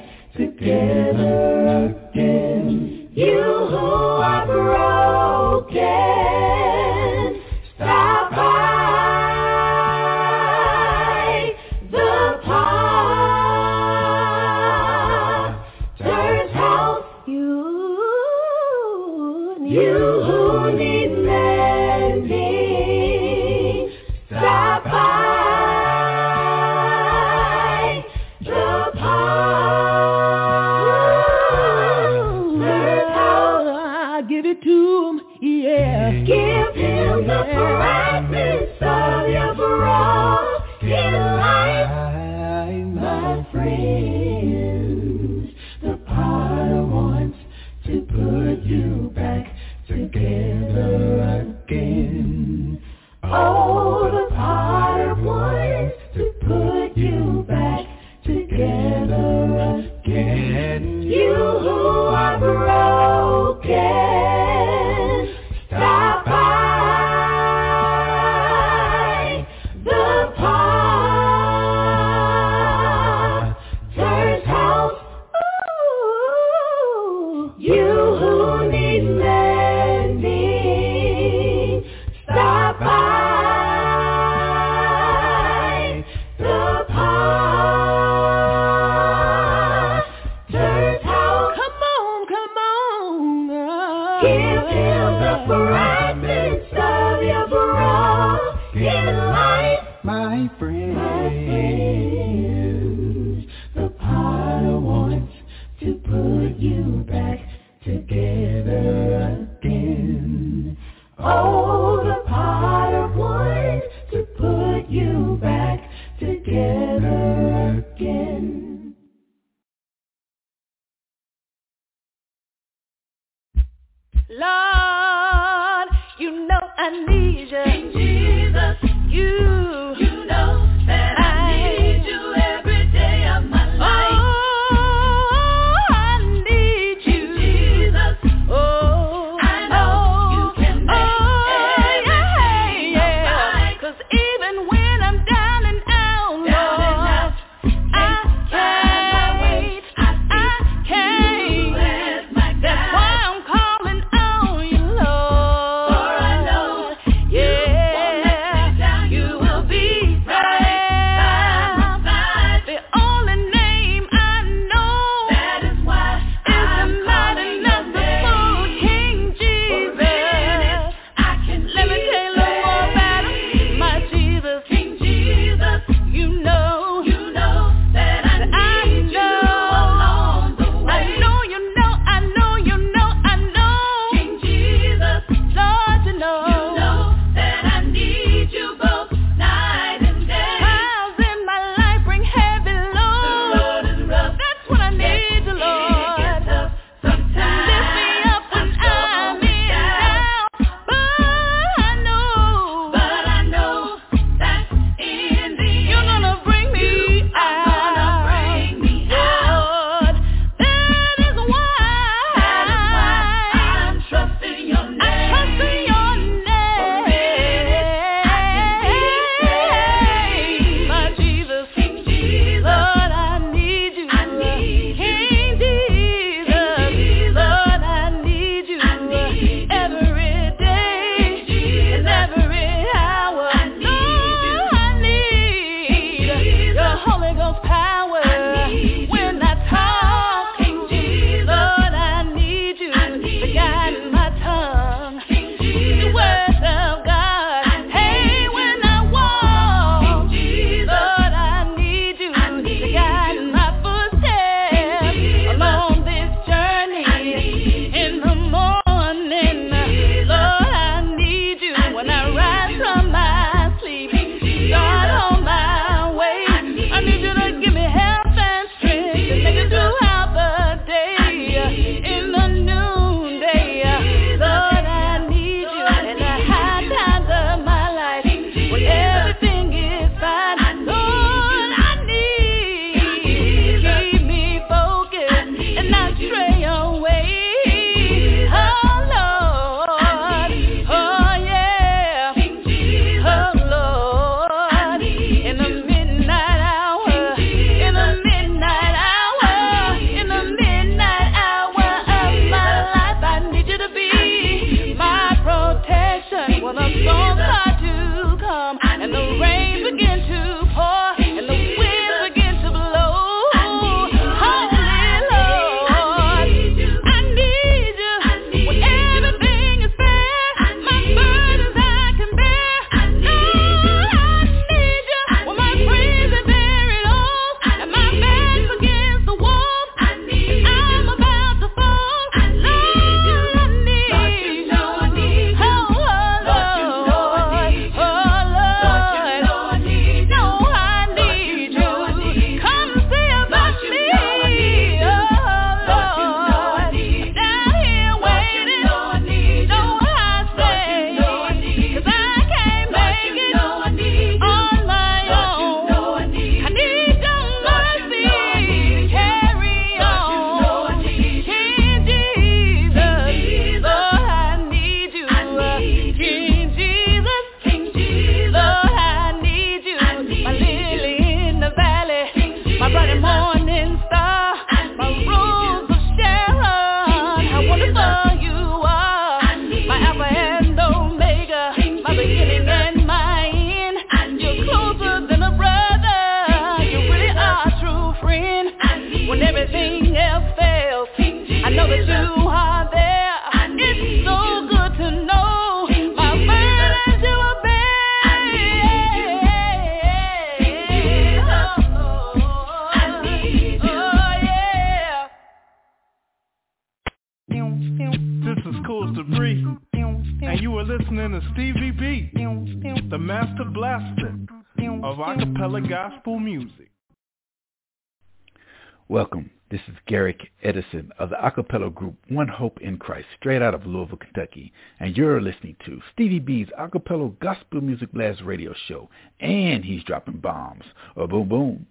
straight 423.46 423.62
out 423.62 423.76
of 423.76 423.86
Louisville, 423.86 424.18
Kentucky. 424.18 424.74
And 425.00 425.16
you're 425.16 425.40
listening 425.40 425.76
to 425.86 426.02
Stevie 426.12 426.40
B's 426.40 426.68
acapella 426.80 427.38
gospel 427.38 427.80
music 427.80 428.12
blast 428.12 428.42
radio 428.42 428.74
show. 428.88 429.08
And 429.40 429.86
he's 429.86 430.04
dropping 430.04 430.38
bombs. 430.38 430.84
Oh, 431.16 431.28
boom, 431.28 431.48
boom. 431.48 431.86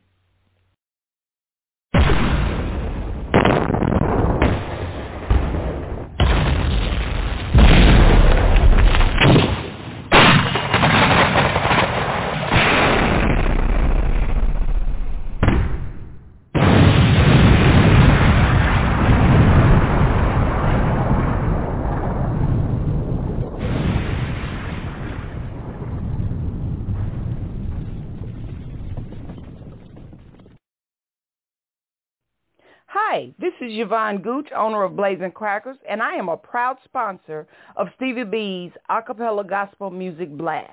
Hi, 33.15 33.33
this 33.39 33.53
is 33.61 33.71
Yvonne 33.71 34.23
Gooch, 34.23 34.49
owner 34.57 34.83
of 34.83 34.97
Blazing 34.97 35.31
Crackers, 35.31 35.77
and 35.89 36.03
I 36.03 36.15
am 36.15 36.29
a 36.29 36.37
proud 36.37 36.79
sponsor 36.83 37.47
of 37.77 37.87
Stevie 37.95 38.25
B's 38.25 38.73
Acapella 38.91 39.49
Gospel 39.49 39.91
Music 39.91 40.37
Blast. 40.37 40.73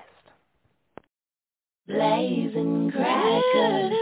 Blazing 1.86 2.90
crackers, 2.90 3.92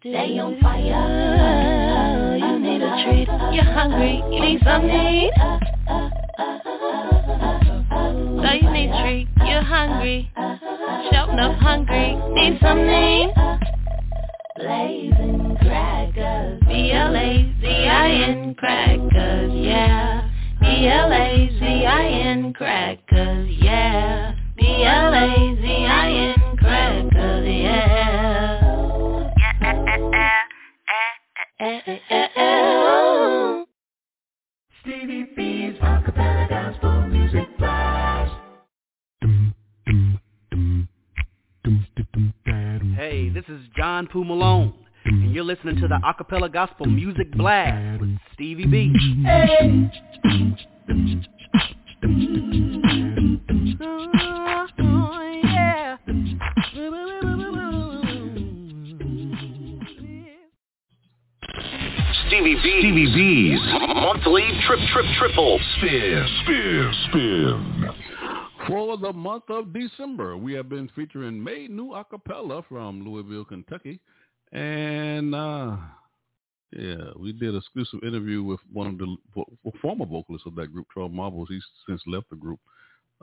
stay 0.00 0.38
on 0.38 0.58
fire. 0.62 2.38
You 2.38 2.58
need 2.58 2.80
a 2.80 3.04
treat. 3.04 3.28
You're 3.52 3.74
hungry. 3.74 4.22
You 4.30 4.40
need 4.40 4.62
something. 4.64 5.30
So 8.40 8.52
you 8.54 8.70
need 8.70 8.88
a 8.88 9.02
treat. 9.02 9.28
You're 9.46 9.60
hungry. 9.60 10.32
Shouting 11.12 11.38
up 11.40 11.58
hungry. 11.58 12.14
Need 12.32 12.58
something. 12.62 13.81
Blazing 14.54 15.56
crackers, 15.62 16.60
B-L-A-Z-I-N 16.68 18.54
crackers, 18.56 19.52
yeah. 19.54 20.30
B-L-A-Z-I-N 20.60 22.52
crackers, 22.52 23.50
yeah. 23.50 24.34
B-L-A-Z-I-N 24.56 26.56
crackers, 26.58 27.48
yeah. 27.48 29.32
Stevie 34.82 35.24
B's 35.34 35.78
acapella 35.80 36.46
gospel 36.48 36.91
Hey, 41.64 43.28
this 43.28 43.44
is 43.48 43.60
John 43.76 44.08
Poo 44.08 44.24
Malone, 44.24 44.74
and 45.04 45.32
you're 45.32 45.44
listening 45.44 45.76
to 45.76 45.86
the 45.86 46.00
Acapella 46.04 46.52
Gospel 46.52 46.86
Music 46.86 47.30
Blast 47.36 48.00
with 48.00 48.18
Stevie 48.34 48.66
B. 48.66 48.92
Stevie 62.26 62.56
B. 62.56 62.60
Stevie 62.60 63.14
B's 63.14 63.60
monthly 63.94 64.42
trip 64.66 64.80
trip 64.92 65.06
triple 65.16 65.60
spin 65.76 66.26
spin 66.42 66.92
spin. 67.08 68.01
The 69.02 69.12
month 69.12 69.50
of 69.50 69.72
December, 69.72 70.36
we 70.36 70.52
have 70.52 70.68
been 70.68 70.88
featuring 70.94 71.42
Made 71.42 71.72
New 71.72 71.88
Acappella 71.88 72.64
from 72.68 73.04
Louisville, 73.04 73.44
Kentucky. 73.44 73.98
And 74.52 75.34
uh, 75.34 75.76
yeah, 76.70 77.10
we 77.16 77.32
did 77.32 77.48
an 77.48 77.56
exclusive 77.56 77.98
interview 78.04 78.44
with 78.44 78.60
one 78.72 78.86
of 78.86 78.98
the 78.98 79.72
former 79.80 80.06
vocalists 80.06 80.46
of 80.46 80.54
that 80.54 80.72
group, 80.72 80.86
Charles 80.94 81.10
Marbles. 81.12 81.48
He's 81.50 81.64
since 81.88 82.00
left 82.06 82.30
the 82.30 82.36
group 82.36 82.60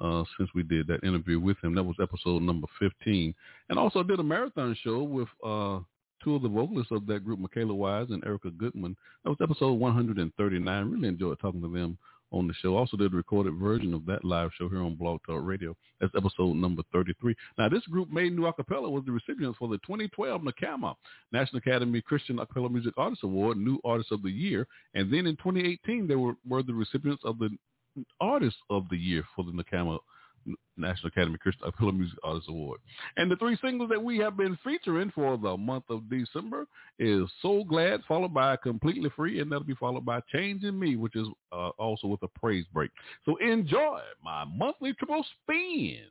uh, 0.01 0.25
since 0.37 0.49
we 0.53 0.63
did 0.63 0.85
that 0.87 1.01
interview 1.05 1.39
with 1.39 1.55
him. 1.63 1.75
That 1.75 1.83
was 1.83 1.95
episode 2.01 2.41
number 2.41 2.67
15. 2.77 3.33
And 3.69 3.79
also 3.79 4.03
did 4.03 4.19
a 4.19 4.23
marathon 4.23 4.75
show 4.83 5.03
with 5.03 5.29
uh, 5.45 5.79
two 6.21 6.35
of 6.35 6.41
the 6.41 6.49
vocalists 6.49 6.91
of 6.91 7.07
that 7.07 7.23
group, 7.23 7.39
Michaela 7.39 7.73
Wise 7.73 8.07
and 8.09 8.21
Erica 8.25 8.51
Goodman. 8.51 8.97
That 9.23 9.29
was 9.29 9.39
episode 9.41 9.75
139. 9.75 10.91
Really 10.91 11.07
enjoyed 11.07 11.39
talking 11.39 11.61
to 11.61 11.69
them 11.69 11.97
on 12.31 12.47
the 12.47 12.53
show. 12.61 12.77
Also 12.77 12.97
did 12.97 13.13
a 13.13 13.15
recorded 13.15 13.55
version 13.55 13.93
of 13.93 14.05
that 14.05 14.23
live 14.23 14.51
show 14.57 14.69
here 14.69 14.81
on 14.83 14.95
Blog 14.95 15.19
Talk 15.25 15.41
Radio. 15.43 15.75
That's 15.99 16.13
episode 16.15 16.55
number 16.55 16.83
33. 16.91 17.35
Now, 17.57 17.69
this 17.69 17.85
group 17.87 18.09
made 18.11 18.35
New 18.35 18.43
Acappella 18.43 18.89
was 18.89 19.03
the 19.05 19.11
recipients 19.11 19.57
for 19.57 19.67
the 19.67 19.77
2012 19.79 20.41
NACAMA, 20.41 20.95
National 21.31 21.57
Academy 21.57 22.01
Christian 22.01 22.37
Acapella 22.37 22.71
Music 22.71 22.93
Artist 22.97 23.23
Award, 23.23 23.57
New 23.57 23.79
Artist 23.83 24.11
of 24.11 24.21
the 24.21 24.31
Year. 24.31 24.67
And 24.93 25.11
then 25.11 25.25
in 25.25 25.35
2018, 25.37 26.07
they 26.07 26.15
were, 26.15 26.33
were 26.47 26.63
the 26.63 26.73
recipients 26.73 27.23
of 27.25 27.39
the 27.39 27.49
Artist 28.21 28.57
of 28.69 28.85
the 28.89 28.97
Year 28.97 29.23
for 29.35 29.43
the 29.43 29.51
NACAMA 29.51 29.99
National 30.77 31.07
Academy 31.07 31.37
Christian 31.37 31.69
Acapella 31.69 31.95
Music 31.95 32.17
Artist 32.23 32.49
Award. 32.49 32.79
And 33.17 33.29
the 33.29 33.35
three 33.35 33.57
singles 33.61 33.89
that 33.89 34.01
we 34.01 34.17
have 34.19 34.37
been 34.37 34.57
featuring 34.63 35.11
for 35.13 35.37
the 35.37 35.57
month 35.57 35.85
of 35.89 36.09
December 36.09 36.67
is 36.97 37.29
So 37.41 37.63
Glad, 37.63 38.01
followed 38.07 38.33
by 38.33 38.55
Completely 38.57 39.09
Free, 39.15 39.39
and 39.39 39.51
that'll 39.51 39.63
be 39.63 39.75
followed 39.75 40.05
by 40.05 40.21
Changing 40.31 40.79
Me, 40.79 40.95
which 40.95 41.15
is 41.15 41.27
uh, 41.51 41.69
also 41.77 42.07
with 42.07 42.23
a 42.23 42.39
praise 42.39 42.65
break. 42.73 42.91
So 43.25 43.35
enjoy 43.37 43.99
my 44.23 44.45
monthly 44.45 44.93
triple 44.93 45.25
spin 45.43 46.05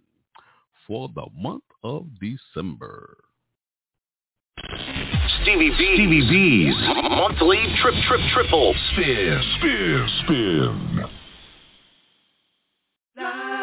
for 0.86 1.08
the 1.14 1.26
month 1.36 1.64
of 1.82 2.06
December. 2.20 3.18
Stevie 5.42 5.70
B. 5.70 5.74
Stevie 5.76 6.28
B's 6.28 6.74
monthly 7.10 7.58
trip 7.80 7.94
trip 8.08 8.20
triple 8.32 8.74
spin 8.92 9.40
spin 9.58 10.08
spin. 10.24 11.17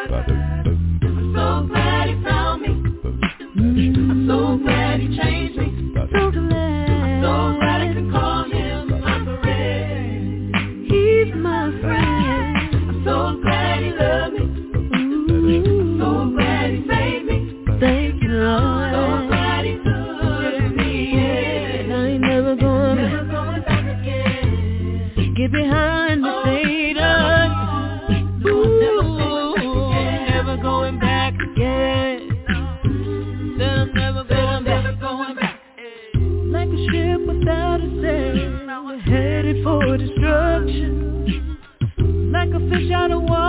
So 0.08 1.68
glad 1.68 2.10
he 2.10 2.24
found 2.24 2.62
me. 2.62 2.70
I'm 3.58 4.28
so 4.28 4.58
glad 4.64 5.00
he 5.00 5.08
changed 5.18 5.45
a 43.12 43.20
fish 43.22 43.45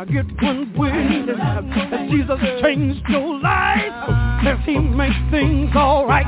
I 0.00 0.04
get 0.06 0.24
one 0.42 0.72
wind 0.78 1.28
that 1.28 2.08
Jesus 2.10 2.40
changed 2.62 3.02
your 3.10 3.38
life. 3.38 3.92
That 4.44 4.62
he 4.64 4.78
makes 4.78 5.14
things 5.30 5.76
alright 5.76 6.24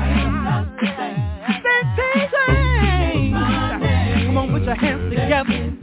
Come 4.27 4.37
on, 4.37 4.51
put 4.51 4.61
your 4.61 4.75
hands 4.75 5.09
together. 5.09 5.73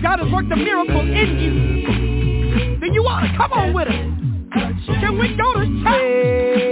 God 0.00 0.20
has 0.20 0.32
worked 0.32 0.50
a 0.52 0.56
miracle 0.56 1.00
in 1.00 1.38
you. 1.38 2.78
Then 2.80 2.94
you 2.94 3.02
ought 3.02 3.30
to 3.30 3.36
come 3.36 3.52
on 3.52 3.74
with 3.74 3.88
it. 3.88 5.00
Can 5.00 5.18
we 5.18 5.36
go 5.36 5.52
to 5.52 5.82
church? 5.84 6.69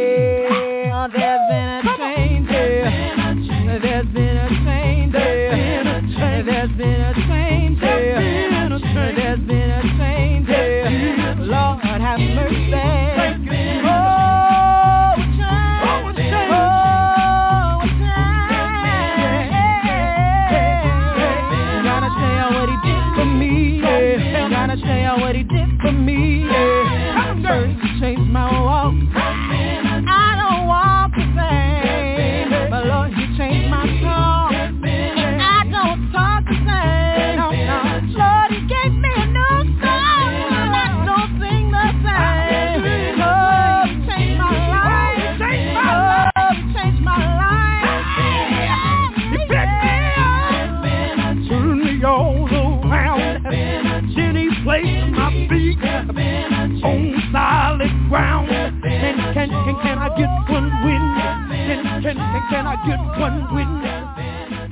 Can 62.51 62.67
I 62.67 62.77
get 62.87 62.99
one 63.21 63.55
witness? 63.55 64.05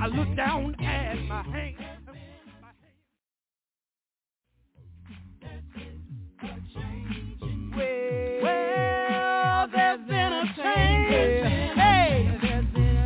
I 0.01 0.07
look 0.07 0.35
down 0.35 0.75
at 0.83 1.15
my 1.27 1.43
hand. 1.43 1.75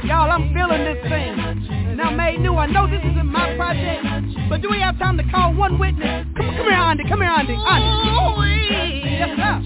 Y'all, 0.06 0.32
I'm 0.32 0.54
feeling 0.54 0.86
this 0.86 1.04
thing. 1.04 1.98
Now, 1.98 2.12
made 2.12 2.40
new. 2.40 2.56
I 2.56 2.66
know 2.68 2.88
this 2.88 3.02
isn't 3.04 3.26
my 3.26 3.54
project, 3.58 4.06
but 4.50 4.62
do 4.62 4.70
we 4.70 4.80
have 4.80 4.98
time 5.00 5.18
to 5.18 5.24
call 5.32 5.54
one 5.54 5.80
witness? 5.80 6.26
Come, 6.38 6.56
come 6.56 6.66
here, 6.66 6.74
Andy. 6.74 7.04
Come 7.10 7.20
here, 7.20 7.30
Andy. 7.30 7.54
Andy. 7.54 9.10
Yes, 9.20 9.36
sir. 9.36 9.62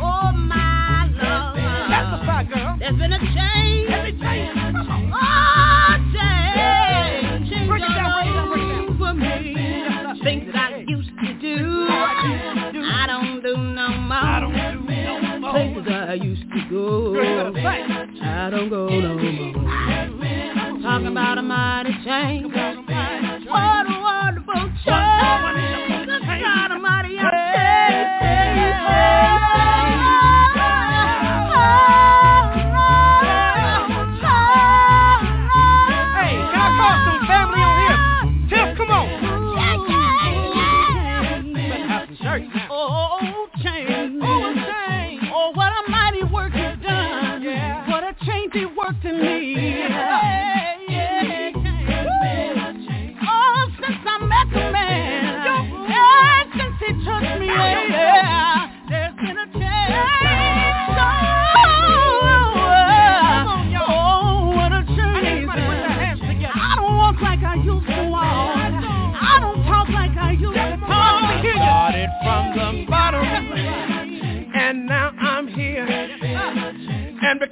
Oh 0.00 0.32
my 0.32 1.10
love. 1.12 1.56
That's 1.90 2.22
a 2.22 2.26
fire, 2.26 2.44
girl. 2.44 2.76
There's 2.78 2.96
been 2.96 3.12
a 3.12 3.18
change. 3.18 3.35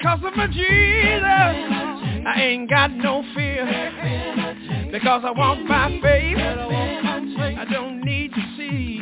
Because 0.05 0.20
of 0.22 0.36
my 0.36 0.47
Jesus, 0.48 1.24
I 2.26 2.35
ain't 2.36 2.68
got 2.68 2.90
no 2.90 3.24
fear. 3.35 3.64
Because 4.93 5.22
I 5.24 5.31
walk 5.31 5.56
by 5.66 5.98
faith, 6.02 6.36
I 6.36 7.64
don't 7.72 8.02
need 8.02 8.31
to 8.35 8.40
see. 8.55 9.01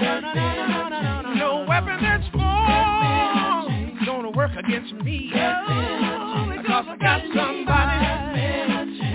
No 1.37 1.65
weapon 1.69 1.99
that's 2.01 2.29
formed 2.29 4.07
gonna 4.07 4.31
work 4.31 4.53
against 4.57 4.95
me. 5.03 5.31
Because 5.33 6.85
I 6.89 6.97
got 7.01 7.23
somebody, 7.35 8.07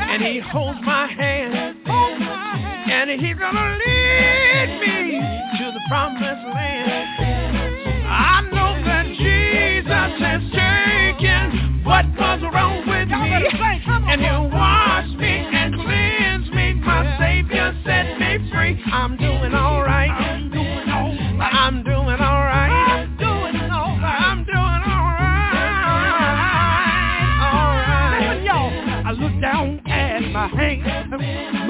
and 0.01 0.21
he 0.23 0.39
holds 0.39 0.79
my 0.83 1.07
hand. 1.07 1.87
And 2.91 3.11
he's 3.11 3.37
gonna 3.37 3.77
lead 3.77 3.96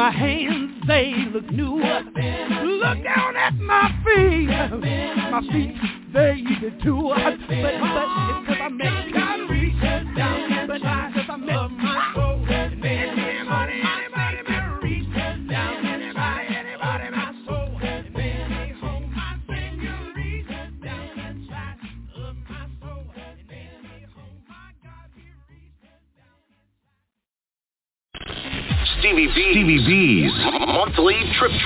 My 0.08 0.14
hands, 0.14 0.72
they 0.88 1.12
look 1.34 1.52
new. 1.52 1.76
Look 1.76 3.04
down 3.04 3.36
at 3.36 3.56
my 3.56 3.92
feet. 4.06 4.48
My 4.48 5.42
feet, 5.52 5.76
they 6.14 6.44
too. 6.82 7.07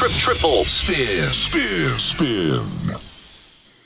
Trip 0.02 0.12
trip 0.24 0.24
triple 0.26 0.66
spin 0.84 1.32
spin 1.48 2.00
spin. 2.16 2.96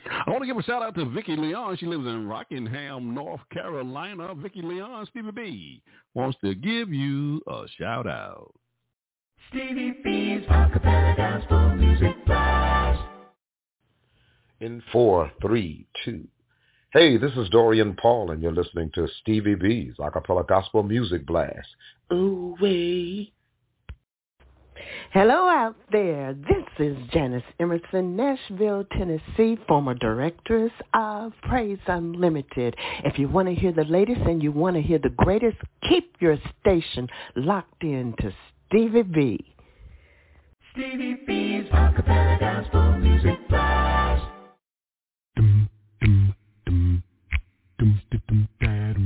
I 0.08 0.30
want 0.30 0.42
to 0.42 0.46
give 0.46 0.56
a 0.56 0.62
shout 0.62 0.82
out 0.82 0.94
to 0.94 1.04
Vicky 1.04 1.36
Leon. 1.36 1.76
She 1.78 1.84
lives 1.84 2.06
in 2.06 2.26
Rockingham, 2.26 3.12
North 3.12 3.42
Carolina. 3.52 4.34
Vicky 4.34 4.62
Leon, 4.62 5.06
Stevie 5.10 5.30
B 5.32 5.82
wants 6.14 6.38
to 6.42 6.54
give 6.54 6.90
you 6.90 7.42
a 7.46 7.64
shout 7.78 8.06
out. 8.06 8.54
Stevie 9.50 9.98
B's 10.02 10.46
acapella 10.48 11.16
gospel 11.18 11.74
music 11.76 12.24
blast. 12.24 13.02
In 14.60 14.82
four, 14.92 15.30
three, 15.42 15.86
two. 16.02 16.26
Hey, 16.92 17.18
this 17.18 17.32
is 17.36 17.50
Dorian 17.50 17.94
Paul, 18.00 18.30
and 18.30 18.42
you're 18.42 18.54
listening 18.54 18.90
to 18.94 19.06
Stevie 19.20 19.56
B's 19.56 19.92
acapella 19.98 20.48
gospel 20.48 20.82
music 20.82 21.26
blast. 21.26 21.68
Ooh 22.10 22.56
wee. 22.58 23.34
Hello 25.12 25.48
out 25.48 25.76
there. 25.92 26.34
This 26.34 26.64
is 26.78 26.96
Janice 27.12 27.42
Emerson, 27.60 28.16
Nashville, 28.16 28.84
Tennessee, 28.92 29.58
former 29.66 29.94
directress 29.94 30.72
of 30.94 31.32
Praise 31.42 31.78
Unlimited. 31.86 32.74
If 33.04 33.18
you 33.18 33.28
want 33.28 33.48
to 33.48 33.54
hear 33.54 33.72
the 33.72 33.84
latest 33.84 34.20
and 34.22 34.42
you 34.42 34.52
want 34.52 34.76
to 34.76 34.82
hear 34.82 34.98
the 34.98 35.10
greatest, 35.10 35.56
keep 35.88 36.14
your 36.20 36.36
station 36.60 37.08
locked 37.34 37.82
in 37.82 38.14
to 38.20 38.32
Stevie 38.68 39.02
B. 39.02 39.44
Stevie 40.72 41.20
B's 41.26 41.70
acapella 41.70 42.38
gospel 42.38 42.98
music 42.98 43.38
blast. 43.48 44.24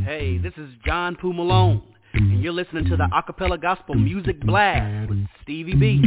Hey, 0.04 0.38
this 0.38 0.52
is 0.56 0.70
John 0.84 1.16
Poo 1.20 1.32
Malone, 1.32 1.82
and 2.14 2.42
you're 2.42 2.52
listening 2.52 2.84
to 2.86 2.96
the 2.96 3.08
Acapella 3.12 3.60
Gospel 3.60 3.94
Music 3.94 4.40
Blast 4.40 5.08
with 5.08 5.26
Stevie 5.42 5.74
B. 5.74 6.02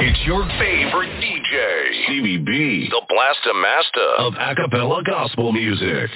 It's 0.00 0.26
your 0.26 0.46
favorite 0.58 1.10
DJ, 1.20 2.04
Stevie 2.04 2.38
B, 2.38 2.88
the 2.90 3.02
Blaster 3.08 3.54
Master 3.54 4.10
of 4.18 4.34
acapella 4.34 5.04
gospel 5.04 5.52
music. 5.52 6.10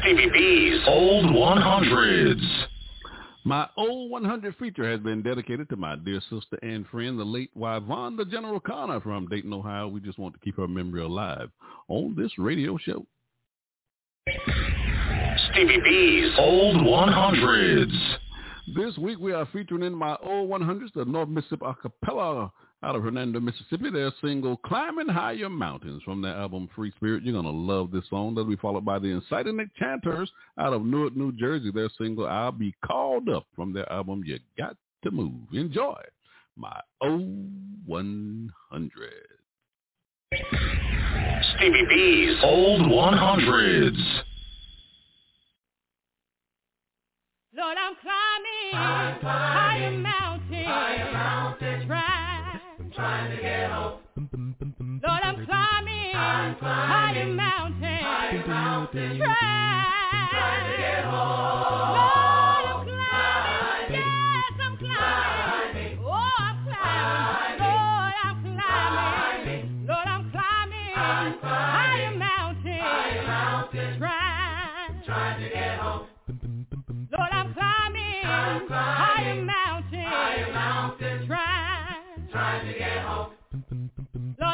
Stevie 0.00 0.30
B's 0.30 0.80
Old 0.86 1.26
100s. 1.26 2.69
My 3.50 3.68
old 3.76 4.12
100 4.12 4.54
feature 4.58 4.88
has 4.88 5.00
been 5.00 5.22
dedicated 5.22 5.68
to 5.70 5.76
my 5.76 5.96
dear 5.96 6.20
sister 6.30 6.56
and 6.62 6.86
friend, 6.86 7.18
the 7.18 7.24
late 7.24 7.50
Yvonne 7.56 8.14
the 8.16 8.24
General 8.24 8.60
Connor 8.60 9.00
from 9.00 9.26
Dayton, 9.26 9.52
Ohio. 9.52 9.88
We 9.88 9.98
just 9.98 10.20
want 10.20 10.34
to 10.34 10.40
keep 10.40 10.56
her 10.56 10.68
memory 10.68 11.02
alive 11.02 11.50
on 11.88 12.14
this 12.16 12.30
radio 12.38 12.78
show. 12.78 13.04
Stevie 15.50 15.80
B's 15.82 16.30
Old 16.38 16.76
100s. 16.76 18.16
This 18.76 18.96
week 18.98 19.18
we 19.18 19.32
are 19.32 19.48
featuring 19.52 19.82
in 19.82 19.96
my 19.96 20.16
old 20.22 20.48
100s 20.48 20.92
the 20.94 21.04
North 21.04 21.28
Mississippi 21.28 21.64
Acapella 21.64 22.52
out 22.82 22.96
of 22.96 23.02
Hernando, 23.02 23.40
Mississippi. 23.40 23.90
Their 23.90 24.12
single 24.22 24.56
Climbing 24.58 25.08
Higher 25.08 25.48
Mountains 25.48 26.02
from 26.04 26.22
their 26.22 26.34
album 26.34 26.68
Free 26.74 26.92
Spirit. 26.96 27.22
You're 27.22 27.40
going 27.40 27.44
to 27.44 27.50
love 27.50 27.90
this 27.90 28.08
song. 28.08 28.34
That'll 28.34 28.50
be 28.50 28.56
followed 28.56 28.84
by 28.84 28.98
the 28.98 29.08
Inciting 29.08 29.58
Enchanters 29.58 30.30
out 30.58 30.72
of 30.72 30.84
Newark, 30.84 31.16
New 31.16 31.32
Jersey. 31.32 31.70
Their 31.70 31.90
single 31.98 32.26
I'll 32.26 32.52
Be 32.52 32.74
Called 32.84 33.28
Up 33.28 33.46
from 33.54 33.72
their 33.72 33.90
album 33.92 34.22
You 34.24 34.38
Got 34.56 34.76
to 35.04 35.10
Move. 35.10 35.32
Enjoy 35.52 36.00
my 36.56 36.80
old 37.00 37.48
100. 37.86 39.10
Stevie 41.56 41.86
B's 41.88 42.36
Old 42.42 42.82
100s. 42.82 44.22
Lord, 47.52 47.76
I'm 47.76 47.94
climbing 48.00 49.20
higher 49.22 49.90
mountains 51.12 51.90
trying 53.00 53.30
to 53.30 53.36
get. 53.36 53.70
Lord, 55.02 55.22
I'm 55.24 55.46
climbing, 55.46 56.14
I'm 56.14 56.54
climbing, 56.60 57.36
mountains, 57.36 58.00
trying, 59.18 60.64
to 60.66 60.76
get 60.76 61.04
home. 61.04 61.64
Lord, 61.96 62.66
I'm 62.68 62.84
climbing, 62.84 63.96
yes, 64.36 64.52
I'm 64.60 64.76
climbing, 64.76 65.98
oh, 66.04 66.30
I'm 66.38 66.56
climbing, 66.68 67.64
Lord, 67.64 68.14
I'm 68.22 68.36
climbing, 68.44 69.86
Lord, 69.88 70.06
I'm 70.06 70.30
climbing, 70.30 71.40
higher 71.72 72.12
mountains, 72.18 73.96
trying, 73.98 75.02
trying 75.06 75.40
to 75.40 75.48
get 75.54 75.78
home. 75.78 76.06
Lord, 77.10 77.32
I'm 77.32 77.54
climbing, 77.54 78.24
I'm 78.24 78.60
climbing. 78.66 78.96
higher 79.00 79.40
mountains, 79.42 80.04
higher 80.04 80.48
mountains, 80.52 81.26
trying. 81.26 81.79
Lord, 82.32 82.44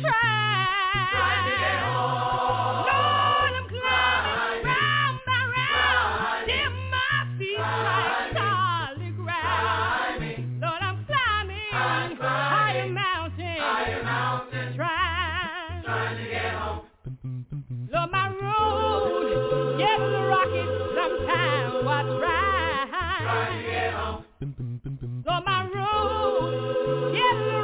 trying, 0.00 1.44
to 1.44 1.50
get. 1.58 1.82
Lord, 1.82 3.52
I'm 3.58 3.66
climbing 3.68 4.64
round 4.64 5.18
round, 5.26 6.46
my 6.90 7.12
feet 7.38 7.58
like 7.58 8.14
solid 8.36 9.16
ground. 9.16 10.60
Lord, 10.60 10.82
I'm 10.82 11.04
climbing 11.06 12.16
higher 12.20 12.88
mountains, 12.88 14.76
trying. 14.76 15.84
Lord, 17.90 18.10
my 18.12 18.28
road 18.28 19.78
gets 19.78 20.02
rocky 20.30 20.66
sometimes. 20.94 21.84
What's 21.84 22.22
right? 22.22 22.51
Lord, 25.24 25.44
my 25.46 25.64
road, 25.74 27.14
yes, 27.14 27.61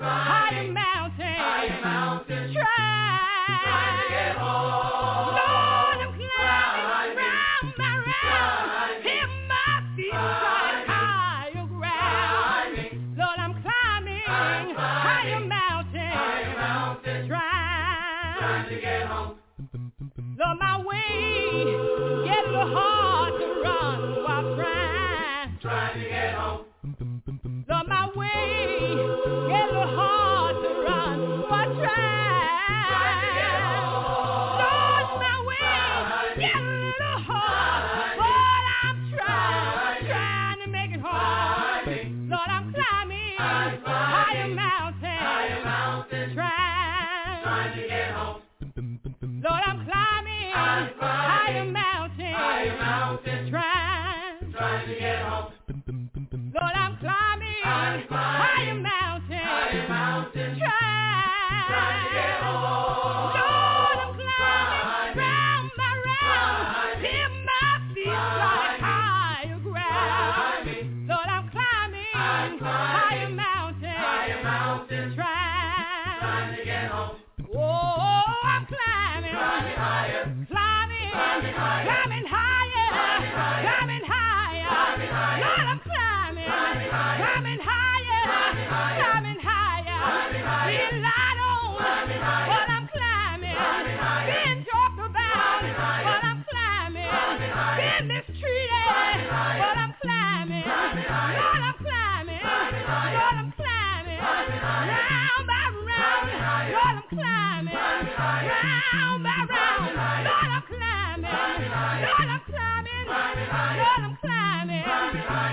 climbing. 0.00 0.74
Higher 1.38 1.80
mountains. 1.82 2.54
Trying 2.54 3.96
to 4.00 4.08
get 4.08 4.36
home. 4.36 5.36
Lord, 5.36 5.98
I'm 6.00 6.12
climbing, 6.16 7.16
round 7.16 7.74
round. 8.08 8.64
My 9.48 9.70
feet 9.96 10.12
higher 10.12 11.66
ground. 11.66 12.72
Lord, 13.16 13.38
I'm 13.38 13.54
climbing, 13.62 14.74
higher 14.74 15.40
mountains. 15.40 17.28
Trying. 17.28 18.68
To 18.68 18.80
get 18.80 19.06
home. 19.06 19.36
Lord, 20.38 20.58
my 20.60 20.78
a 21.62 22.52
little 22.52 22.66
hard. 22.74 22.99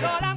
Hola. 0.00 0.27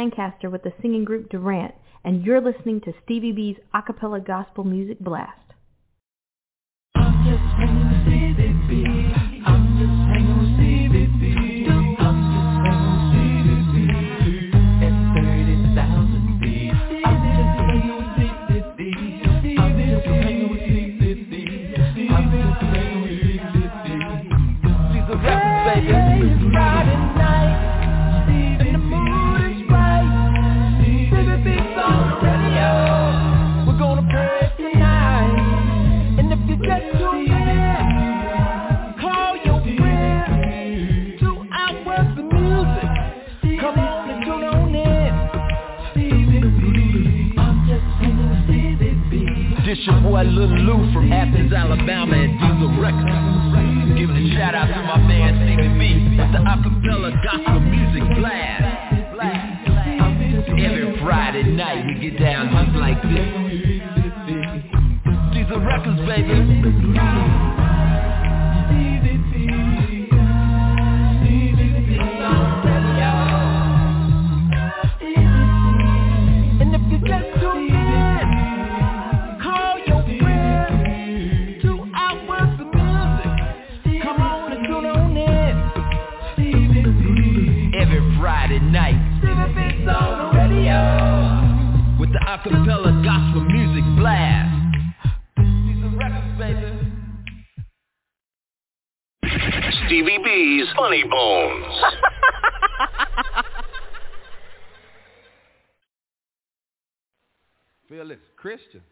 Lancaster 0.00 0.48
with 0.48 0.62
the 0.62 0.72
singing 0.80 1.04
group 1.04 1.28
Durant, 1.28 1.74
and 2.04 2.24
you're 2.24 2.40
listening 2.40 2.80
to 2.86 2.94
Stevie 3.04 3.32
B's 3.32 3.56
Acapella 3.74 4.26
Gospel 4.26 4.64
Music 4.64 4.98
Blast. 4.98 5.36
It's 49.80 49.86
your 49.86 49.98
boy 50.02 50.20
Lil 50.24 50.60
Lou 50.60 50.92
from 50.92 51.10
Athens, 51.10 51.54
Alabama 51.54 52.12
at 52.12 52.28
Diesel 52.36 52.68
Records. 52.84 53.96
Giving 53.98 54.14
a 54.14 54.36
shout 54.36 54.54
out 54.54 54.66
to 54.66 54.82
my 54.82 54.98
man 55.08 55.40
Stevie 55.40 55.72
B 55.80 56.20
with 56.20 56.32
the 56.32 56.40
acapella 56.44 57.16
gospel 57.24 57.60
music 57.60 58.04
blast. 58.18 58.60
Every 60.50 61.00
Friday 61.00 61.44
night 61.56 61.86
we 61.86 62.10
get 62.10 62.20
down 62.20 62.52
just 62.52 62.76
like 62.76 63.00
this. 63.08 63.24
Diesel 65.32 65.60
Records, 65.64 66.00
baby. 66.06 67.49
Acapella 92.40 92.92
gospel 93.04 93.44
music 93.44 93.84
blast. 93.98 94.48
Diesel 95.36 95.90
baby. 96.38 96.80
Stevie 99.86 100.18
B's 100.24 100.66
Funny 100.74 101.04
Bones. 101.04 101.74
Feel 107.88 108.08
this, 108.08 108.18
Christians. 108.36 108.84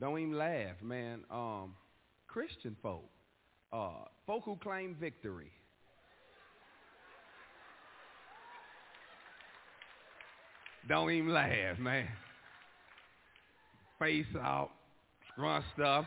Don't 0.00 0.18
even 0.18 0.36
laugh, 0.36 0.82
man. 0.82 1.20
Um, 1.30 1.76
Christian 2.26 2.76
folk, 2.82 3.04
uh, 3.72 4.06
folk 4.26 4.42
who 4.44 4.56
claim 4.56 4.96
victory. 5.00 5.52
Don't 10.88 11.10
even 11.12 11.32
laugh, 11.32 11.78
man. 11.78 12.08
Face 13.98 14.26
out, 14.40 14.70
scrunched 15.32 15.80
up. 15.80 16.06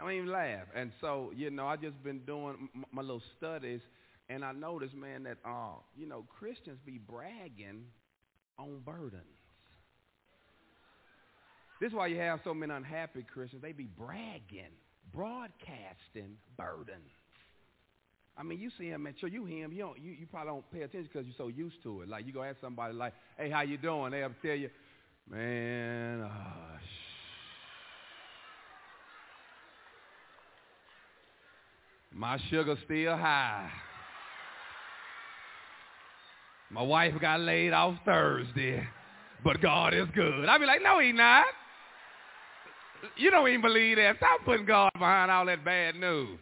I 0.00 0.04
don't 0.04 0.12
even 0.12 0.30
laugh. 0.30 0.66
And 0.74 0.92
so, 1.00 1.32
you 1.36 1.50
know, 1.50 1.66
I 1.66 1.76
just 1.76 2.02
been 2.02 2.20
doing 2.20 2.68
m- 2.74 2.84
my 2.92 3.02
little 3.02 3.22
studies, 3.36 3.80
and 4.28 4.44
I 4.44 4.52
noticed, 4.52 4.94
man, 4.94 5.24
that 5.24 5.38
uh, 5.44 5.74
you 5.96 6.06
know, 6.06 6.24
Christians 6.38 6.78
be 6.86 6.98
bragging 6.98 7.84
on 8.58 8.80
burdens. 8.84 9.24
This 11.80 11.88
is 11.88 11.94
why 11.94 12.08
you 12.08 12.16
have 12.18 12.40
so 12.42 12.54
many 12.54 12.72
unhappy 12.72 13.24
Christians. 13.32 13.62
They 13.62 13.72
be 13.72 13.88
bragging, 13.98 14.72
broadcasting 15.12 16.36
burdens. 16.56 17.10
I 18.36 18.44
mean, 18.44 18.60
you 18.60 18.70
see 18.78 18.88
him, 18.88 19.02
man. 19.02 19.14
So 19.20 19.26
you 19.26 19.44
hear 19.44 19.64
him. 19.64 19.72
You 19.72 19.80
don't. 19.80 19.98
You, 19.98 20.12
you 20.12 20.26
probably 20.26 20.52
don't 20.52 20.70
pay 20.72 20.82
attention 20.82 21.10
because 21.12 21.26
you're 21.26 21.34
so 21.36 21.48
used 21.48 21.82
to 21.82 22.02
it. 22.02 22.08
Like 22.08 22.26
you 22.26 22.32
go 22.32 22.42
ask 22.42 22.60
somebody, 22.60 22.94
like, 22.94 23.12
"Hey, 23.36 23.50
how 23.50 23.62
you 23.62 23.76
doing?" 23.78 24.12
They'll 24.12 24.30
tell 24.42 24.54
you, 24.54 24.70
"Man, 25.30 26.22
uh, 26.22 26.78
my 32.14 32.38
sugar's 32.50 32.78
still 32.84 33.16
high. 33.16 33.70
My 36.70 36.82
wife 36.82 37.14
got 37.20 37.40
laid 37.40 37.72
off 37.72 37.94
Thursday, 38.04 38.86
but 39.44 39.60
God 39.60 39.94
is 39.94 40.08
good." 40.14 40.48
I'd 40.48 40.58
be 40.58 40.66
like, 40.66 40.82
"No, 40.82 40.98
he 40.98 41.12
not." 41.12 41.44
You 43.16 43.30
don't 43.30 43.48
even 43.48 43.62
believe 43.62 43.96
that. 43.96 44.16
Stop 44.16 44.40
putting 44.44 44.66
God 44.66 44.90
behind 44.94 45.30
all 45.30 45.46
that 45.46 45.64
bad 45.64 45.94
news. 45.94 46.38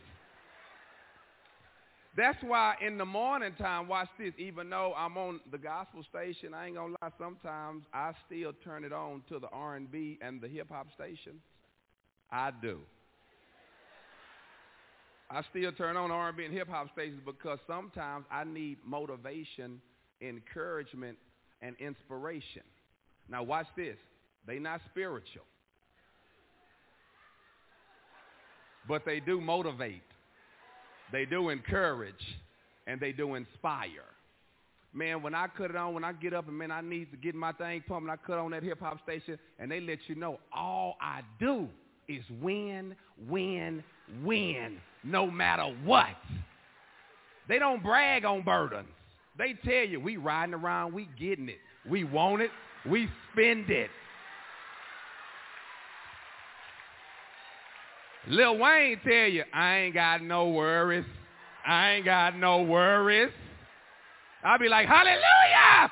That's 2.17 2.39
why 2.43 2.77
in 2.81 2.97
the 2.97 3.05
morning 3.05 3.53
time, 3.59 3.89
watch 3.89 4.09
this, 4.19 4.33
even 4.39 4.71
though 4.71 4.95
I'm 4.97 5.19
on 5.19 5.41
the 5.53 5.59
gospel 5.59 6.03
station, 6.09 6.55
I 6.55 6.67
ain't 6.67 6.77
gonna 6.77 6.95
lie, 7.03 7.11
sometimes 7.19 7.85
I 7.93 8.13
still 8.27 8.53
turn 8.65 8.85
it 8.85 8.93
on 8.93 9.23
to 9.29 9.39
the 9.39 9.49
R&B 9.49 10.19
and 10.23 10.41
the 10.41 10.49
hip 10.49 10.71
hop 10.71 10.87
stations. 10.95 11.43
I 12.33 12.53
do. 12.63 12.81
I 15.31 15.43
still 15.51 15.73
turn 15.73 15.99
on 15.99 16.11
R&B 16.11 16.47
and 16.47 16.55
hip 16.55 16.69
hop 16.69 16.91
stations 16.93 17.21
because 17.25 17.59
sometimes 17.67 18.25
I 18.31 18.45
need 18.45 18.79
motivation, 18.83 19.83
encouragement, 20.23 21.19
and 21.61 21.77
inspiration. 21.79 22.63
Now 23.29 23.43
watch 23.43 23.67
this. 23.77 23.97
They 24.47 24.59
not 24.59 24.81
spiritual. 24.91 25.45
But 28.89 29.05
they 29.05 29.21
do 29.21 29.39
motivate. 29.41 30.03
They 31.13 31.25
do 31.25 31.51
encourage 31.51 32.15
and 32.87 33.01
they 33.01 33.13
do 33.13 33.35
inspire. 33.35 34.05
Man, 34.93 35.23
when 35.23 35.35
I 35.35 35.47
cut 35.49 35.71
it 35.71 35.77
on, 35.77 35.95
when 35.95 36.05
I 36.05 36.13
get 36.13 36.33
up 36.33 36.49
and 36.49 36.57
man, 36.57 36.71
I 36.71 36.81
need 36.81 37.11
to 37.11 37.17
get 37.17 37.35
my 37.35 37.53
thing 37.53 37.83
pumping, 37.87 38.11
I 38.11 38.17
cut 38.17 38.39
on 38.39 38.51
that 38.53 38.63
hip 38.63 38.81
hop 38.81 39.03
station 39.03 39.39
and 39.59 39.71
they 39.71 39.81
let 39.81 39.99
you 40.07 40.15
know 40.15 40.39
all 40.53 40.97
I 41.01 41.21
do 41.39 41.69
is 42.09 42.23
win, 42.41 42.95
win, 43.29 43.85
win, 44.23 44.79
no 45.05 45.31
matter 45.31 45.75
what. 45.85 46.17
They 47.49 47.59
don't 47.59 47.83
brag 47.83 48.25
on 48.25 48.43
burdens. 48.43 48.89
They 49.39 49.55
tell 49.65 49.87
you 49.87 50.01
we 50.01 50.17
riding 50.17 50.55
around, 50.55 50.95
we 50.95 51.09
getting 51.19 51.49
it. 51.49 51.59
We 51.89 52.05
want 52.05 52.43
it, 52.43 52.51
we 52.89 53.09
spend 53.33 53.71
it. 53.71 53.91
Lil 58.29 58.59
Wayne 58.59 59.01
tell 59.05 59.29
you, 59.29 59.45
I 59.53 59.77
ain't 59.77 59.95
got 59.95 60.23
no 60.23 60.49
worries. 60.49 61.05
I 61.67 61.93
ain't 61.93 62.05
got 62.05 62.37
no 62.37 62.63
worries. 62.63 63.33
I'll 64.43 64.59
be 64.59 64.69
like, 64.69 64.87
hallelujah! 64.87 65.91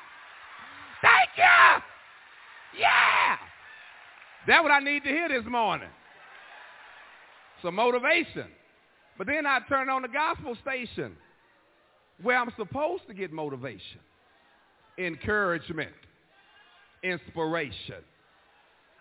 Thank 1.01 1.29
you! 1.37 2.79
Yeah! 2.81 3.37
That's 4.47 4.63
what 4.63 4.71
I 4.71 4.79
need 4.79 5.03
to 5.03 5.09
hear 5.09 5.29
this 5.29 5.45
morning. 5.49 5.89
Some 7.61 7.75
motivation. 7.75 8.47
But 9.17 9.27
then 9.27 9.45
I 9.45 9.59
turn 9.67 9.89
on 9.89 10.01
the 10.01 10.07
gospel 10.07 10.57
station 10.61 11.15
where 12.21 12.37
I'm 12.37 12.51
supposed 12.57 13.07
to 13.07 13.13
get 13.13 13.31
motivation, 13.31 13.99
encouragement, 14.97 15.91
inspiration. 17.03 18.03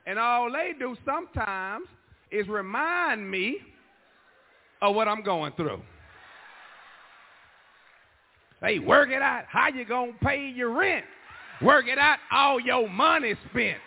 And 0.07 0.19
all 0.19 0.51
they 0.53 0.73
do 0.79 0.97
sometimes 1.05 1.87
is 2.35 2.49
remind 2.49 3.31
me 3.31 3.59
of 4.83 4.95
what 4.95 5.09
I'm 5.09 5.23
going 5.23 5.53
through. 5.57 5.81
Hey, 8.61 8.79
work 8.79 9.11
it 9.11 9.23
out. 9.23 9.45
How 9.49 9.69
you 9.69 9.85
gonna 9.85 10.13
pay 10.23 10.49
your 10.49 10.73
rent? 10.73 11.05
Work 11.63 11.87
it 11.87 11.99
out. 11.99 12.19
All 12.33 12.59
your 12.59 12.89
money 12.89 13.35
spent. 13.51 13.79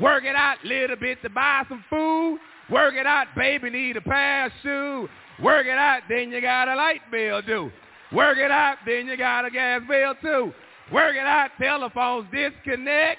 Work 0.00 0.24
it 0.24 0.34
out. 0.34 0.56
Little 0.64 0.96
bit 0.96 1.20
to 1.22 1.30
buy 1.30 1.64
some 1.68 1.84
food. 1.88 2.38
Work 2.70 2.94
it 2.94 3.06
out. 3.06 3.26
Baby 3.36 3.70
need 3.70 3.96
a 3.96 4.00
pair 4.00 4.46
of 4.46 4.52
shoes. 4.62 5.08
Work 5.42 5.66
it 5.66 5.78
out. 5.78 6.02
Then 6.08 6.30
you 6.30 6.40
got 6.40 6.68
a 6.68 6.74
light 6.74 7.02
bill 7.10 7.42
due. 7.42 7.70
Work 8.12 8.38
it 8.38 8.50
out. 8.50 8.78
Then 8.86 9.06
you 9.06 9.16
got 9.16 9.44
a 9.44 9.50
gas 9.50 9.82
bill 9.88 10.14
too. 10.22 10.52
Work 10.92 11.14
it 11.14 11.26
out. 11.26 11.50
Telephones 11.60 12.26
disconnect. 12.32 13.18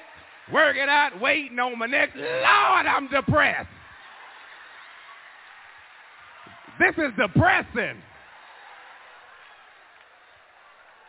Work 0.51 0.77
it 0.77 0.89
out. 0.89 1.19
Waiting 1.21 1.59
on 1.59 1.77
my 1.77 1.85
next. 1.85 2.15
Lord, 2.15 2.85
I'm 2.85 3.07
depressed. 3.09 3.69
This 6.83 7.05
is 7.05 7.13
depressing. 7.17 7.95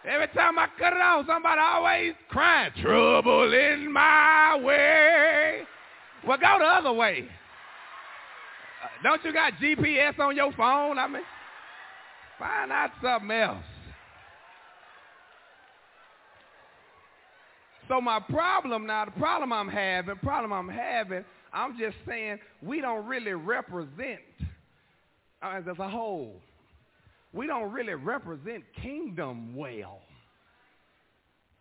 Every 0.08 0.28
time 0.28 0.56
I 0.56 0.68
cut 0.78 0.92
it 0.92 1.00
on, 1.00 1.26
somebody 1.26 1.60
always 1.60 2.14
crying, 2.28 2.70
trouble 2.80 3.52
in 3.52 3.92
my 3.92 4.56
way. 4.62 5.62
Well, 6.28 6.38
go 6.38 6.58
the 6.60 6.64
other 6.64 6.92
way. 6.92 7.26
Uh, 8.84 9.02
don't 9.02 9.24
you 9.24 9.32
got 9.32 9.54
GPS 9.54 10.16
on 10.20 10.36
your 10.36 10.52
phone? 10.52 10.96
I 10.96 11.08
mean, 11.08 11.22
find 12.38 12.70
out 12.70 12.90
something 13.02 13.32
else. 13.32 13.64
So 17.88 18.00
my 18.00 18.20
problem 18.20 18.86
now, 18.86 19.06
the 19.06 19.10
problem 19.12 19.52
I'm 19.52 19.68
having, 19.68 20.16
problem 20.18 20.52
I'm 20.52 20.68
having, 20.68 21.24
I'm 21.52 21.76
just 21.76 21.96
saying 22.06 22.38
we 22.62 22.80
don't 22.80 23.06
really 23.06 23.32
represent 23.32 24.20
as 25.44 25.64
a 25.66 25.88
whole. 25.88 26.40
We 27.32 27.46
don't 27.46 27.72
really 27.72 27.94
represent 27.94 28.64
kingdom 28.80 29.56
well. 29.56 30.00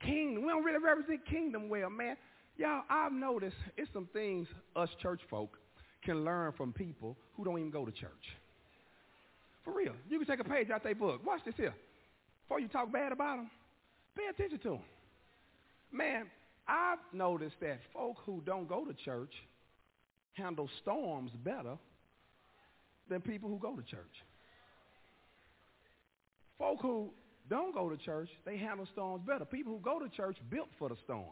King, 0.01 0.41
we 0.41 0.47
don't 0.49 0.63
really 0.63 0.83
represent 0.83 1.25
kingdom 1.25 1.69
well, 1.69 1.89
man. 1.89 2.15
Y'all, 2.57 2.83
I've 2.89 3.11
noticed 3.11 3.55
it's 3.77 3.91
some 3.93 4.07
things 4.13 4.47
us 4.75 4.89
church 5.01 5.21
folk 5.29 5.57
can 6.03 6.23
learn 6.23 6.51
from 6.53 6.73
people 6.73 7.17
who 7.35 7.43
don't 7.43 7.57
even 7.57 7.71
go 7.71 7.85
to 7.85 7.91
church. 7.91 8.11
For 9.63 9.73
real. 9.73 9.93
You 10.09 10.19
can 10.19 10.27
take 10.27 10.45
a 10.45 10.49
page 10.49 10.69
out 10.69 10.83
their 10.83 10.93
book. 10.93 11.25
Watch 11.25 11.41
this 11.45 11.55
here. 11.55 11.73
Before 12.43 12.59
you 12.59 12.67
talk 12.67 12.91
bad 12.91 13.11
about 13.11 13.37
them, 13.37 13.49
pay 14.15 14.23
attention 14.29 14.59
to 14.59 14.69
them. 14.69 14.79
Man, 15.91 16.25
I've 16.67 16.99
noticed 17.13 17.55
that 17.61 17.79
folk 17.93 18.17
who 18.25 18.41
don't 18.45 18.67
go 18.67 18.85
to 18.85 18.93
church 18.93 19.31
handle 20.33 20.69
storms 20.81 21.31
better 21.43 21.77
than 23.09 23.21
people 23.21 23.49
who 23.49 23.57
go 23.57 23.75
to 23.75 23.81
church. 23.83 24.23
Folk 26.57 26.79
who 26.81 27.09
don't 27.49 27.73
go 27.73 27.89
to 27.89 27.97
church, 27.97 28.29
they 28.45 28.57
handle 28.57 28.87
storms 28.93 29.23
better. 29.25 29.45
People 29.45 29.73
who 29.73 29.79
go 29.79 29.99
to 29.99 30.09
church 30.09 30.37
built 30.49 30.69
for 30.79 30.89
the 30.89 30.95
storm. 31.03 31.25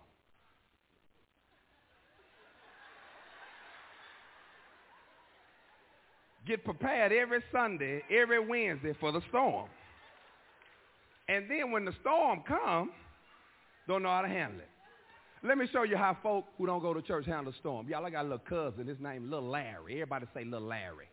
Get 6.45 6.65
prepared 6.65 7.11
every 7.13 7.43
Sunday, 7.51 8.01
every 8.09 8.39
Wednesday 8.45 8.93
for 8.99 9.11
the 9.11 9.21
storm. 9.29 9.69
And 11.29 11.49
then 11.49 11.71
when 11.71 11.85
the 11.85 11.93
storm 12.01 12.41
comes, 12.47 12.91
don't 13.87 14.03
know 14.03 14.09
how 14.09 14.21
to 14.21 14.27
handle 14.27 14.59
it. 14.59 14.67
Let 15.43 15.57
me 15.57 15.67
show 15.71 15.83
you 15.83 15.97
how 15.97 16.17
folk 16.21 16.45
who 16.57 16.65
don't 16.65 16.81
go 16.81 16.93
to 16.93 17.01
church 17.01 17.25
handle 17.25 17.51
the 17.51 17.57
storm. 17.59 17.87
Y'all, 17.87 18.05
I 18.05 18.09
got 18.09 18.21
a 18.21 18.29
little 18.29 18.39
cousin. 18.39 18.85
His 18.85 18.99
name 18.99 19.29
Little 19.29 19.49
Larry. 19.49 19.93
Everybody 19.93 20.25
say 20.33 20.43
Little 20.43 20.67
Larry. 20.67 21.07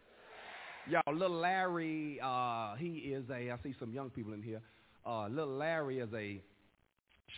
Y'all, 0.91 1.15
Little 1.15 1.37
Larry, 1.37 2.19
uh, 2.25 2.75
he 2.77 3.13
is 3.13 3.25
a, 3.29 3.51
I 3.51 3.57
see 3.63 3.75
some 3.79 3.93
young 3.93 4.09
people 4.09 4.33
in 4.33 4.43
here. 4.43 4.63
Uh, 5.05 5.29
Little 5.29 5.55
Larry 5.55 5.99
is 5.99 6.09
a 6.15 6.41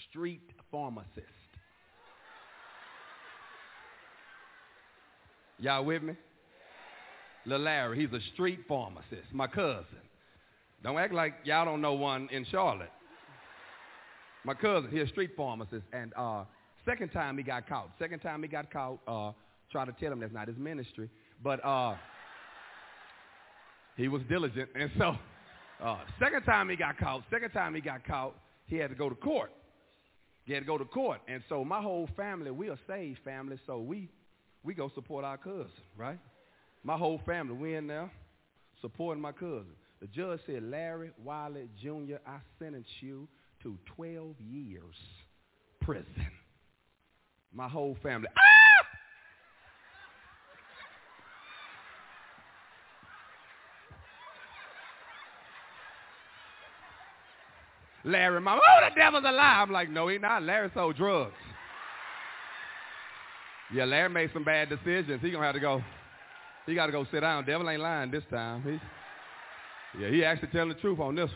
street 0.09 0.49
pharmacist. 0.71 1.27
Y'all 5.59 5.85
with 5.85 6.03
me? 6.03 6.15
Little 7.45 7.65
Larry, 7.65 8.01
he's 8.01 8.13
a 8.13 8.23
street 8.35 8.61
pharmacist, 8.69 9.33
my 9.33 9.49
cousin. 9.49 9.85
Don't 10.85 10.99
act 10.99 11.13
like 11.13 11.35
y'all 11.43 11.65
don't 11.65 11.81
know 11.81 11.95
one 11.95 12.29
in 12.31 12.47
Charlotte. 12.53 12.93
My 14.45 14.55
cousin, 14.55 14.91
he's 14.93 15.03
a 15.03 15.09
street 15.09 15.33
pharmacist, 15.37 15.85
and 15.93 16.13
uh, 16.17 16.45
second 16.87 17.09
time 17.09 17.37
he 17.37 17.43
got 17.43 17.69
caught. 17.69 17.91
Second 17.99 18.21
time 18.21 18.43
he 18.43 18.49
got 18.49 18.73
caught, 18.73 19.01
uh, 19.09 19.33
try 19.73 19.85
to 19.85 19.93
tell 19.99 20.13
him 20.13 20.21
that's 20.21 20.33
not 20.33 20.47
his 20.47 20.57
ministry, 20.57 21.11
but 21.43 21.65
uh, 21.65 21.97
he 24.01 24.09
was 24.09 24.23
diligent, 24.29 24.71
and 24.75 24.91
so 24.99 25.15
uh, 25.83 25.99
second 26.19 26.43
time 26.45 26.69
he 26.69 26.77
got 26.77 26.99
caught, 26.99 27.23
second 27.31 27.51
time 27.51 27.75
he 27.75 27.81
got 27.81 28.05
caught, 28.07 28.35
he 28.67 28.77
had 28.77 28.91
to 28.91 28.97
go 28.97 29.09
to 29.09 29.15
court. 29.15 29.53
He 30.45 30.55
had 30.55 30.61
to 30.61 30.67
go 30.67 30.79
to 30.79 30.85
court, 30.87 31.21
and 31.29 31.43
so 31.49 31.65
my 31.65 31.83
whole 31.83 32.09
family, 32.17 32.51
we 32.51 32.71
are 32.71 32.79
saved 32.89 33.21
family, 33.25 33.59
so 33.67 33.79
we 33.79 34.09
we 34.63 34.75
go 34.75 34.91
support 34.95 35.25
our 35.25 35.37
cousin, 35.37 35.71
right? 35.97 36.19
My 36.83 36.97
whole 36.97 37.21
family, 37.27 37.55
we 37.55 37.75
in 37.75 37.87
there 37.87 38.11
supporting 38.81 39.21
my 39.21 39.33
cousin. 39.33 39.73
The 40.01 40.07
judge 40.07 40.41
said, 40.47 40.63
Larry 40.63 41.11
Wiley 41.23 41.69
Jr., 41.83 42.17
I 42.27 42.39
sentence 42.59 42.89
you 43.01 43.29
to 43.63 43.79
12 43.97 44.35
years 44.41 44.95
prison. 45.81 46.27
My 47.53 47.69
whole 47.69 47.97
family. 48.03 48.29
Ah! 48.37 48.70
Larry, 58.05 58.41
mama, 58.41 58.61
oh, 58.65 58.89
the 58.89 58.95
devil's 58.95 59.25
alive. 59.25 59.69
I'm 59.69 59.71
like, 59.71 59.91
no, 59.91 60.09
he 60.09 60.19
not. 60.19 60.43
Larry 60.43 60.71
sold 60.75 60.97
drugs. 60.97 61.35
Yeah, 63.73 63.85
Larry 63.85 64.09
made 64.09 64.31
some 64.33 64.43
bad 64.43 64.69
decisions. 64.69 65.21
He 65.23 65.31
gonna 65.31 65.45
have 65.45 65.55
to 65.55 65.61
go. 65.61 65.83
He 66.67 66.75
got 66.75 66.87
to 66.87 66.93
go 66.93 67.07
sit 67.11 67.21
down. 67.21 67.45
Devil 67.45 67.69
ain't 67.69 67.81
lying 67.81 68.11
this 68.11 68.25
time. 68.31 68.63
He, 68.63 70.01
yeah, 70.01 70.11
he 70.11 70.25
actually 70.25 70.49
telling 70.49 70.69
the 70.69 70.75
truth 70.77 70.99
on 71.01 71.15
this. 71.15 71.31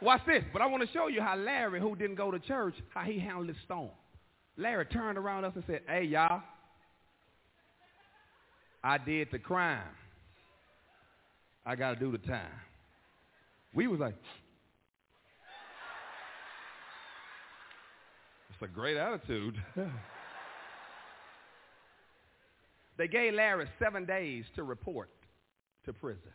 Watch 0.00 0.22
this. 0.26 0.42
But 0.52 0.62
I 0.62 0.66
want 0.66 0.86
to 0.86 0.92
show 0.92 1.08
you 1.08 1.20
how 1.20 1.36
Larry, 1.36 1.80
who 1.80 1.94
didn't 1.94 2.16
go 2.16 2.30
to 2.30 2.38
church, 2.38 2.74
how 2.92 3.02
he 3.02 3.18
handled 3.18 3.48
this 3.48 3.56
storm. 3.64 3.90
Larry 4.56 4.86
turned 4.86 5.16
around 5.16 5.44
us 5.44 5.52
and 5.54 5.64
said, 5.66 5.80
"Hey, 5.86 6.04
y'all, 6.04 6.42
I 8.82 8.98
did 8.98 9.28
the 9.30 9.38
crime. 9.38 9.82
I 11.64 11.76
got 11.76 11.94
to 11.94 12.00
do 12.00 12.12
the 12.12 12.18
time." 12.18 12.50
We 13.74 13.86
was 13.86 14.00
like, 14.00 14.14
"It's 18.50 18.51
a 18.62 18.68
great 18.68 18.96
attitude." 18.96 19.56
They 22.98 23.08
gave 23.08 23.34
Larry 23.34 23.66
seven 23.78 24.04
days 24.04 24.44
to 24.54 24.62
report 24.62 25.10
to 25.86 25.92
prison. 25.92 26.30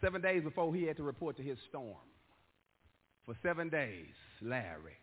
Seven 0.00 0.22
days 0.22 0.42
before 0.42 0.74
he 0.74 0.84
had 0.84 0.96
to 0.98 1.02
report 1.02 1.36
to 1.38 1.42
his 1.42 1.58
storm. 1.68 1.96
For 3.24 3.34
seven 3.42 3.68
days, 3.68 4.14
Larry. 4.40 4.96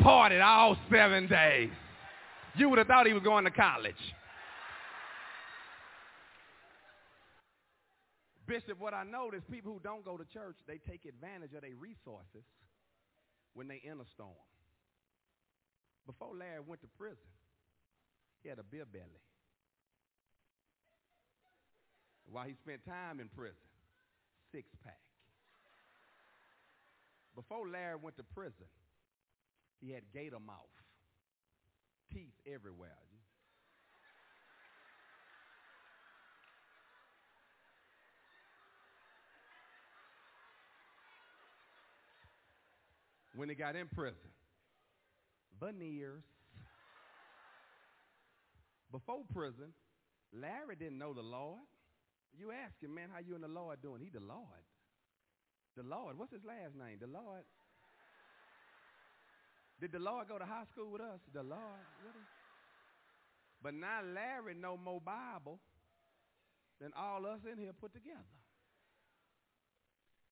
Partied 0.00 0.44
all 0.44 0.76
seven 0.90 1.28
days. 1.28 1.70
You 2.56 2.68
would 2.68 2.78
have 2.78 2.88
thought 2.88 3.06
he 3.06 3.12
was 3.12 3.22
going 3.22 3.44
to 3.44 3.50
college. 3.50 3.94
Bishop, 8.52 8.78
what 8.78 8.92
I 8.92 9.02
notice, 9.02 9.40
people 9.50 9.72
who 9.72 9.80
don't 9.80 10.04
go 10.04 10.18
to 10.18 10.26
church, 10.26 10.56
they 10.68 10.76
take 10.76 11.06
advantage 11.08 11.54
of 11.56 11.62
their 11.62 11.74
resources 11.74 12.44
when 13.54 13.66
they 13.66 13.80
in 13.82 13.96
a 13.96 14.04
storm. 14.12 14.44
Before 16.04 16.36
Larry 16.36 16.60
went 16.60 16.82
to 16.82 16.88
prison, 16.98 17.32
he 18.42 18.50
had 18.50 18.58
a 18.58 18.62
beer 18.62 18.84
belly. 18.84 19.24
While 22.30 22.44
he 22.44 22.52
spent 22.52 22.84
time 22.84 23.20
in 23.20 23.28
prison, 23.28 23.56
six 24.52 24.68
pack. 24.84 25.00
Before 27.34 27.66
Larry 27.66 27.96
went 28.02 28.18
to 28.18 28.22
prison, 28.34 28.68
he 29.80 29.92
had 29.92 30.02
gator 30.12 30.38
mouth, 30.38 30.76
teeth 32.12 32.36
everywhere. 32.46 33.00
When 43.34 43.48
he 43.48 43.54
got 43.54 43.76
in 43.76 43.88
prison. 43.88 44.30
Veneers. 45.60 46.24
Before 48.90 49.22
prison, 49.32 49.72
Larry 50.32 50.76
didn't 50.78 50.98
know 50.98 51.14
the 51.14 51.22
Lord. 51.22 51.60
You 52.36 52.50
ask 52.52 52.82
him, 52.82 52.94
man, 52.94 53.08
how 53.12 53.20
you 53.20 53.34
and 53.34 53.44
the 53.44 53.48
Lord 53.48 53.80
doing? 53.82 54.00
He 54.02 54.10
the 54.10 54.20
Lord. 54.20 54.64
The 55.76 55.82
Lord. 55.82 56.18
What's 56.18 56.32
his 56.32 56.44
last 56.44 56.76
name? 56.76 56.98
The 57.00 57.06
Lord. 57.06 57.44
Did 59.80 59.92
the 59.92 59.98
Lord 59.98 60.28
go 60.28 60.38
to 60.38 60.44
high 60.44 60.64
school 60.72 60.92
with 60.92 61.00
us? 61.00 61.20
The 61.32 61.42
Lord. 61.42 61.60
But 63.62 63.74
now 63.74 64.00
Larry 64.02 64.54
know 64.54 64.76
more 64.76 65.00
Bible 65.00 65.58
than 66.80 66.92
all 66.96 67.24
us 67.26 67.40
in 67.50 67.58
here 67.58 67.72
put 67.72 67.92
together. 67.92 68.18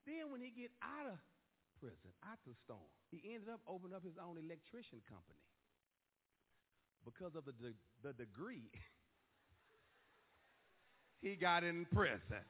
Then 0.07 0.31
when 0.31 0.41
he 0.41 0.51
get 0.51 0.71
out 0.83 1.07
of 1.07 1.19
prison, 1.81 2.13
out 2.29 2.39
the 2.47 2.53
storm. 2.65 2.85
He 3.09 3.33
ended 3.33 3.49
up 3.49 3.61
opening 3.67 3.97
up 3.97 4.05
his 4.05 4.21
own 4.21 4.37
electrician 4.37 5.01
company 5.09 5.41
because 7.05 7.35
of 7.35 7.49
the, 7.49 7.57
de- 7.57 7.81
the 8.05 8.13
degree 8.13 8.69
he 11.25 11.35
got 11.35 11.65
in 11.65 11.89
prison. 11.89 12.45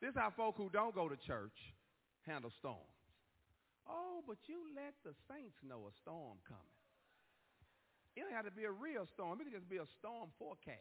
This 0.00 0.10
is 0.10 0.16
how 0.16 0.32
folk 0.32 0.56
who 0.56 0.72
don't 0.72 0.96
go 0.96 1.08
to 1.08 1.16
church 1.16 1.56
handle 2.26 2.50
storms. 2.58 2.88
Oh, 3.84 4.24
but 4.26 4.40
you 4.48 4.64
let 4.74 4.96
the 5.04 5.12
saints 5.28 5.60
know 5.60 5.84
a 5.84 5.92
storm 6.00 6.40
coming. 6.48 6.80
It 8.16 8.24
don't 8.24 8.32
have 8.32 8.48
to 8.48 8.56
be 8.56 8.64
a 8.64 8.72
real 8.72 9.04
storm. 9.12 9.40
It 9.40 9.44
can 9.44 9.52
just 9.52 9.68
be 9.68 9.76
a 9.76 9.88
storm 10.00 10.32
forecast. 10.38 10.80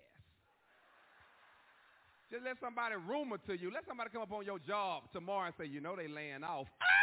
Just 2.32 2.46
let 2.46 2.58
somebody 2.62 2.96
rumor 2.96 3.38
to 3.46 3.58
you. 3.58 3.72
Let 3.72 3.86
somebody 3.86 4.10
come 4.10 4.22
up 4.22 4.32
on 4.32 4.46
your 4.46 4.60
job 4.60 5.04
tomorrow 5.12 5.48
and 5.48 5.56
say, 5.60 5.66
you 5.66 5.82
know 5.82 5.96
they 5.96 6.08
laying 6.08 6.44
off. 6.44 6.68
Ah! 6.82 7.03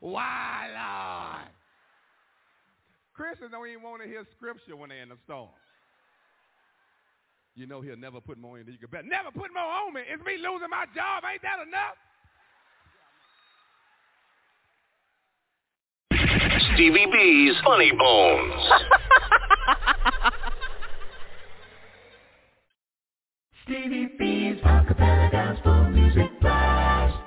Why, 0.00 0.66
Lord? 0.72 1.48
Christians 3.14 3.50
don't 3.52 3.68
even 3.68 3.82
want 3.82 4.02
to 4.02 4.08
hear 4.08 4.24
scripture 4.36 4.76
when 4.76 4.88
they're 4.88 5.02
in 5.02 5.12
a 5.12 5.16
storm. 5.24 5.50
You 7.54 7.66
know 7.66 7.82
he'll 7.82 7.96
never 7.96 8.20
put 8.20 8.38
more 8.38 8.58
in 8.58 8.64
than 8.64 8.72
you 8.72 8.78
can 8.78 8.88
bear. 8.90 9.02
Never 9.02 9.30
put 9.30 9.52
more 9.52 9.62
on 9.62 9.92
me. 9.92 10.00
It's 10.10 10.24
me 10.24 10.36
losing 10.36 10.70
my 10.70 10.86
job. 10.94 11.24
Ain't 11.30 11.42
that 11.42 11.60
enough? 11.66 11.96
Stevie 16.74 17.06
B's 17.12 17.56
Funny 17.62 17.92
Bones. 17.92 18.72
Stevie 23.64 24.08
B's 24.18 24.60
acapella 24.62 25.30
gospel 25.30 25.90
music 25.90 26.40
blast. 26.40 27.20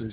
is 0.00 0.12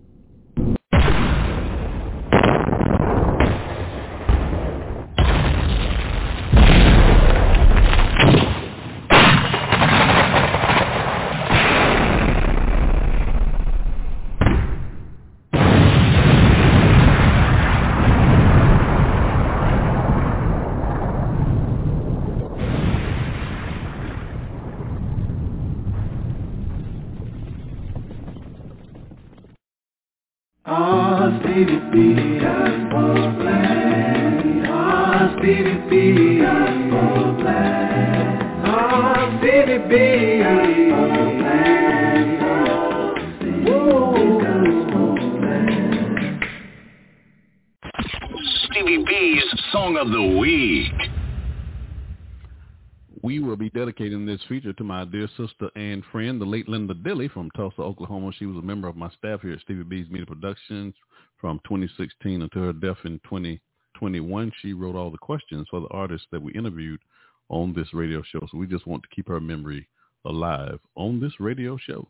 Feature 54.51 54.73
to 54.73 54.83
my 54.83 55.05
dear 55.05 55.29
sister 55.37 55.69
and 55.77 56.03
friend, 56.11 56.41
the 56.41 56.43
late 56.43 56.67
Linda 56.67 56.93
Dilly 56.93 57.29
from 57.29 57.49
Tulsa, 57.51 57.81
Oklahoma. 57.81 58.33
She 58.37 58.45
was 58.45 58.57
a 58.57 58.61
member 58.61 58.89
of 58.89 58.97
my 58.97 59.09
staff 59.11 59.39
here 59.43 59.53
at 59.53 59.61
Stevie 59.61 59.83
B's 59.83 60.09
Media 60.09 60.25
Productions 60.25 60.93
from 61.39 61.61
2016 61.63 62.41
until 62.41 62.63
her 62.63 62.73
death 62.73 62.97
in 63.05 63.17
2021. 63.23 64.51
She 64.61 64.73
wrote 64.73 64.97
all 64.97 65.09
the 65.09 65.17
questions 65.17 65.67
for 65.71 65.79
the 65.79 65.87
artists 65.87 66.27
that 66.33 66.41
we 66.41 66.51
interviewed 66.51 66.99
on 67.47 67.73
this 67.73 67.93
radio 67.93 68.21
show. 68.23 68.45
So 68.51 68.57
we 68.57 68.67
just 68.67 68.85
want 68.85 69.03
to 69.03 69.15
keep 69.15 69.29
her 69.29 69.39
memory 69.39 69.87
alive 70.25 70.81
on 70.95 71.21
this 71.21 71.39
radio 71.39 71.77
show. 71.77 72.05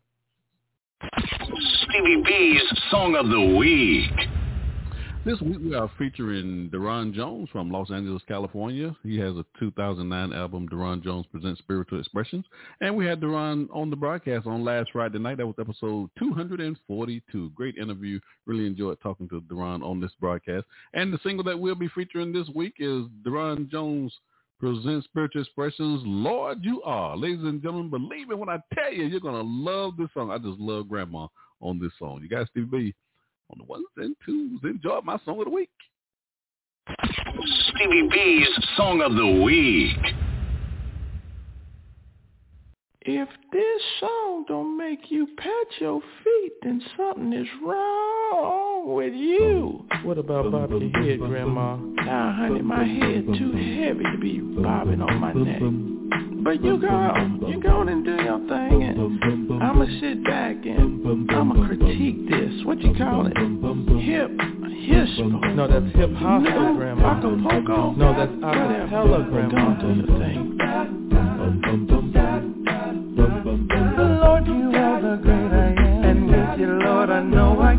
Stevie 1.14 2.24
B's 2.26 2.64
Song 2.90 3.14
of 3.18 3.30
the 3.30 3.56
Week. 3.56 4.41
This 5.24 5.40
week 5.40 5.60
we 5.64 5.76
are 5.76 5.88
featuring 6.00 6.72
Darron 6.74 7.14
Jones 7.14 7.48
from 7.52 7.70
Los 7.70 7.92
Angeles, 7.92 8.24
California. 8.28 8.96
He 9.04 9.20
has 9.20 9.36
a 9.36 9.46
2009 9.60 10.34
album, 10.34 10.68
Darron 10.68 11.04
Jones 11.04 11.28
Presents 11.32 11.60
Spiritual 11.60 12.00
Expressions. 12.00 12.44
And 12.82 12.96
we 12.96 13.06
had 13.06 13.22
Darron 13.22 13.68
on 13.72 13.92
the 13.92 13.96
broadcast 13.96 14.48
on 14.48 14.66
last 14.66 14.90
Friday 14.92 15.20
night. 15.20 15.38
That 15.38 15.46
was 15.46 15.54
episode 15.60 16.10
242. 16.18 17.52
Great 17.54 17.78
interview. 17.78 18.20
Really 18.48 18.66
enjoyed 18.66 18.98
talking 19.04 19.30
to 19.30 19.42
Darron 19.42 19.84
on 19.84 20.02
this 20.02 20.12
broadcast. 20.20 20.66
And 20.96 21.14
the 21.14 21.20
single 21.22 21.44
that 21.44 21.60
we'll 21.60 21.76
be 21.76 21.90
featuring 21.90 22.34
this 22.34 22.50
week 22.56 22.74
is 22.80 23.06
Darron 23.24 23.70
Jones 23.70 24.12
Presents 24.60 25.06
Spiritual 25.06 25.44
Expressions, 25.44 26.02
Lord 26.04 26.64
You 26.64 26.82
Are. 26.82 27.16
Ladies 27.16 27.44
and 27.44 27.62
gentlemen, 27.62 27.92
believe 27.92 28.28
me 28.28 28.34
when 28.34 28.50
I 28.50 28.58
tell 28.74 28.92
you, 28.92 29.04
you're 29.04 29.20
going 29.20 29.36
to 29.36 29.72
love 29.72 29.98
this 29.98 30.10
song. 30.16 30.32
I 30.32 30.40
just 30.40 30.60
love 30.60 30.90
Grandma 30.90 31.28
on 31.62 31.80
this 31.80 31.92
song. 32.00 32.22
You 32.24 32.28
guys, 32.28 32.48
Steve 32.50 32.72
B 32.72 32.96
on 33.52 33.58
the 33.58 33.66
ones 33.66 33.86
and 33.98 34.16
twos. 34.26 34.60
Enjoy 34.64 35.02
my 35.04 35.18
song 35.26 35.40
of 35.40 35.46
the 35.46 35.52
week. 35.52 35.70
Stevie 37.70 38.08
B's 38.12 38.48
Song 38.76 39.02
of 39.02 39.14
the 39.16 39.42
Week. 39.44 39.98
If 43.04 43.28
this 43.52 43.82
song 44.00 44.46
don't 44.48 44.78
make 44.78 45.10
you 45.10 45.28
pat 45.38 45.68
your 45.80 46.02
feet, 46.24 46.52
then 46.62 46.82
something 46.96 47.34
is 47.34 47.48
wrong 47.64 48.94
with 48.96 49.14
you. 49.14 49.86
What 50.04 50.20
about 50.20 50.52
bobbing 50.52 50.92
your 50.94 51.04
head, 51.04 51.20
Grandma? 51.20 51.78
Nah, 51.78 52.36
honey, 52.36 52.62
my 52.62 52.84
head 52.84 53.26
too 53.26 53.52
heavy 53.54 54.04
to 54.04 54.18
be 54.20 54.40
bobbing 54.40 55.02
on 55.02 55.20
my 55.20 55.34
neck. 55.34 56.31
But 56.44 56.64
you 56.64 56.78
go, 56.80 57.48
you 57.48 57.62
go 57.62 57.82
and 57.82 58.04
do 58.04 58.16
your 58.16 58.40
thing, 58.48 58.84
and 58.84 59.62
I'ma 59.62 59.86
sit 60.00 60.24
back 60.24 60.56
and 60.66 61.30
I'ma 61.32 61.66
critique 61.68 62.28
this. 62.30 62.66
What 62.66 62.82
you 62.82 62.94
call 62.96 63.28
it? 63.28 63.38
Hip, 63.38 64.32
hispo. 64.32 65.56
No, 65.56 65.68
that's 65.68 65.96
hip 65.96 66.14
hop, 66.16 66.42
no, 66.42 66.76
Grandma. 66.76 67.18
Acapulco. 67.18 67.92
No, 67.92 68.14
that's 68.18 68.32
acapella, 68.32 69.30
Grandma. 69.30 69.76
Go 69.76 69.94
do 69.94 69.94
your 69.94 70.08
thing. 70.20 70.58
Lord, 74.22 74.48
you 74.48 74.72
are 74.76 75.02
the 75.02 75.22
great 75.22 75.52
I 75.52 75.68
am. 75.78 76.04
And 76.04 76.28
with 76.28 76.60
you, 76.60 76.72
Lord, 76.84 77.10
I 77.12 77.22
know 77.22 77.60
I 77.62 77.71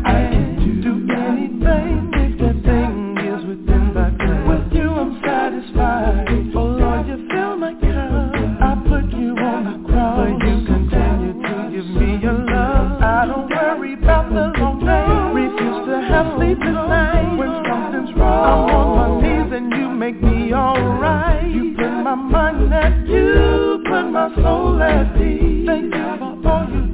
make 20.03 20.21
me 20.21 20.53
alright. 20.53 21.49
You 21.49 21.75
put 21.77 21.89
my 22.03 22.15
mind 22.15 22.73
at 22.73 23.07
you, 23.07 23.81
put 23.87 24.11
my 24.11 24.35
soul 24.35 24.81
at 24.81 25.15
peace. 25.15 25.65
Thank 25.65 25.95
you 25.95 26.17
for 26.19 26.49
all 26.49 26.67
you 26.69 26.92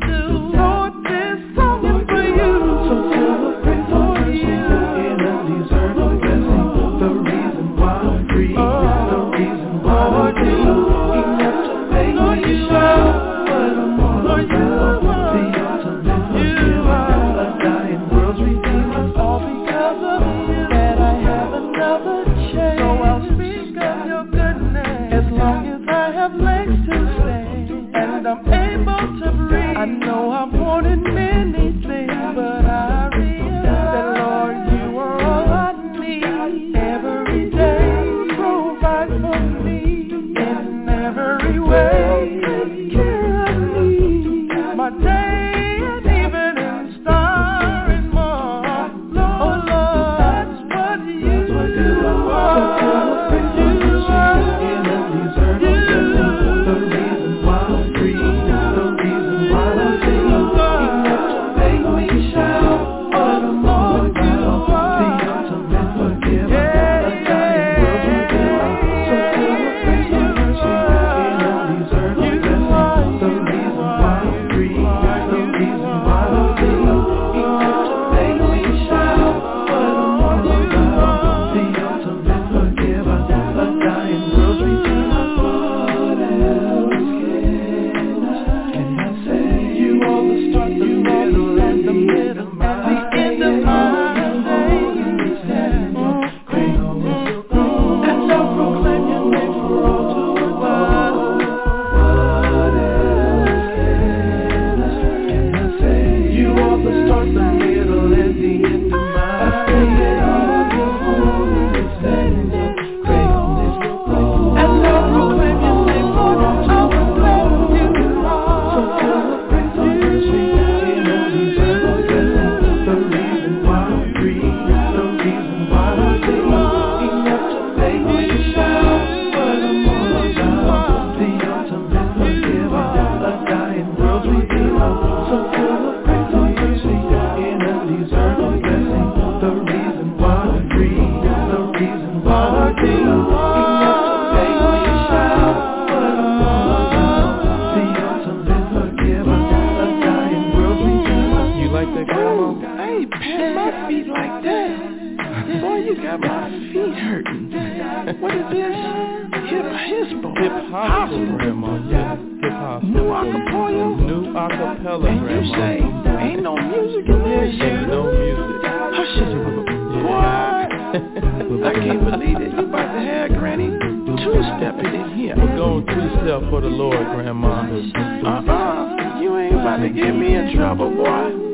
two-stepping 174.39 174.93
in 174.95 175.17
here. 175.17 175.35
We're 175.35 175.57
going 175.57 175.85
two-step 175.85 176.49
for 176.49 176.61
the 176.61 176.71
Lord, 176.71 176.95
Grandma. 176.95 177.67
Uh-uh. 177.67 179.19
You 179.19 179.37
ain't 179.37 179.55
about 179.55 179.77
to 179.77 179.89
get 179.89 180.15
me 180.15 180.35
in 180.35 180.55
trouble, 180.55 180.89
boy. 180.95 181.49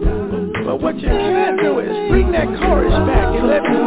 But 0.65 0.81
what 0.81 0.95
you 0.99 1.07
can 1.07 1.57
do 1.57 1.79
is 1.79 2.09
bring 2.09 2.31
that 2.31 2.47
chorus 2.61 2.93
back 3.09 3.33
and 3.37 3.47
let 3.47 3.63
me 3.63 3.77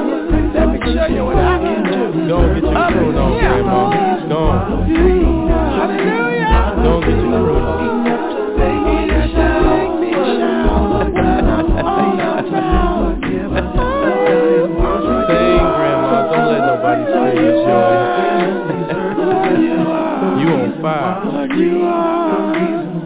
let 0.54 0.68
me 0.70 0.78
show 0.94 1.06
you 1.06 1.24
what 1.24 1.36
I 1.36 1.58
can 1.58 1.84
do. 1.84 2.28
Go 2.28 2.54
get 2.54 2.62
your 2.62 3.10
in 3.10 3.16
on. 3.16 3.38
Grandma. 3.38 4.28
Go. 4.28 4.40
Hallelujah. 5.78 6.37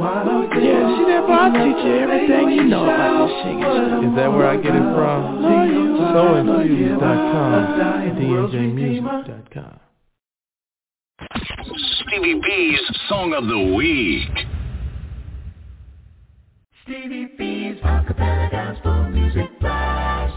Fire. 0.03 0.33
Yeah, 0.61 0.97
see 0.97 1.05
that 1.09 1.25
boy? 1.27 1.33
I 1.33 1.49
teach 1.51 1.81
you 1.85 1.95
everything 1.99 2.51
you 2.51 2.65
know 2.65 2.85
about 2.85 3.27
this 3.27 3.35
singing. 3.43 4.11
Is 4.11 4.17
that 4.17 4.31
where 4.33 4.49
I 4.49 4.57
get 4.57 4.75
it 4.75 4.89
from? 4.95 5.43
Soinfused.com. 6.15 7.53
DJmusic.com. 8.19 9.79
Stevie 12.07 12.41
B's 12.43 12.81
Song 13.09 13.33
of 13.33 13.47
the 13.47 13.75
Week. 13.75 14.47
Stevie 16.85 17.29
B's 17.39 17.81
Acapella 17.83 18.51
Gospel 18.51 19.09
Music 19.11 19.49
Blast. 19.61 20.35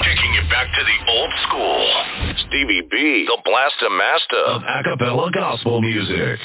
Taking 0.00 0.34
it 0.34 0.50
back 0.50 0.66
to 0.74 0.82
the 0.82 1.12
old 1.12 1.30
school. 1.46 2.04
Stevie 2.48 2.82
B, 2.90 3.26
the 3.26 3.38
blaster 3.44 3.90
master 3.90 4.42
of 4.46 4.62
acapella 4.62 5.32
gospel 5.32 5.80
music. 5.80 6.40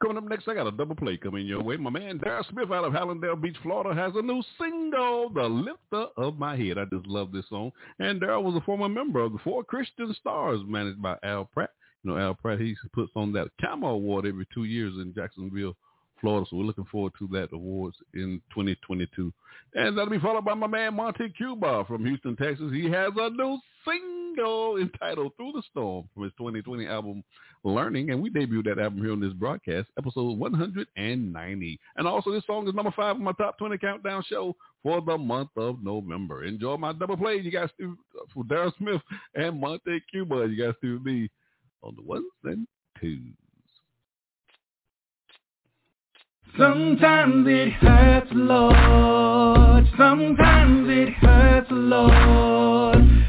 Coming 0.00 0.18
up 0.18 0.24
next, 0.24 0.48
I 0.48 0.54
got 0.54 0.66
a 0.66 0.72
double 0.72 0.96
play 0.96 1.16
coming 1.16 1.46
your 1.46 1.62
way. 1.62 1.76
My 1.76 1.90
man 1.90 2.18
Darrell 2.18 2.44
Smith 2.50 2.70
out 2.70 2.84
of 2.84 2.92
Hallandale 2.92 3.40
Beach, 3.40 3.56
Florida, 3.62 3.94
has 3.94 4.12
a 4.16 4.22
new 4.22 4.42
single, 4.58 5.30
The 5.30 5.42
Lifter 5.42 6.06
of 6.16 6.38
My 6.38 6.56
Head. 6.56 6.78
I 6.78 6.84
just 6.92 7.06
love 7.06 7.32
this 7.32 7.44
song. 7.48 7.72
And 7.98 8.20
Darrell 8.20 8.42
was 8.42 8.56
a 8.56 8.60
former 8.62 8.88
member 8.88 9.20
of 9.20 9.32
the 9.32 9.38
Four 9.38 9.64
Christian 9.64 10.14
Stars, 10.20 10.60
managed 10.66 11.00
by 11.00 11.16
Al 11.22 11.44
Pratt. 11.46 11.70
You 12.02 12.10
know, 12.10 12.18
Al 12.18 12.34
Pratt, 12.34 12.60
he 12.60 12.74
puts 12.92 13.12
on 13.14 13.32
that 13.32 13.48
Camo 13.60 13.88
Award 13.88 14.26
every 14.26 14.46
two 14.52 14.64
years 14.64 14.94
in 14.96 15.14
Jacksonville, 15.14 15.76
Florida. 16.20 16.46
So 16.50 16.56
we're 16.56 16.64
looking 16.64 16.86
forward 16.90 17.12
to 17.18 17.28
that 17.32 17.48
awards 17.52 17.96
in 18.14 18.40
2022. 18.50 19.32
And 19.74 19.96
that'll 19.96 20.10
be 20.10 20.18
followed 20.18 20.44
by 20.44 20.54
my 20.54 20.66
man 20.66 20.94
Monte 20.94 21.30
Cuba 21.36 21.84
from 21.86 22.04
Houston, 22.04 22.36
Texas. 22.36 22.72
He 22.72 22.90
has 22.90 23.12
a 23.16 23.30
new 23.30 23.58
single 23.84 24.76
entitled 24.78 25.32
Through 25.36 25.52
the 25.52 25.62
Storm 25.70 26.08
from 26.14 26.24
his 26.24 26.32
2020 26.38 26.86
album 26.86 27.22
Learning. 27.62 28.10
And 28.10 28.20
we 28.20 28.30
debuted 28.30 28.64
that 28.64 28.78
album 28.78 29.00
here 29.00 29.12
on 29.12 29.20
this 29.20 29.32
broadcast, 29.32 29.88
episode 29.98 30.38
190. 30.38 31.80
And 31.96 32.06
also 32.06 32.32
this 32.32 32.44
song 32.46 32.68
is 32.68 32.74
number 32.74 32.92
five 32.92 33.16
on 33.16 33.22
my 33.24 33.32
top 33.32 33.58
20 33.58 33.78
countdown 33.78 34.22
show 34.28 34.54
for 34.82 35.00
the 35.00 35.16
month 35.16 35.50
of 35.56 35.82
November. 35.82 36.44
Enjoy 36.44 36.76
my 36.76 36.92
double 36.92 37.16
play. 37.16 37.36
You 37.36 37.50
guys 37.50 37.70
uh, 37.82 37.88
for 38.32 38.44
Darrell 38.44 38.72
Smith 38.78 39.00
and 39.34 39.60
Monte 39.60 40.00
Cuba. 40.10 40.46
You 40.48 40.62
guys 40.62 40.74
do 40.82 41.00
me 41.00 41.30
on 41.82 41.94
the 41.96 42.02
ones 42.02 42.26
and 42.44 42.66
twos. 43.00 43.20
Sometimes 46.58 47.46
it 47.48 47.72
hurts, 47.72 48.30
Lord. 48.32 49.88
Sometimes 49.98 50.88
it 50.88 51.12
hurts, 51.14 51.66
Lord. 51.70 52.63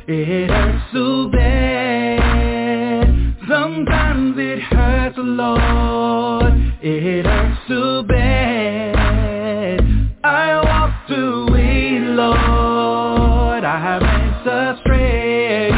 It 0.08 0.50
hurts 0.52 0.84
so 0.94 1.30
bad. 1.30 3.08
Sometimes 3.50 4.36
it 4.38 4.60
hurts, 4.62 5.18
Lord. 5.18 6.54
It 6.80 7.26
hurts 7.26 7.60
so 7.68 8.04
bad. 8.04 9.00
I 10.24 10.62
walked 10.64 11.10
away, 11.10 12.00
Lord. 12.02 13.64
I 13.64 13.80
have 13.82 14.04
went 14.04 14.46
astray. 14.46 15.72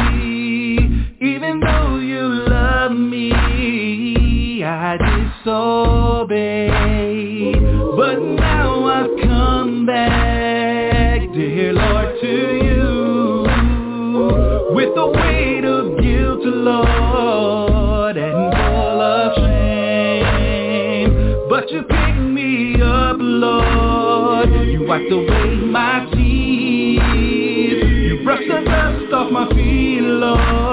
Even 1.22 1.60
though 1.60 1.96
you 1.96 2.28
love 2.28 2.92
me, 2.92 4.62
I 4.62 4.98
disobeyed. 5.42 6.28
But 7.96 8.20
now 8.20 8.84
I've 8.88 9.16
come 9.26 9.86
back, 9.86 10.17
with 14.88 14.96
the 14.96 15.06
weight 15.06 15.64
of 15.64 15.98
guilt, 16.00 16.40
Lord, 16.44 18.16
and 18.16 18.54
full 18.54 19.00
of 19.00 19.34
shame. 19.36 21.10
But 21.48 21.70
you 21.70 21.82
picked 21.82 22.20
me 22.20 22.80
up, 22.82 23.16
Lord. 23.18 24.50
You 24.66 24.86
wiped 24.86 25.12
away 25.12 25.56
my 25.56 26.06
tears. 26.12 27.84
You 27.84 28.24
brushed 28.24 28.48
the 28.48 28.60
dust 28.64 29.12
off 29.12 29.30
my 29.30 29.48
feet, 29.50 30.00
Lord. 30.00 30.67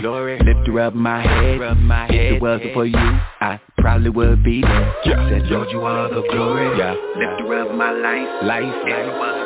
Glory. 0.00 0.38
glory. 0.38 0.54
Lifter 0.54 0.80
of 0.80 0.94
my 0.94 1.22
head. 1.22 1.60
Of 1.60 1.78
my 1.78 2.06
if 2.06 2.36
it 2.36 2.42
wasn't 2.42 2.72
for 2.74 2.86
you, 2.86 2.96
I 2.96 3.60
probably 3.78 4.10
would 4.10 4.42
be 4.42 4.60
dead. 4.60 4.92
Yeah. 5.04 5.28
Said, 5.28 5.50
Lord, 5.50 5.70
you 5.70 5.82
are 5.82 6.08
the 6.08 6.22
glory. 6.30 6.78
Yeah. 6.78 6.94
Lifter 7.16 7.54
of 7.58 7.74
my 7.76 7.90
life. 7.90 8.44
Life. 8.44 8.74
If 8.86 9.43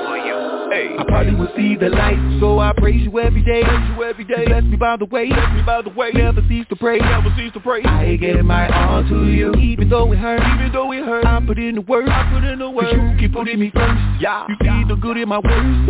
it 0.81 0.91
wasn't 0.91 0.99
for 0.99 0.99
you. 0.99 0.99
Hey. 0.99 0.99
I 0.99 1.05
probably 1.05 1.35
will 1.35 1.53
see 1.57 1.77
the 1.77 1.89
light, 1.91 2.19
so 2.41 2.59
I 2.59 2.73
praise 2.77 3.03
you 3.03 3.19
every 3.19 3.43
day. 3.43 3.63
Praise 3.63 3.89
you 3.97 4.03
every 4.05 4.25
day. 4.25 4.45
Bless 4.47 4.65
me 4.65 4.77
by 4.77 4.97
the 4.97 5.05
way. 5.07 5.29
Bless 5.29 5.53
me 5.55 5.63
by 5.63 5.83
the 5.83 5.91
way. 5.91 6.11
Never 6.13 6.43
cease 6.49 6.67
to 6.69 6.77
pray. 6.77 6.99
Never 6.99 7.31
cease 7.37 7.53
to 7.55 7.61
pray. 7.61 7.83
I 7.85 8.17
give 8.17 8.45
my 8.45 8.69
all 8.69 9.03
to 9.03 9.27
you, 9.31 9.53
even 9.55 9.89
though 9.89 10.13
it 10.13 10.19
hurt. 10.19 10.41
Even 10.41 10.73
though 10.73 10.93
it 10.93 11.05
hurt. 11.05 11.25
I 11.27 11.41
put 11.45 11.59
in 11.59 11.75
the 11.77 11.81
work. 11.83 12.09
I 12.09 12.31
put 12.33 12.45
in 12.45 12.59
the 12.59 12.71
work. 12.71 12.87
'Cause 12.87 12.95
you 12.95 13.17
keep 13.19 13.33
putting 13.33 13.59
me 13.59 13.71
first. 13.71 14.01
Yeah. 14.21 14.47
You 14.49 14.57
see 14.63 14.85
the 14.89 14.97
good 14.97 15.17
in 15.17 15.29
my 15.29 15.39
words. 15.39 15.89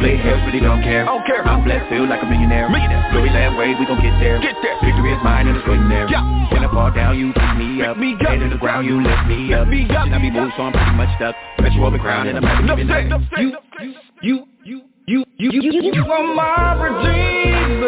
Play 0.00 0.16
hell, 0.16 0.36
really 0.46 0.60
don't 0.60 0.82
care. 0.82 1.04
Don't 1.04 1.24
care. 1.26 1.46
I'm 1.46 1.64
blessed, 1.64 1.88
feel 1.88 2.06
like 2.06 2.22
a 2.22 2.26
millionaire. 2.26 2.68
Millionaire. 2.68 3.08
Glory 3.12 3.30
that 3.30 3.56
way, 3.56 3.74
we 3.78 3.86
gon' 3.86 4.00
get 4.02 4.18
there. 4.20 4.38
Get 4.40 4.56
there. 4.62 4.76
Victory 4.82 5.12
is 5.12 5.22
mine 5.22 5.48
and 5.48 5.56
it's 5.56 5.66
waiting 5.66 5.88
there. 5.88 6.06
Yeah. 6.08 6.22
When 6.52 6.64
I 6.64 6.68
fall 6.68 6.90
down, 6.90 7.18
you 7.18 7.32
pick 7.32 7.56
me 7.56 7.82
up. 7.82 7.96
Me 7.96 8.14
up. 8.14 8.20
Head 8.22 8.40
to 8.40 8.48
the 8.48 8.56
ground, 8.56 8.86
you 8.86 9.00
lift 9.02 9.26
me 9.26 9.54
up. 9.54 9.68
Me 9.68 9.88
up. 9.88 10.04
Should 10.04 10.12
I 10.12 10.18
be 10.18 10.30
moved, 10.30 10.54
so 10.56 10.62
I'm 10.64 10.72
pretty 10.72 10.92
much 10.92 11.08
stuck. 11.16 11.34
Bet 11.58 11.72
you 11.72 11.84
over 11.84 11.98
crown 11.98 12.26
and 12.28 12.36
I'm 12.38 12.66
never 12.66 12.84
giving 12.84 13.12
up. 13.12 13.22
You, 13.38 13.56
you, 13.80 13.94
you, 14.24 14.46
you, 14.64 14.80
you, 15.06 15.24
you, 15.36 15.50
you, 15.52 15.92
you 15.92 16.04
are 16.10 16.34
my 16.34 16.72
redeemer, 16.80 17.84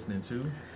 listening 0.09 0.23
to. 0.28 0.76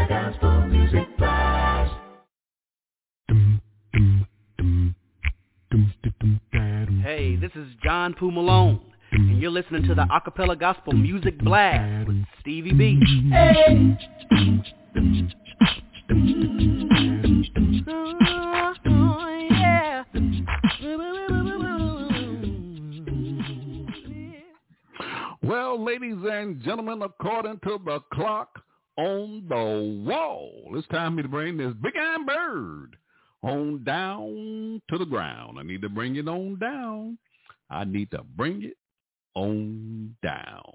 John 7.91 8.13
Poo 8.13 8.31
Malone, 8.31 8.79
and 9.11 9.41
you're 9.41 9.51
listening 9.51 9.83
to 9.83 9.93
the 9.93 10.03
Acapella 10.03 10.57
Gospel 10.57 10.93
Music 10.93 11.37
Blast 11.39 12.07
with 12.07 12.23
Stevie 12.39 12.71
B. 12.71 13.01
Hey. 13.29 13.97
Well, 25.43 25.83
ladies 25.83 26.15
and 26.23 26.63
gentlemen, 26.63 27.01
according 27.01 27.59
to 27.65 27.77
the 27.83 27.99
clock 28.13 28.57
on 28.97 29.43
the 29.49 30.05
wall, 30.09 30.49
it's 30.75 30.87
time 30.87 31.11
for 31.11 31.15
me 31.17 31.23
to 31.23 31.27
bring 31.27 31.57
this 31.57 31.73
big 31.83 31.97
eyed 31.97 32.25
bird 32.25 32.95
on 33.43 33.83
down 33.83 34.81
to 34.89 34.97
the 34.97 35.05
ground. 35.05 35.57
I 35.59 35.63
need 35.63 35.81
to 35.81 35.89
bring 35.89 36.15
it 36.15 36.29
on 36.29 36.57
down. 36.57 37.17
I 37.71 37.85
need 37.85 38.11
to 38.11 38.23
bring 38.23 38.63
it 38.63 38.77
on 39.35 40.15
down. 40.21 40.73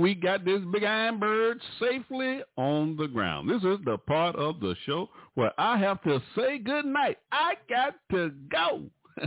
We 0.00 0.14
got 0.14 0.44
this 0.44 0.60
big 0.72 0.84
iron 0.84 1.18
bird 1.18 1.60
safely 1.78 2.40
on 2.56 2.96
the 2.96 3.06
ground. 3.06 3.50
This 3.50 3.62
is 3.62 3.78
the 3.84 3.98
part 3.98 4.34
of 4.36 4.58
the 4.58 4.74
show 4.86 5.10
where 5.34 5.52
I 5.58 5.76
have 5.76 6.02
to 6.04 6.22
say 6.34 6.58
good 6.58 6.86
night. 6.86 7.18
I 7.30 7.54
got 7.68 7.96
to 8.12 8.32
go. 8.50 8.84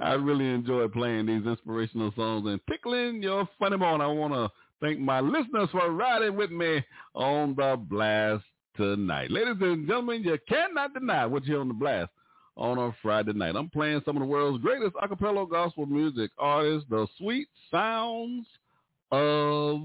I 0.00 0.14
really 0.14 0.48
enjoy 0.48 0.88
playing 0.88 1.26
these 1.26 1.46
inspirational 1.46 2.12
songs 2.16 2.48
and 2.48 2.60
tickling 2.68 3.22
your 3.22 3.48
funny 3.58 3.76
bone. 3.76 4.00
I 4.00 4.08
want 4.08 4.34
to 4.34 4.50
thank 4.80 4.98
my 4.98 5.20
listeners 5.20 5.68
for 5.70 5.90
riding 5.92 6.34
with 6.34 6.50
me 6.50 6.84
on 7.14 7.54
the 7.54 7.76
blast 7.80 8.44
tonight. 8.76 9.30
Ladies 9.30 9.56
and 9.60 9.86
gentlemen, 9.86 10.24
you 10.24 10.38
cannot 10.48 10.92
deny 10.94 11.24
what 11.26 11.44
you 11.44 11.52
hear 11.52 11.60
on 11.60 11.68
the 11.68 11.74
blast 11.74 12.10
on 12.56 12.78
a 12.78 12.92
Friday 13.00 13.32
night. 13.32 13.54
I'm 13.54 13.68
playing 13.70 14.02
some 14.04 14.16
of 14.16 14.22
the 14.22 14.28
world's 14.28 14.62
greatest 14.62 14.96
acapella 14.96 15.48
gospel 15.48 15.86
music 15.86 16.32
artists, 16.36 16.88
the 16.90 17.06
sweet 17.16 17.46
sounds 17.70 18.46
of 19.10 19.80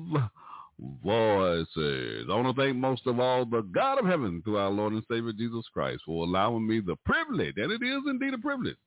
voices. 1.04 2.28
I 2.30 2.36
want 2.36 2.56
to 2.56 2.62
thank 2.62 2.76
most 2.76 3.06
of 3.06 3.20
all 3.20 3.46
the 3.46 3.62
God 3.62 4.00
of 4.00 4.06
heaven 4.06 4.42
through 4.44 4.58
our 4.58 4.70
Lord 4.70 4.94
and 4.94 5.04
Savior 5.10 5.32
Jesus 5.32 5.66
Christ 5.74 6.04
for 6.06 6.26
allowing 6.26 6.68
me 6.68 6.80
the 6.80 6.96
privilege, 7.06 7.56
and 7.58 7.72
it 7.72 7.82
is 7.86 8.02
indeed 8.08 8.34
a 8.34 8.38
privilege, 8.38 8.78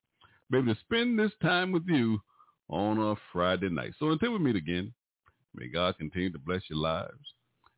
maybe 0.50 0.72
to 0.72 0.80
spend 0.80 1.18
this 1.18 1.32
time 1.40 1.72
with 1.72 1.84
you 1.86 2.20
on 2.68 2.98
a 2.98 3.14
Friday 3.32 3.68
night. 3.68 3.92
So 3.98 4.10
until 4.10 4.32
we 4.32 4.38
meet 4.38 4.56
again, 4.56 4.92
may 5.54 5.68
God 5.68 5.96
continue 5.98 6.32
to 6.32 6.38
bless 6.38 6.62
your 6.68 6.78
lives. 6.78 7.14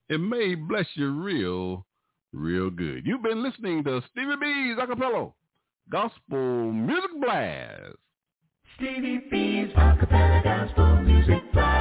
It 0.08 0.18
may 0.18 0.54
bless 0.54 0.86
you 0.94 1.10
real, 1.10 1.86
real 2.32 2.70
good. 2.70 3.06
You've 3.06 3.22
been 3.22 3.42
listening 3.42 3.84
to 3.84 4.02
Stevie 4.10 4.36
B's 4.40 4.78
Acapella 4.78 5.32
Gospel 5.90 6.72
Music 6.72 7.10
Blast. 7.20 7.96
Stevie 8.76 9.20
B's 9.30 9.72
Acapella 9.74 10.42
Gospel 10.42 11.02
Music 11.02 11.52
Blast. 11.52 11.77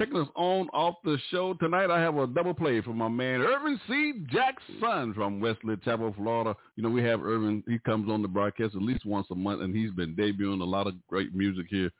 Taking 0.00 0.16
us 0.16 0.28
on 0.34 0.70
off 0.70 0.94
the 1.04 1.18
show 1.30 1.52
tonight, 1.52 1.90
I 1.90 2.00
have 2.00 2.16
a 2.16 2.26
double 2.26 2.54
play 2.54 2.80
from 2.80 2.96
my 2.96 3.08
man 3.08 3.42
Irvin 3.42 3.78
C. 3.86 4.14
Jackson 4.32 5.12
from 5.12 5.40
Wesley 5.40 5.76
Chapel, 5.84 6.14
Florida. 6.16 6.56
You 6.76 6.82
know, 6.82 6.88
we 6.88 7.02
have 7.02 7.22
Irvin. 7.22 7.62
He 7.68 7.78
comes 7.80 8.08
on 8.08 8.22
the 8.22 8.28
broadcast 8.28 8.74
at 8.74 8.80
least 8.80 9.04
once 9.04 9.26
a 9.30 9.34
month, 9.34 9.60
and 9.60 9.76
he's 9.76 9.90
been 9.90 10.16
debuting 10.16 10.62
a 10.62 10.64
lot 10.64 10.86
of 10.86 10.94
great 11.06 11.34
music 11.34 11.66
here. 11.68 11.90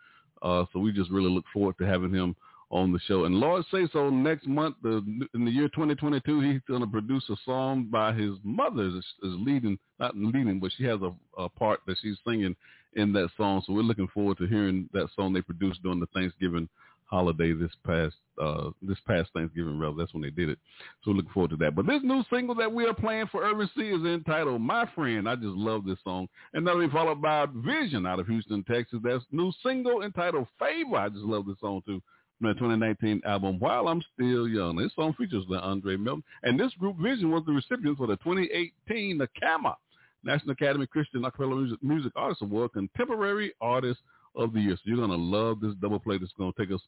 Uh, 0.40 0.64
so 0.72 0.78
we 0.78 0.92
just 0.92 1.10
really 1.10 1.30
look 1.30 1.44
forward 1.52 1.74
to 1.76 1.84
having 1.84 2.10
him 2.10 2.34
on 2.70 2.90
the 2.90 2.98
show. 3.00 3.26
And 3.26 3.34
Lord 3.34 3.66
say 3.70 3.86
so, 3.92 4.08
next 4.08 4.46
month, 4.46 4.76
the, 4.82 5.04
in 5.34 5.44
the 5.44 5.50
year 5.50 5.68
2022, 5.68 6.40
he's 6.40 6.62
going 6.66 6.80
to 6.80 6.86
produce 6.86 7.28
a 7.28 7.36
song 7.44 7.86
by 7.90 8.14
his 8.14 8.32
mother 8.42 8.84
is, 8.84 8.94
is 8.94 9.34
leading, 9.44 9.78
not 9.98 10.16
leading, 10.16 10.58
but 10.58 10.72
she 10.78 10.84
has 10.84 11.00
a, 11.02 11.12
a 11.36 11.50
part 11.50 11.80
that 11.86 11.98
she's 12.00 12.16
singing 12.26 12.56
in 12.94 13.12
that 13.12 13.28
song. 13.36 13.62
So 13.66 13.74
we're 13.74 13.82
looking 13.82 14.08
forward 14.08 14.38
to 14.38 14.46
hearing 14.46 14.88
that 14.94 15.08
song 15.14 15.34
they 15.34 15.42
produced 15.42 15.82
during 15.82 16.00
the 16.00 16.08
Thanksgiving 16.14 16.66
holiday 17.10 17.52
this 17.52 17.72
past 17.84 18.14
uh 18.40 18.70
this 18.80 18.98
past 19.06 19.30
Thanksgiving 19.34 19.78
rather 19.78 19.96
that's 19.96 20.14
when 20.14 20.22
they 20.22 20.30
did 20.30 20.48
it. 20.48 20.58
So 21.04 21.10
looking 21.10 21.32
forward 21.32 21.50
to 21.50 21.56
that. 21.56 21.74
But 21.74 21.86
this 21.86 22.00
new 22.02 22.22
single 22.32 22.54
that 22.56 22.72
we 22.72 22.86
are 22.86 22.94
playing 22.94 23.26
for 23.30 23.42
Irvin 23.42 23.68
C 23.76 23.82
is 23.82 24.04
entitled 24.04 24.62
My 24.62 24.88
Friend. 24.94 25.28
I 25.28 25.34
just 25.34 25.48
love 25.48 25.84
this 25.84 25.98
song. 26.04 26.28
And 26.54 26.66
that'll 26.66 26.80
be 26.80 26.92
followed 26.92 27.20
by 27.20 27.46
Vision 27.52 28.06
out 28.06 28.20
of 28.20 28.28
Houston, 28.28 28.64
Texas. 28.64 29.00
That's 29.02 29.24
new 29.32 29.52
single 29.64 30.02
entitled 30.02 30.46
Favor. 30.58 30.96
I 30.96 31.08
just 31.08 31.24
love 31.24 31.46
this 31.46 31.60
song 31.60 31.82
too. 31.84 32.00
From 32.38 32.48
the 32.48 32.54
2019 32.54 33.20
album 33.26 33.58
While 33.58 33.88
I'm 33.88 34.02
Still 34.14 34.48
Young. 34.48 34.76
This 34.76 34.94
song 34.94 35.12
features 35.18 35.44
the 35.50 35.60
Andre 35.60 35.96
Milton. 35.96 36.24
And 36.42 36.58
this 36.58 36.72
group 36.74 36.96
Vision 36.98 37.30
was 37.30 37.42
the 37.44 37.52
recipient 37.52 37.98
for 37.98 38.06
the 38.06 38.16
2018 38.16 39.18
NACAMA 39.18 39.74
National 40.22 40.52
Academy 40.52 40.86
Christian 40.86 41.22
Acapella 41.22 41.56
Music, 41.56 41.82
Music 41.82 42.12
Artist 42.16 42.42
Award 42.42 42.72
Contemporary 42.72 43.52
Artist 43.60 44.00
of 44.36 44.52
the 44.52 44.60
year. 44.60 44.76
So 44.76 44.82
you're 44.84 44.96
going 44.96 45.10
to 45.10 45.16
love 45.16 45.60
this 45.60 45.74
double 45.80 45.98
play 45.98 46.18
that's 46.18 46.32
going 46.38 46.52
to 46.52 46.58
take 46.58 46.74
us 46.74 46.80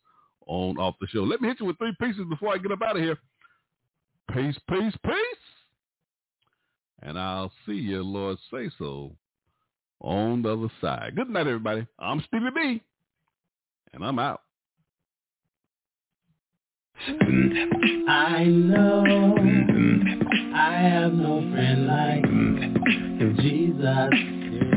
on 0.47 0.79
off 0.79 0.95
the 1.01 1.07
show. 1.09 1.23
Let 1.23 1.41
me 1.41 1.49
hit 1.49 1.61
you 1.61 1.67
with 1.67 1.79
three 1.79 1.95
pieces 2.01 2.25
before 2.29 2.55
I 2.55 2.59
get 2.59 2.73
up 2.73 2.83
out 2.83 2.97
of 2.97 3.03
here. 3.03 3.19
Peace, 4.33 4.57
peace, 4.69 4.95
peace. 5.05 5.45
And 7.03 7.19
I'll 7.19 7.53
see 7.67 7.73
you, 7.73 8.03
Lord 8.03 8.39
say 8.53 8.71
so, 8.79 9.13
on 10.01 10.43
the 10.43 10.51
other 10.51 10.71
side. 10.81 11.17
Good 11.17 11.29
night, 11.29 11.47
everybody. 11.47 11.87
I'm 11.99 12.23
Stevie 12.29 12.51
B, 12.55 12.83
and 13.93 14.05
I'm 14.05 14.19
out. 14.19 14.43
I 18.09 18.45
know 18.45 19.35
I 20.55 20.73
have 20.75 21.13
no 21.13 21.41
friend 21.51 21.87
like 21.89 23.37
Jesus 23.39 24.72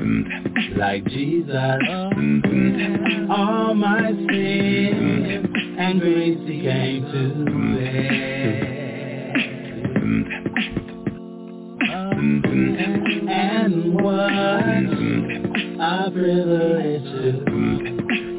like 0.77 1.05
Jesus. 1.05 1.81
All 3.29 3.73
my 3.73 4.11
sins 4.11 5.45
and 5.77 5.99
grace 5.99 6.39
he 6.47 6.61
came 6.61 7.03
to 7.05 7.45
bear. 7.75 8.75
And 13.27 13.95
what 13.95 14.31
a 15.81 16.11
privilege 16.11 17.11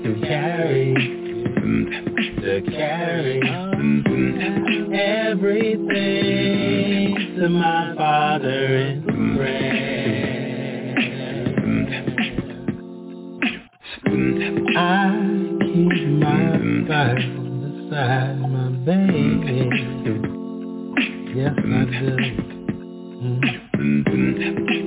to 0.04 0.10
carry, 0.22 0.94
to 2.42 2.62
carry 2.70 3.40
everything 5.30 6.26
to 7.38 7.48
my 7.48 7.94
Father 7.96 8.76
in 8.76 9.36
prayer. 9.36 9.95
I 14.36 15.16
keep 15.60 16.08
my 16.20 16.58
pride 16.86 17.24
beside 17.62 18.36
my 18.40 18.68
baby. 18.84 19.58
Yes, 21.34 21.54
I 21.56 21.84
do. 21.84 22.12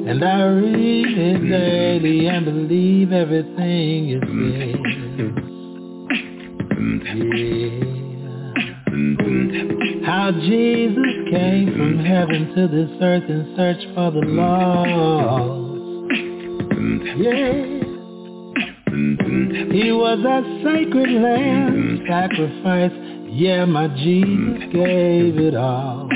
And 0.07 0.23
I 0.23 0.43
read 0.45 1.17
it 1.17 1.49
daily 1.49 2.27
and 2.27 2.45
believe 2.45 3.11
everything 3.11 4.05
you 4.05 4.19
say. 4.21 4.73
Yeah. 5.09 5.49
How 10.05 10.31
Jesus 10.31 11.13
came 11.31 11.73
from 11.75 12.05
heaven 12.05 12.53
to 12.55 12.67
this 12.67 12.89
earth 13.01 13.29
in 13.29 13.53
search 13.55 13.83
for 13.95 14.11
the 14.11 14.21
lost. 14.27 15.67
Yeah. 17.17 17.78
He 18.89 19.91
was 19.91 20.19
a 20.25 20.41
sacred 20.63 21.09
lamb 21.21 22.03
sacrifice. 22.07 22.91
Yeah, 23.29 23.65
my 23.65 23.87
Jesus 23.87 24.63
gave 24.73 25.37
it 25.37 25.53
all. 25.55 26.09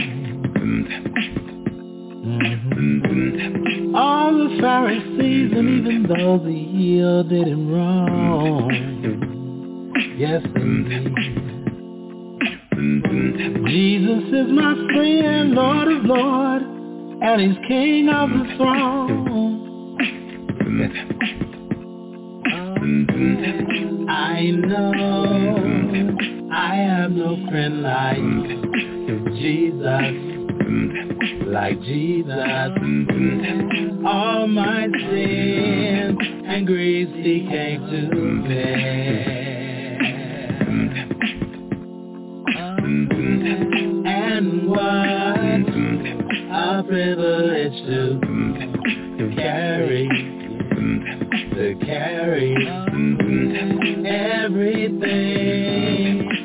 Mm-hmm. 2.26 3.96
All 3.96 4.34
the 4.34 4.58
Pharisees 4.60 5.52
and 5.56 5.88
even 5.88 6.04
those 6.08 6.48
he 6.48 6.64
healed 6.76 7.30
did 7.30 7.48
him 7.48 7.72
wrong. 7.72 8.72
Yes, 10.18 10.42
indeed. 10.56 11.14
Jesus 13.68 14.24
is 14.34 14.52
my 14.52 14.74
friend, 14.94 15.52
Lord 15.52 15.88
of 15.90 16.06
Lords, 16.06 16.66
and 17.22 17.42
he's 17.42 17.58
King 17.68 18.10
of 18.10 18.30
the 18.30 18.46
throne. 18.58 19.44
I 22.84 24.52
know 24.52 24.92
I 26.52 26.76
have 26.76 27.12
no 27.12 27.38
friend 27.50 27.82
like 27.82 28.18
Jesus, 29.36 30.12
like 31.48 31.80
Jesus. 31.84 32.36
All 34.06 34.48
my 34.48 34.88
sins 35.10 36.18
and 36.46 36.68
griefs 36.68 37.14
he 37.16 37.48
came 37.50 37.80
to 37.90 38.44
bear. 38.50 39.54
And 44.06 44.68
what 44.68 44.84
a 46.52 46.84
privilege 46.86 47.86
to 47.86 48.33
to 51.56 51.76
carry 51.86 52.56
everything 54.08 55.04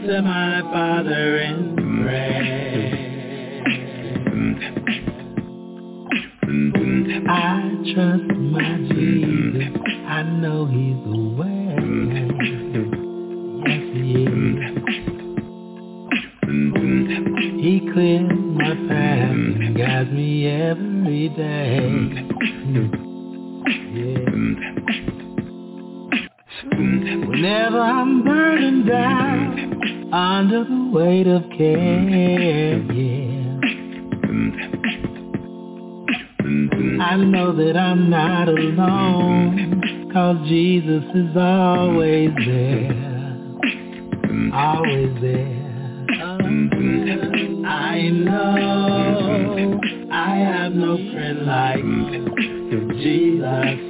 to 0.06 0.22
my 0.22 0.60
Father 0.72 1.38
in 1.38 1.76
prayer. 2.02 3.08
I 7.26 7.60
trust 7.94 8.30
my 8.38 8.76
Jesus. 8.88 9.68
I 10.06 10.22
know 10.22 10.66
He's 10.66 10.96
the 11.04 11.18
way. 11.38 11.74
Yes, 13.66 13.84
He 13.94 14.08
is. 14.24 14.68
He 17.62 17.72
clears 17.92 18.30
my 18.54 18.74
path 18.88 19.30
and 19.30 19.76
guides 19.76 20.10
me 20.10 20.46
every 20.46 21.28
day. 21.30 23.07
Whenever 27.40 27.80
I'm 27.80 28.24
burning 28.24 28.84
down 28.84 30.12
under 30.12 30.64
the 30.64 30.90
weight 30.92 31.28
of 31.28 31.44
care, 31.56 32.78
yeah. 32.92 33.60
I 37.00 37.14
know 37.16 37.52
that 37.54 37.76
I'm 37.76 38.10
not 38.10 38.48
alone, 38.48 40.10
cause 40.12 40.48
Jesus 40.48 41.04
is 41.14 41.36
always 41.36 42.30
there, 42.44 42.90
always 44.52 45.20
there. 45.22 46.06
I 47.68 48.08
know 48.10 49.78
I 50.10 50.34
have 50.38 50.72
no 50.72 50.96
friend 51.12 51.46
like 51.46 51.84
Jesus, 52.98 53.87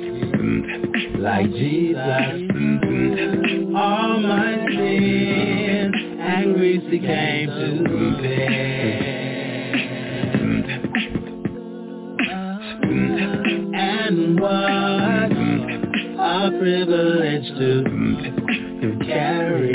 like 1.19 1.51
Jesus. 1.53 2.51
All 3.77 4.21
my 4.21 4.57
sins 4.69 5.95
and 6.21 6.55
griefs 6.55 6.87
he 6.91 6.99
came 6.99 7.49
to 7.49 8.19
bear. 8.23 9.19
And 13.75 14.41
what 14.41 15.33
a 16.21 16.51
privilege 16.59 17.49
to, 17.59 17.83
to 18.81 18.89
carry, 19.07 19.73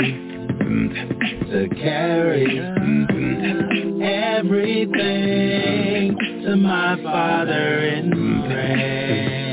to 1.50 1.68
carry 1.76 2.58
everything 4.36 6.16
to 6.44 6.56
my 6.56 6.96
Father 7.02 7.78
in 7.86 8.10
prayer. 8.46 9.43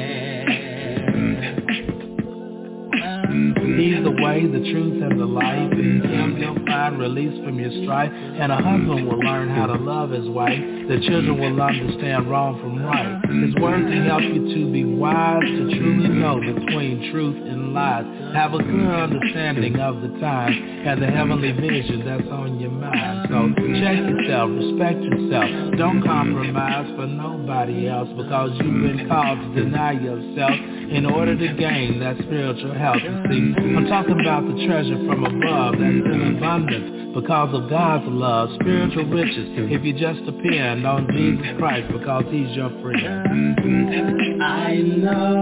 He's 3.77 4.03
the 4.03 4.11
way, 4.11 4.45
the 4.47 4.71
truth, 4.71 5.01
and 5.03 5.19
the 5.19 5.25
life. 5.25 5.71
In 5.71 6.01
him 6.01 6.37
you'll 6.37 6.65
find 6.65 6.99
release 6.99 7.37
from 7.43 7.59
your 7.59 7.71
strife. 7.83 8.11
And 8.11 8.51
a 8.51 8.57
husband 8.57 9.07
will 9.07 9.19
learn 9.19 9.49
how 9.49 9.67
to 9.67 9.75
love 9.75 10.11
his 10.11 10.27
wife. 10.27 10.59
The 10.87 10.99
children 11.07 11.39
will 11.39 11.61
understand 11.61 12.29
wrong 12.29 12.59
from 12.59 12.83
right. 12.83 13.21
His 13.29 13.55
word 13.55 13.87
can 13.87 14.05
help 14.05 14.23
you 14.23 14.43
to 14.53 14.71
be 14.71 14.83
wise, 14.83 15.43
to 15.43 15.79
truly 15.79 16.09
know 16.09 16.39
between 16.39 17.11
truth 17.11 17.37
and 17.47 17.73
lies. 17.73 18.05
Have 18.33 18.53
a 18.53 18.59
good 18.59 18.91
understanding 18.91 19.79
of 19.79 20.01
the 20.01 20.19
time 20.19 20.51
and 20.51 21.01
the 21.01 21.07
heavenly 21.07 21.51
vision 21.51 22.03
that's 22.05 22.27
on 22.31 22.59
your 22.59 22.71
mind. 22.71 23.27
So 23.29 23.49
check 23.79 23.97
yourself, 23.97 24.49
respect 24.51 24.99
yourself. 25.03 25.77
Don't 25.77 26.01
compromise 26.03 26.91
for 26.95 27.07
nobody 27.07 27.87
else 27.87 28.09
because 28.17 28.51
you've 28.59 28.81
been 28.83 29.07
called 29.07 29.39
to 29.39 29.63
deny 29.63 29.93
yourself 29.93 30.51
in 30.91 31.05
order 31.05 31.37
to 31.37 31.47
gain 31.55 31.99
that 31.99 32.17
spiritual 32.19 32.73
health. 32.73 32.99
You 33.03 33.23
see, 33.31 33.60
I'm 33.61 33.85
talking 33.87 34.19
about 34.19 34.43
the 34.47 34.65
treasure 34.65 34.97
from 35.05 35.23
above 35.23 35.73
that's 35.73 35.83
in 35.83 36.35
abundance 36.37 37.13
because 37.13 37.53
of 37.53 37.69
God's 37.69 38.05
love, 38.07 38.49
spiritual 38.59 39.05
riches. 39.05 39.47
If 39.69 39.83
you 39.83 39.93
just 39.93 40.25
depend 40.25 40.87
on 40.87 41.07
Jesus 41.11 41.45
Christ 41.57 41.91
because 41.91 42.23
he's 42.31 42.55
your 42.55 42.69
friend. 42.81 44.41
I 44.41 44.75
know 44.77 45.39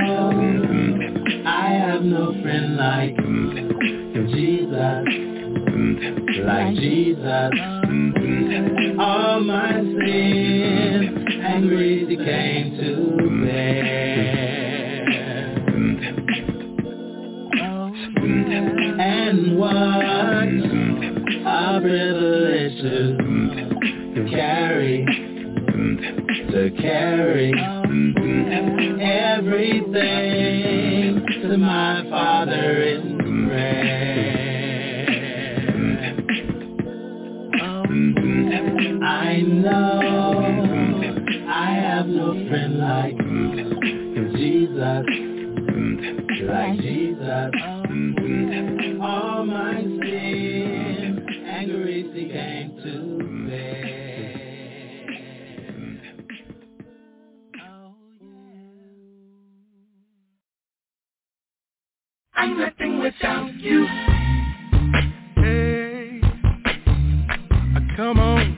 I 1.46 1.70
have 1.72 2.02
no 2.04 2.34
friend 2.42 2.76
like 2.76 3.16
Jesus, 4.36 5.06
like 6.46 6.76
Jesus. 6.76 7.52
All 9.00 9.40
my 9.40 9.72
sins 9.74 11.20
and 11.42 11.72
he 12.10 12.18
came 12.18 12.78
to 12.78 13.46
bear. 13.46 14.00
And 18.52 19.58
what 19.58 19.70
a 21.46 21.80
privilege 21.82 22.82
to, 22.82 23.16
to 24.16 24.30
carry, 24.32 25.06
to 26.52 26.72
carry 26.82 27.54
everything 29.02 30.02
to 31.44 31.58
my 31.58 32.04
Father 32.10 32.82
in 32.84 33.48
prayer. 33.48 34.10
I 39.04 39.42
know 39.42 40.32
I 41.48 41.72
have 41.72 42.08
no 42.08 42.34
friend 42.50 42.80
like 42.80 43.18
Jesus, 44.36 45.29
like 46.48 46.80
Jesus. 46.80 47.52
All 49.02 49.46
my 49.46 49.82
sin 49.82 51.26
and 51.46 51.72
grief 51.72 52.14
he 52.14 52.30
came 52.30 52.76
to 52.84 53.50
bear. 53.50 54.36
I'm 62.36 62.58
nothing 62.58 63.00
without 63.00 63.54
you. 63.56 63.86
Hey, 65.36 66.22
come 67.98 68.20
on, 68.20 68.58